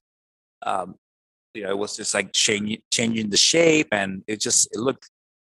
Um, 0.62 0.96
you 1.54 1.64
know, 1.64 1.70
it 1.70 1.78
was 1.78 1.96
just 1.96 2.14
like 2.14 2.32
changing 2.32 2.80
changing 2.92 3.30
the 3.30 3.36
shape, 3.36 3.88
and 3.92 4.22
it 4.26 4.40
just 4.40 4.68
it 4.74 4.80
looked. 4.80 5.10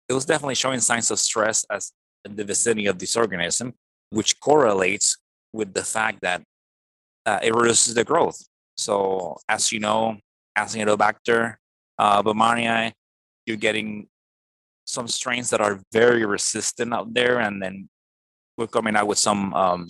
It 0.09 0.13
was 0.13 0.25
definitely 0.25 0.55
showing 0.55 0.79
signs 0.81 1.11
of 1.11 1.19
stress 1.19 1.65
as 1.71 1.93
in 2.25 2.35
the 2.35 2.45
vicinity 2.45 2.87
of 2.87 2.99
this 2.99 3.15
organism, 3.17 3.73
which 4.11 4.39
correlates 4.39 5.17
with 5.53 5.73
the 5.73 5.83
fact 5.83 6.19
that 6.23 6.43
uh, 7.25 7.39
it 7.43 7.53
reduces 7.55 7.93
the 7.95 8.03
growth. 8.03 8.39
So, 8.77 9.37
as 9.49 9.71
you 9.71 9.79
know, 9.79 10.17
Acinetobacter 10.57 11.55
uh, 11.97 12.23
baumannii, 12.23 12.91
you're 13.45 13.57
getting 13.57 14.07
some 14.85 15.07
strains 15.07 15.49
that 15.51 15.61
are 15.61 15.79
very 15.91 16.25
resistant 16.25 16.93
out 16.93 17.13
there, 17.13 17.39
and 17.39 17.61
then 17.61 17.89
we're 18.57 18.67
coming 18.67 18.95
out 18.95 19.07
with 19.07 19.19
some 19.19 19.53
um, 19.53 19.87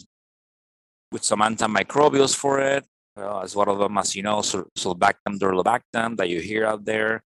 with 1.11 1.23
some 1.23 1.39
antimicrobials 1.39 2.35
for 2.35 2.59
it, 2.59 2.85
uh, 3.15 3.39
as 3.39 3.55
one 3.55 3.69
of 3.69 3.79
them, 3.79 3.97
as 3.97 4.15
you 4.15 4.23
know, 4.23 4.39
Sulbactam, 4.39 5.39
Durlobactam 5.39 6.17
that 6.17 6.29
you 6.29 6.41
hear 6.41 6.65
out 6.65 6.83
there. 6.83 7.23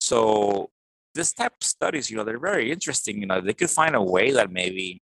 So 0.00 0.70
this 1.14 1.32
type 1.32 1.52
of 1.60 1.66
studies, 1.66 2.10
you 2.10 2.16
know, 2.16 2.24
they're 2.24 2.38
very 2.38 2.70
interesting. 2.70 3.20
You 3.20 3.26
know, 3.26 3.40
they 3.40 3.54
could 3.54 3.70
find 3.70 3.94
a 3.94 4.02
way 4.02 4.30
that 4.32 4.52
maybe 4.52 5.02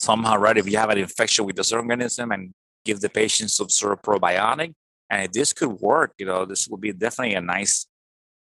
somehow, 0.00 0.36
right, 0.36 0.56
if 0.56 0.70
you 0.70 0.78
have 0.78 0.90
an 0.90 0.98
infection 0.98 1.44
with 1.44 1.56
this 1.56 1.72
organism 1.72 2.30
and 2.30 2.52
give 2.84 3.00
the 3.00 3.08
patient 3.08 3.50
some 3.50 3.68
sort 3.68 3.92
of 3.92 4.02
probiotic, 4.02 4.72
and 5.10 5.24
if 5.24 5.32
this 5.32 5.52
could 5.52 5.72
work, 5.80 6.12
you 6.18 6.26
know, 6.26 6.44
this 6.44 6.68
would 6.68 6.80
be 6.80 6.92
definitely 6.92 7.34
a 7.34 7.40
nice 7.40 7.86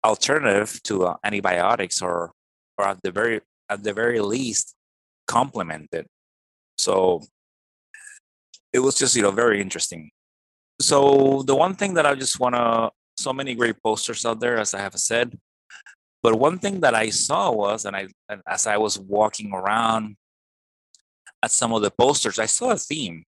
alternative 0.03 0.81
to 0.83 1.05
uh, 1.05 1.15
antibiotics, 1.23 2.01
or 2.01 2.31
or 2.77 2.87
at 2.87 3.01
the 3.03 3.11
very 3.11 3.41
at 3.69 3.83
the 3.83 3.93
very 3.93 4.19
least, 4.19 4.75
complement 5.27 5.89
it. 5.91 6.07
So 6.77 7.23
it 8.73 8.79
was 8.79 8.97
just 8.97 9.15
you 9.15 9.21
know 9.21 9.31
very 9.31 9.61
interesting. 9.61 10.11
So 10.79 11.43
the 11.45 11.55
one 11.55 11.75
thing 11.75 11.95
that 11.95 12.05
I 12.05 12.13
just 12.15 12.39
want 12.39 12.55
to 12.55 12.91
so 13.17 13.33
many 13.33 13.55
great 13.55 13.81
posters 13.81 14.25
out 14.25 14.39
there, 14.39 14.57
as 14.57 14.73
I 14.73 14.79
have 14.79 14.95
said. 14.95 15.37
But 16.23 16.39
one 16.39 16.59
thing 16.59 16.81
that 16.81 16.93
I 16.93 17.09
saw 17.09 17.51
was, 17.51 17.85
and 17.85 17.95
I 17.95 18.07
and 18.29 18.41
as 18.47 18.67
I 18.67 18.77
was 18.77 18.99
walking 18.99 19.53
around 19.53 20.15
at 21.43 21.51
some 21.51 21.73
of 21.73 21.81
the 21.81 21.91
posters, 21.91 22.39
I 22.39 22.45
saw 22.45 22.71
a 22.71 22.77
theme. 22.77 23.23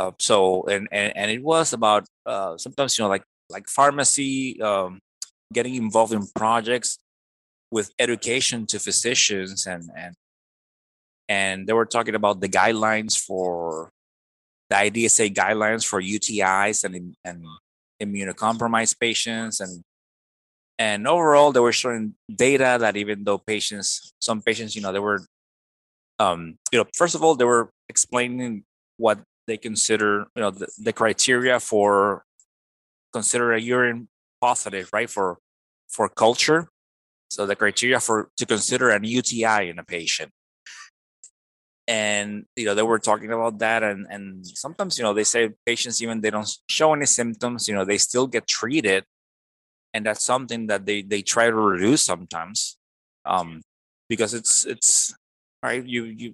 Uh, 0.00 0.12
so 0.18 0.62
and, 0.62 0.88
and 0.92 1.14
and 1.14 1.30
it 1.30 1.42
was 1.42 1.74
about 1.74 2.06
uh, 2.24 2.56
sometimes 2.56 2.96
you 2.96 3.04
know 3.04 3.08
like 3.10 3.22
like 3.50 3.68
pharmacy 3.68 4.58
um, 4.62 4.98
getting 5.52 5.74
involved 5.74 6.14
in 6.14 6.26
projects 6.34 6.98
with 7.70 7.92
education 7.98 8.64
to 8.64 8.78
physicians 8.78 9.66
and 9.66 9.90
and 9.94 10.14
and 11.28 11.66
they 11.66 11.74
were 11.74 11.84
talking 11.84 12.14
about 12.14 12.40
the 12.40 12.48
guidelines 12.48 13.14
for 13.18 13.90
the 14.70 14.76
IDSA 14.76 15.34
guidelines 15.34 15.84
for 15.84 16.00
UTIs 16.00 16.82
and 16.82 17.14
and 17.22 17.44
immunocompromised 18.02 18.98
patients 18.98 19.60
and 19.60 19.82
and 20.78 21.06
overall 21.06 21.52
they 21.52 21.60
were 21.60 21.76
showing 21.76 22.14
data 22.34 22.78
that 22.80 22.96
even 22.96 23.22
though 23.24 23.36
patients 23.36 24.14
some 24.18 24.40
patients 24.40 24.74
you 24.74 24.80
know 24.80 24.92
they 24.92 25.04
were 25.10 25.20
um 26.18 26.56
you 26.72 26.78
know 26.78 26.86
first 26.96 27.14
of 27.14 27.22
all 27.22 27.34
they 27.34 27.44
were 27.44 27.68
explaining 27.90 28.64
what 28.96 29.20
they 29.50 29.58
consider 29.58 30.26
you 30.36 30.42
know 30.42 30.52
the, 30.52 30.68
the 30.78 30.92
criteria 30.92 31.58
for 31.58 32.24
consider 33.12 33.52
a 33.52 33.60
urine 33.60 34.08
positive 34.40 34.88
right 34.92 35.10
for 35.10 35.38
for 35.88 36.08
culture. 36.08 36.68
So 37.30 37.46
the 37.46 37.56
criteria 37.56 37.98
for 38.00 38.30
to 38.38 38.46
consider 38.46 38.90
an 38.90 39.02
UTI 39.02 39.68
in 39.70 39.78
a 39.78 39.84
patient. 39.84 40.30
And 41.88 42.46
you 42.54 42.64
know 42.66 42.74
they 42.76 42.86
were 42.90 43.00
talking 43.00 43.32
about 43.32 43.58
that 43.58 43.82
and 43.82 44.06
and 44.08 44.46
sometimes 44.46 44.96
you 44.98 45.04
know 45.04 45.12
they 45.12 45.24
say 45.24 45.50
patients 45.66 46.00
even 46.00 46.20
they 46.20 46.30
don't 46.30 46.50
show 46.68 46.94
any 46.94 47.06
symptoms 47.06 47.66
you 47.66 47.74
know 47.74 47.84
they 47.84 47.98
still 47.98 48.28
get 48.28 48.46
treated. 48.46 49.04
And 49.92 50.06
that's 50.06 50.24
something 50.24 50.68
that 50.68 50.86
they 50.86 51.02
they 51.02 51.22
try 51.22 51.46
to 51.50 51.60
reduce 51.72 52.02
sometimes 52.02 52.78
um 53.24 53.62
because 54.08 54.32
it's 54.32 54.64
it's 54.64 55.12
right 55.64 55.84
you 55.84 56.04
you 56.04 56.28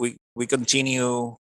we 0.00 0.16
we 0.34 0.46
continue 0.46 1.36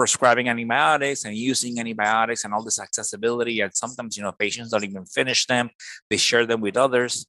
prescribing 0.00 0.48
antibiotics 0.48 1.26
and 1.26 1.36
using 1.36 1.78
antibiotics 1.78 2.42
and 2.42 2.54
all 2.54 2.64
this 2.64 2.80
accessibility 2.80 3.60
and 3.60 3.74
sometimes 3.74 4.16
you 4.16 4.22
know 4.22 4.32
patients 4.32 4.70
don't 4.70 4.82
even 4.82 5.04
finish 5.04 5.44
them 5.44 5.68
they 6.08 6.16
share 6.16 6.46
them 6.46 6.62
with 6.62 6.78
others. 6.78 7.26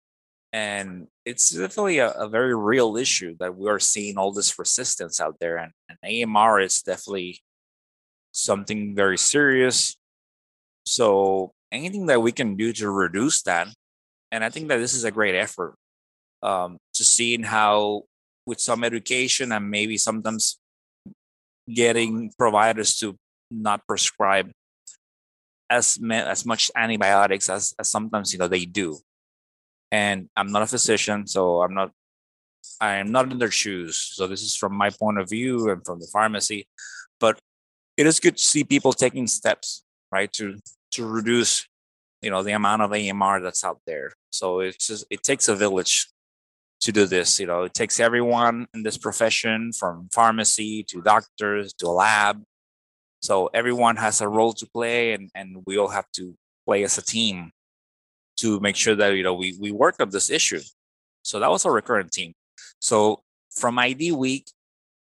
And 0.53 1.07
it's 1.25 1.49
definitely 1.49 1.99
a, 1.99 2.11
a, 2.11 2.27
very 2.29 2.55
real 2.55 2.95
issue 2.95 3.35
that 3.39 3.55
we 3.57 3.69
are 3.69 3.79
seeing 3.79 4.17
all 4.17 4.31
this 4.33 4.57
resistance 4.57 5.19
out 5.19 5.35
there 5.41 5.57
and, 5.57 5.73
and 5.89 5.97
amr 6.09 6.61
is 6.61 6.81
definitely 6.81 7.41
something 8.31 8.95
very 8.95 9.17
serious. 9.17 9.97
So 10.85 11.51
anything 11.73 12.05
that 12.05 12.21
we 12.21 12.31
can 12.31 12.55
do 12.55 12.71
to 12.71 12.89
reduce 12.89 13.41
that 13.43 13.67
and 14.31 14.45
i 14.45 14.49
think 14.49 14.69
that 14.69 14.77
this 14.77 14.93
is 14.93 15.03
a 15.03 15.11
great 15.11 15.35
effort 15.35 15.75
um, 16.41 16.77
to 16.93 17.03
seeing 17.03 17.43
how 17.43 18.03
with 18.45 18.61
some 18.61 18.83
education 18.83 19.51
and 19.51 19.69
maybe 19.69 19.97
sometimes 19.97 20.60
getting 21.73 22.31
providers 22.37 22.97
to 22.99 23.17
not 23.49 23.85
prescribe 23.87 24.51
as 25.69 25.99
as 26.11 26.45
much 26.45 26.71
antibiotics 26.75 27.49
as, 27.49 27.73
as 27.79 27.89
sometimes 27.89 28.33
you 28.33 28.39
know 28.39 28.47
they 28.47 28.65
do. 28.65 28.99
And 29.91 30.29
i'm 30.35 30.51
not 30.51 30.61
a 30.61 30.67
physician 30.67 31.27
so 31.27 31.61
i'm 31.61 31.73
not 31.73 31.91
i 32.79 32.95
am 32.95 33.11
not 33.11 33.31
in 33.31 33.39
their 33.39 33.51
shoes. 33.51 33.95
So 33.97 34.27
this 34.27 34.41
is 34.41 34.55
from 34.55 34.73
my 34.75 34.89
point 34.89 35.19
of 35.19 35.29
view 35.29 35.69
and 35.69 35.83
from 35.85 35.99
the 35.99 36.07
pharmacy. 36.11 36.67
But 37.19 37.39
it 37.97 38.07
is 38.07 38.19
good 38.19 38.37
to 38.37 38.43
see 38.43 38.63
people 38.63 38.93
taking 38.93 39.27
steps 39.27 39.83
right 40.11 40.31
to 40.33 40.57
to 40.91 41.05
reduce 41.05 41.67
you 42.21 42.29
know 42.29 42.43
the 42.43 42.51
amount 42.51 42.81
of 42.81 42.93
amr 42.93 43.41
that's 43.41 43.63
out 43.63 43.79
there. 43.85 44.13
So 44.31 44.59
it's 44.59 44.87
just 44.87 45.05
it 45.09 45.23
takes 45.23 45.47
a 45.47 45.55
village 45.55 46.07
to 46.81 46.91
do 46.91 47.05
this 47.05 47.39
you 47.39 47.45
know 47.45 47.63
it 47.63 47.73
takes 47.73 47.99
everyone 47.99 48.67
in 48.73 48.83
this 48.83 48.97
profession 48.97 49.71
from 49.71 50.09
pharmacy 50.11 50.83
to 50.83 51.01
doctors 51.01 51.73
to 51.73 51.87
a 51.87 51.89
lab 51.89 52.43
so 53.21 53.49
everyone 53.53 53.97
has 53.97 54.19
a 54.19 54.27
role 54.27 54.53
to 54.53 54.65
play 54.65 55.13
and 55.13 55.29
and 55.35 55.57
we 55.65 55.77
all 55.77 55.89
have 55.89 56.11
to 56.13 56.35
play 56.65 56.83
as 56.83 56.97
a 56.97 57.01
team 57.01 57.51
to 58.37 58.59
make 58.59 58.75
sure 58.75 58.95
that 58.95 59.15
you 59.15 59.23
know 59.23 59.33
we 59.33 59.55
we 59.59 59.71
work 59.71 59.95
on 59.99 60.09
this 60.09 60.29
issue. 60.29 60.61
So 61.23 61.39
that 61.39 61.51
was 61.51 61.65
a 61.65 61.71
recurrent 61.71 62.11
theme. 62.11 62.33
So 62.79 63.21
from 63.53 63.77
ID 63.77 64.13
week, 64.13 64.49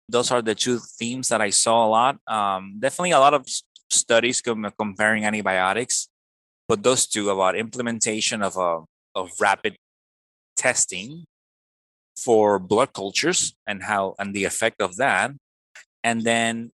those 0.09 0.31
are 0.31 0.41
the 0.41 0.55
two 0.55 0.79
themes 0.99 1.29
that 1.29 1.41
I 1.41 1.49
saw 1.49 1.85
a 1.85 1.89
lot. 1.89 2.17
Um, 2.27 2.75
definitely 2.79 3.11
a 3.11 3.19
lot 3.19 3.33
of 3.33 3.47
studies 3.89 4.41
com- 4.41 4.73
comparing 4.77 5.23
antibiotics, 5.23 6.09
but 6.67 6.83
those 6.83 7.07
two 7.07 7.29
about 7.29 7.55
implementation 7.55 8.41
of 8.41 8.57
a 8.57 8.83
of 9.15 9.31
rapid 9.39 9.75
testing 10.57 11.23
for 12.23 12.59
blood 12.59 12.93
cultures 12.93 13.55
and 13.67 13.83
how 13.83 14.15
and 14.19 14.33
the 14.33 14.45
effect 14.45 14.81
of 14.81 14.97
that, 14.97 15.31
and 16.03 16.23
then 16.23 16.71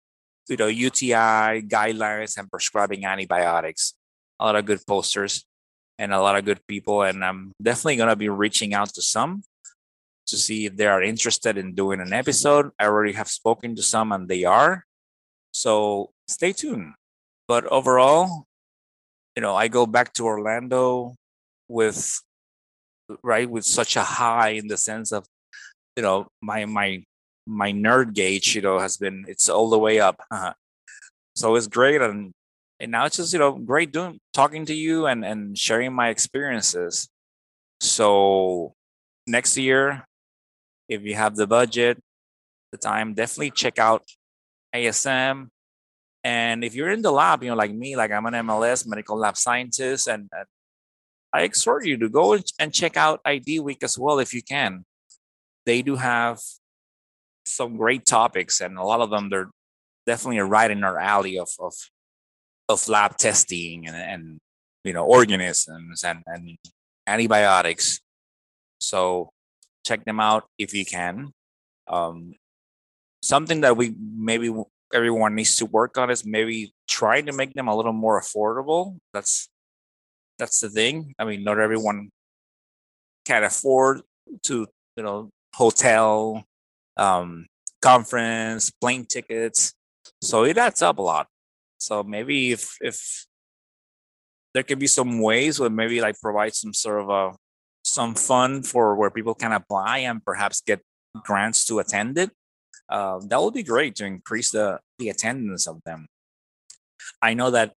you 0.49 0.57
know 0.57 0.67
UTI 0.67 1.61
guidelines 1.63 2.37
and 2.37 2.49
prescribing 2.49 3.05
antibiotics. 3.05 3.93
A 4.39 4.45
lot 4.45 4.55
of 4.55 4.65
good 4.65 4.81
posters 4.85 5.45
and 5.97 6.13
a 6.13 6.21
lot 6.21 6.35
of 6.35 6.45
good 6.45 6.59
people. 6.67 7.03
And 7.03 7.23
I'm 7.23 7.53
definitely 7.61 7.95
going 7.97 8.09
to 8.09 8.15
be 8.15 8.29
reaching 8.29 8.73
out 8.73 8.93
to 8.95 9.01
some 9.01 9.43
to 10.27 10.37
see 10.37 10.65
if 10.65 10.75
they 10.75 10.87
are 10.87 11.01
interested 11.01 11.57
in 11.57 11.75
doing 11.75 12.01
an 12.01 12.13
episode. 12.13 12.71
I 12.79 12.85
already 12.85 13.13
have 13.13 13.29
spoken 13.29 13.75
to 13.75 13.83
some 13.83 14.11
and 14.11 14.27
they 14.27 14.43
are. 14.43 14.85
So 15.51 16.11
stay 16.27 16.51
tuned. 16.51 16.93
But 17.47 17.65
overall, 17.67 18.45
you 19.35 19.41
know, 19.41 19.55
I 19.55 19.67
go 19.67 19.85
back 19.85 20.13
to 20.13 20.25
Orlando 20.25 21.15
with 21.67 22.21
right 23.21 23.49
with 23.49 23.65
such 23.65 23.95
a 23.95 24.01
high 24.01 24.49
in 24.49 24.67
the 24.67 24.77
sense 24.77 25.11
of 25.11 25.25
you 25.95 26.03
know 26.03 26.27
my 26.41 26.65
my 26.65 27.03
my 27.47 27.71
nerd 27.71 28.13
gauge 28.13 28.55
you 28.55 28.61
know 28.61 28.79
has 28.79 28.97
been 28.97 29.25
it's 29.27 29.49
all 29.49 29.69
the 29.69 29.79
way 29.79 29.99
up 29.99 30.21
uh-huh. 30.31 30.53
so 31.35 31.55
it's 31.55 31.67
great 31.67 32.01
and 32.01 32.33
and 32.79 32.91
now 32.91 33.05
it's 33.05 33.17
just 33.17 33.33
you 33.33 33.39
know 33.39 33.53
great 33.53 33.91
doing 33.91 34.19
talking 34.33 34.65
to 34.65 34.73
you 34.73 35.05
and 35.05 35.23
and 35.23 35.57
sharing 35.57 35.93
my 35.93 36.09
experiences. 36.09 37.07
So 37.79 38.73
next 39.27 39.57
year 39.57 40.05
if 40.87 41.01
you 41.03 41.15
have 41.15 41.35
the 41.35 41.47
budget 41.47 41.99
the 42.71 42.77
time 42.77 43.13
definitely 43.13 43.49
check 43.49 43.79
out 43.79 44.03
asm 44.73 45.47
and 46.23 46.63
if 46.63 46.75
you're 46.75 46.91
in 46.91 47.01
the 47.01 47.11
lab 47.11 47.41
you 47.41 47.49
know 47.49 47.55
like 47.55 47.73
me 47.73 47.95
like 47.95 48.11
i'm 48.11 48.25
an 48.27 48.33
mls 48.33 48.85
medical 48.85 49.17
lab 49.17 49.35
scientist 49.35 50.05
and, 50.07 50.29
and 50.31 50.45
i 51.33 51.41
exhort 51.41 51.85
you 51.85 51.97
to 51.97 52.07
go 52.07 52.37
and 52.59 52.71
check 52.71 52.97
out 52.97 53.19
id 53.25 53.59
week 53.61 53.81
as 53.81 53.97
well 53.97 54.19
if 54.19 54.31
you 54.31 54.43
can 54.43 54.85
they 55.65 55.81
do 55.81 55.95
have 55.95 56.39
some 57.45 57.77
great 57.77 58.05
topics 58.05 58.61
and 58.61 58.77
a 58.77 58.83
lot 58.83 59.01
of 59.01 59.09
them 59.09 59.29
they're 59.29 59.49
definitely 60.05 60.39
right 60.39 60.71
in 60.71 60.83
our 60.83 60.99
alley 60.99 61.37
of, 61.37 61.49
of 61.59 61.73
of 62.67 62.87
lab 62.87 63.17
testing 63.17 63.87
and, 63.87 63.95
and 63.95 64.39
you 64.83 64.93
know 64.93 65.05
organisms 65.05 66.03
and, 66.03 66.23
and 66.25 66.57
antibiotics. 67.07 67.99
So 68.79 69.29
check 69.85 70.03
them 70.05 70.19
out 70.19 70.45
if 70.57 70.73
you 70.73 70.85
can. 70.85 71.31
Um, 71.87 72.33
something 73.21 73.61
that 73.61 73.77
we 73.77 73.95
maybe 73.99 74.51
everyone 74.93 75.35
needs 75.35 75.55
to 75.57 75.65
work 75.65 75.97
on 75.97 76.09
is 76.09 76.25
maybe 76.25 76.73
trying 76.87 77.25
to 77.27 77.33
make 77.33 77.53
them 77.53 77.67
a 77.67 77.75
little 77.75 77.93
more 77.93 78.19
affordable. 78.19 78.97
That's 79.13 79.47
that's 80.37 80.59
the 80.59 80.69
thing. 80.69 81.13
I 81.17 81.25
mean, 81.25 81.43
not 81.43 81.59
everyone 81.59 82.09
can 83.25 83.43
afford 83.43 84.01
to, 84.43 84.67
you 84.97 85.03
know, 85.03 85.29
hotel, 85.55 86.43
um, 86.97 87.47
conference, 87.81 88.71
plane 88.71 89.05
tickets. 89.05 89.73
So 90.21 90.43
it 90.43 90.57
adds 90.57 90.81
up 90.81 90.97
a 90.97 91.01
lot. 91.01 91.27
So 91.77 92.03
maybe 92.03 92.51
if 92.51 92.75
if 92.81 93.25
there 94.53 94.63
could 94.63 94.79
be 94.79 94.87
some 94.87 95.19
ways 95.19 95.59
where 95.59 95.69
maybe 95.69 96.01
like 96.01 96.19
provide 96.19 96.55
some 96.55 96.73
sort 96.73 97.01
of 97.01 97.09
a 97.09 97.35
some 97.83 98.15
fund 98.15 98.65
for 98.65 98.95
where 98.95 99.11
people 99.11 99.35
can 99.35 99.51
apply 99.51 99.99
and 99.99 100.23
perhaps 100.23 100.61
get 100.61 100.81
grants 101.23 101.65
to 101.65 101.79
attend 101.79 102.17
it. 102.17 102.31
Uh, 102.89 103.19
that 103.29 103.41
would 103.41 103.53
be 103.53 103.63
great 103.63 103.95
to 103.95 104.05
increase 104.05 104.51
the 104.51 104.79
the 104.99 105.09
attendance 105.09 105.67
of 105.67 105.81
them. 105.85 106.07
I 107.21 107.33
know 107.33 107.51
that 107.51 107.73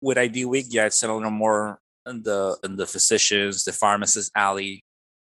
with 0.00 0.18
ID 0.18 0.44
Week, 0.44 0.66
yeah, 0.68 0.86
it's 0.86 1.02
a 1.02 1.12
little 1.12 1.30
more 1.30 1.78
in 2.06 2.22
the 2.22 2.56
in 2.64 2.76
the 2.76 2.86
physicians, 2.86 3.64
the 3.64 3.72
pharmacist 3.72 4.32
alley, 4.34 4.84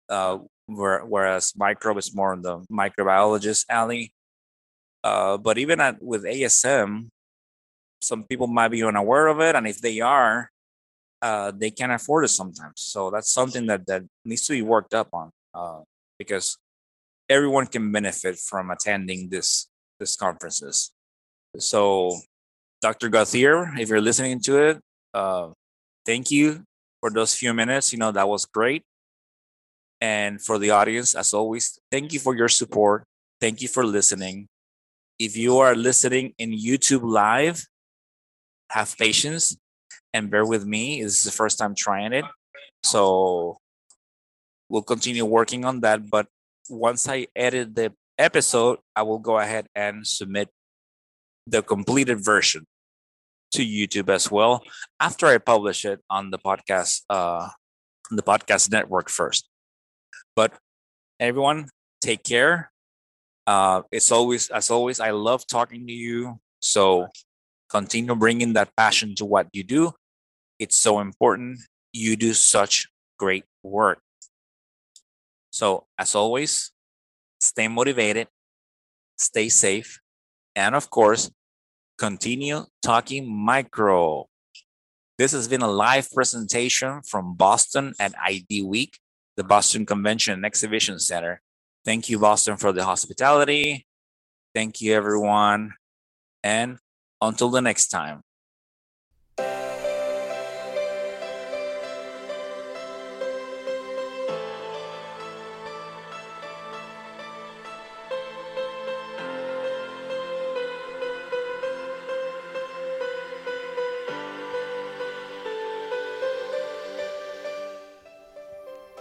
uh, 0.09 0.39
whereas 0.67 1.53
microbe 1.55 1.97
is 1.97 2.15
more 2.15 2.33
in 2.33 2.41
the 2.41 2.59
microbiologist 2.71 3.65
alley. 3.69 4.13
Uh, 5.03 5.37
but 5.37 5.57
even 5.57 5.79
at 5.79 6.01
with 6.01 6.23
ASM, 6.23 7.09
some 8.01 8.23
people 8.23 8.47
might 8.47 8.69
be 8.69 8.83
unaware 8.83 9.27
of 9.27 9.39
it, 9.39 9.55
and 9.55 9.67
if 9.67 9.79
they 9.79 9.99
are, 9.99 10.49
uh, 11.21 11.51
they 11.55 11.71
can't 11.71 11.91
afford 11.91 12.25
it 12.25 12.29
sometimes. 12.29 12.81
So 12.81 13.09
that's 13.09 13.31
something 13.31 13.65
that 13.67 13.85
that 13.87 14.03
needs 14.23 14.45
to 14.47 14.53
be 14.53 14.61
worked 14.61 14.93
up 14.93 15.09
on 15.13 15.31
uh, 15.53 15.81
because 16.17 16.57
everyone 17.29 17.67
can 17.67 17.91
benefit 17.91 18.37
from 18.37 18.71
attending 18.71 19.29
this 19.29 19.67
this 19.99 20.15
conferences. 20.15 20.91
So, 21.57 22.19
Dr. 22.81 23.09
Gauthier, 23.09 23.73
if 23.77 23.89
you're 23.89 24.01
listening 24.01 24.41
to 24.41 24.57
it, 24.59 24.81
uh, 25.13 25.49
thank 26.05 26.31
you 26.31 26.63
for 26.99 27.09
those 27.09 27.33
few 27.33 27.53
minutes. 27.53 27.93
You 27.93 27.99
know 27.99 28.11
that 28.11 28.27
was 28.27 28.45
great. 28.45 28.83
And 30.01 30.41
for 30.41 30.59
the 30.59 30.71
audience, 30.71 31.15
as 31.15 31.33
always, 31.33 31.79
thank 31.91 32.13
you 32.13 32.19
for 32.19 32.35
your 32.35 32.49
support. 32.49 33.05
Thank 33.39 33.61
you 33.61 33.67
for 33.67 33.85
listening. 33.85 34.47
If 35.19 35.37
you 35.37 35.57
are 35.59 35.75
listening 35.75 36.33
in 36.37 36.51
YouTube 36.51 37.03
Live, 37.03 37.65
have 38.71 38.97
patience 38.97 39.57
and 40.13 40.29
bear 40.29 40.45
with 40.45 40.65
me. 40.65 41.01
This 41.01 41.17
is 41.17 41.23
the 41.23 41.31
first 41.31 41.57
time 41.57 41.75
trying 41.75 42.13
it. 42.13 42.25
So 42.83 43.57
we'll 44.69 44.83
continue 44.83 45.25
working 45.25 45.65
on 45.65 45.81
that. 45.81 46.09
But 46.09 46.27
once 46.69 47.07
I 47.07 47.27
edit 47.35 47.75
the 47.75 47.93
episode, 48.17 48.79
I 48.95 49.03
will 49.03 49.19
go 49.19 49.39
ahead 49.39 49.67
and 49.75 50.05
submit 50.05 50.49
the 51.47 51.61
completed 51.61 52.23
version 52.23 52.65
to 53.53 53.61
YouTube 53.63 54.09
as 54.09 54.29
well 54.29 54.63
after 54.99 55.27
I 55.27 55.37
publish 55.37 55.85
it 55.85 56.01
on 56.09 56.31
the 56.31 56.37
podcast 56.37 57.03
uh 57.09 57.49
the 58.11 58.23
podcast 58.23 58.71
network 58.71 59.09
first. 59.09 59.47
But 60.35 60.53
everyone 61.19 61.69
take 62.01 62.23
care. 62.23 62.71
Uh 63.47 63.83
it's 63.91 64.11
always 64.11 64.49
as 64.49 64.69
always 64.71 64.99
I 64.99 65.11
love 65.11 65.47
talking 65.47 65.87
to 65.87 65.93
you. 65.93 66.39
So 66.61 67.07
continue 67.69 68.15
bringing 68.15 68.53
that 68.53 68.75
passion 68.75 69.15
to 69.15 69.25
what 69.25 69.47
you 69.53 69.63
do 69.63 69.93
it's 70.59 70.77
so 70.77 70.99
important. 70.99 71.59
You 71.91 72.15
do 72.15 72.33
such 72.33 72.87
great 73.17 73.45
work. 73.63 73.99
So, 75.51 75.87
as 75.97 76.15
always, 76.15 76.71
stay 77.39 77.67
motivated, 77.67 78.27
stay 79.17 79.49
safe, 79.49 79.99
and 80.55 80.75
of 80.75 80.89
course, 80.89 81.31
continue 81.97 82.65
talking 82.81 83.27
micro. 83.27 84.27
This 85.17 85.31
has 85.31 85.47
been 85.47 85.61
a 85.61 85.71
live 85.71 86.11
presentation 86.11 87.01
from 87.07 87.35
Boston 87.35 87.93
at 87.99 88.13
ID 88.21 88.63
Week, 88.63 88.99
the 89.37 89.43
Boston 89.43 89.85
Convention 89.85 90.33
and 90.35 90.45
Exhibition 90.45 90.99
Center. 90.99 91.41
Thank 91.83 92.09
you, 92.09 92.19
Boston, 92.19 92.57
for 92.57 92.71
the 92.71 92.83
hospitality. 92.83 93.85
Thank 94.53 94.81
you, 94.81 94.93
everyone. 94.93 95.73
And 96.43 96.77
until 97.21 97.49
the 97.49 97.61
next 97.61 97.87
time. 97.87 98.21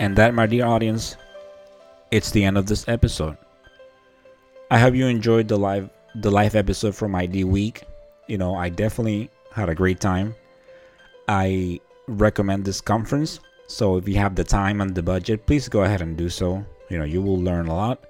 And 0.05 0.17
that, 0.17 0.35
my 0.35 0.45
dear 0.45 0.67
audience, 0.67 1.17
it's 2.11 2.31
the 2.31 2.45
end 2.45 2.59
of 2.59 2.67
this 2.67 2.87
episode. 2.89 3.39
I 4.71 4.79
hope 4.79 4.95
you 4.95 5.07
enjoyed 5.07 5.49
the 5.49 5.57
live 5.57 5.89
the 6.17 6.31
live 6.31 6.55
episode 6.55 6.95
from 6.95 7.15
ID 7.15 7.45
Week. 7.45 7.85
You 8.27 8.37
know, 8.37 8.55
I 8.55 8.69
definitely 8.69 9.31
had 9.51 9.71
a 9.71 9.75
great 9.75 10.01
time. 10.01 10.35
I 11.27 11.81
recommend 12.07 12.67
this 12.67 12.83
conference. 12.83 13.41
So 13.67 13.97
if 13.97 14.07
you 14.07 14.17
have 14.17 14.35
the 14.35 14.45
time 14.45 14.83
and 14.83 14.95
the 14.95 15.03
budget, 15.03 15.47
please 15.47 15.71
go 15.71 15.85
ahead 15.85 16.03
and 16.03 16.19
do 16.19 16.29
so. 16.29 16.63
You 16.91 16.99
know, 16.99 17.05
you 17.05 17.23
will 17.23 17.41
learn 17.41 17.69
a 17.69 17.75
lot. 17.75 18.05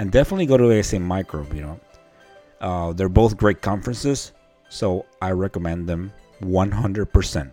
And 0.00 0.10
definitely 0.10 0.46
go 0.46 0.56
to 0.56 0.64
ASM 0.64 1.02
Microbe, 1.02 1.54
you 1.54 1.62
know. 1.62 1.80
Uh, 2.60 2.92
they're 2.92 3.08
both 3.08 3.36
great 3.36 3.62
conferences, 3.62 4.32
so 4.68 5.06
I 5.22 5.30
recommend 5.30 5.88
them 5.88 6.12
100%. 6.42 7.52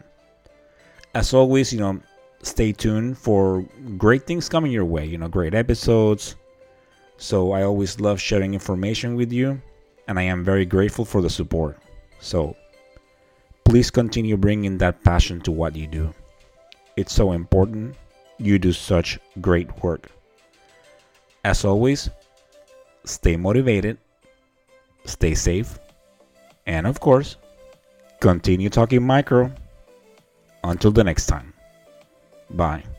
As 1.13 1.31
always, 1.35 1.71
you 1.71 1.79
know, 1.79 2.01
stay 2.43 2.71
tuned 2.71 3.17
for 3.17 3.65
great 3.97 4.27
things 4.27 4.47
coming 4.47 4.71
your 4.71 4.85
way, 4.85 5.05
you 5.05 5.17
know, 5.17 5.27
great 5.27 5.55
episodes. 5.55 6.35
So 7.17 7.53
I 7.53 7.63
always 7.63 7.99
love 7.99 8.19
sharing 8.19 8.53
information 8.53 9.15
with 9.15 9.31
you, 9.31 9.61
and 10.07 10.19
I 10.19 10.23
am 10.23 10.43
very 10.43 10.65
grateful 10.65 11.05
for 11.05 11.21
the 11.21 11.29
support. 11.29 11.79
So 12.19 12.55
please 13.65 13.89
continue 13.89 14.37
bringing 14.37 14.77
that 14.77 15.03
passion 15.03 15.41
to 15.41 15.51
what 15.51 15.75
you 15.75 15.87
do. 15.87 16.13
It's 16.95 17.13
so 17.13 17.31
important. 17.31 17.95
You 18.37 18.59
do 18.59 18.73
such 18.73 19.19
great 19.41 19.83
work. 19.83 20.11
As 21.43 21.65
always, 21.65 22.09
stay 23.05 23.35
motivated, 23.35 23.97
stay 25.05 25.33
safe, 25.33 25.79
and 26.65 26.85
of 26.87 26.99
course, 26.99 27.37
continue 28.19 28.69
talking 28.69 29.03
micro. 29.03 29.51
Until 30.65 30.91
the 30.91 31.03
next 31.03 31.25
time. 31.25 31.52
Bye. 32.53 32.92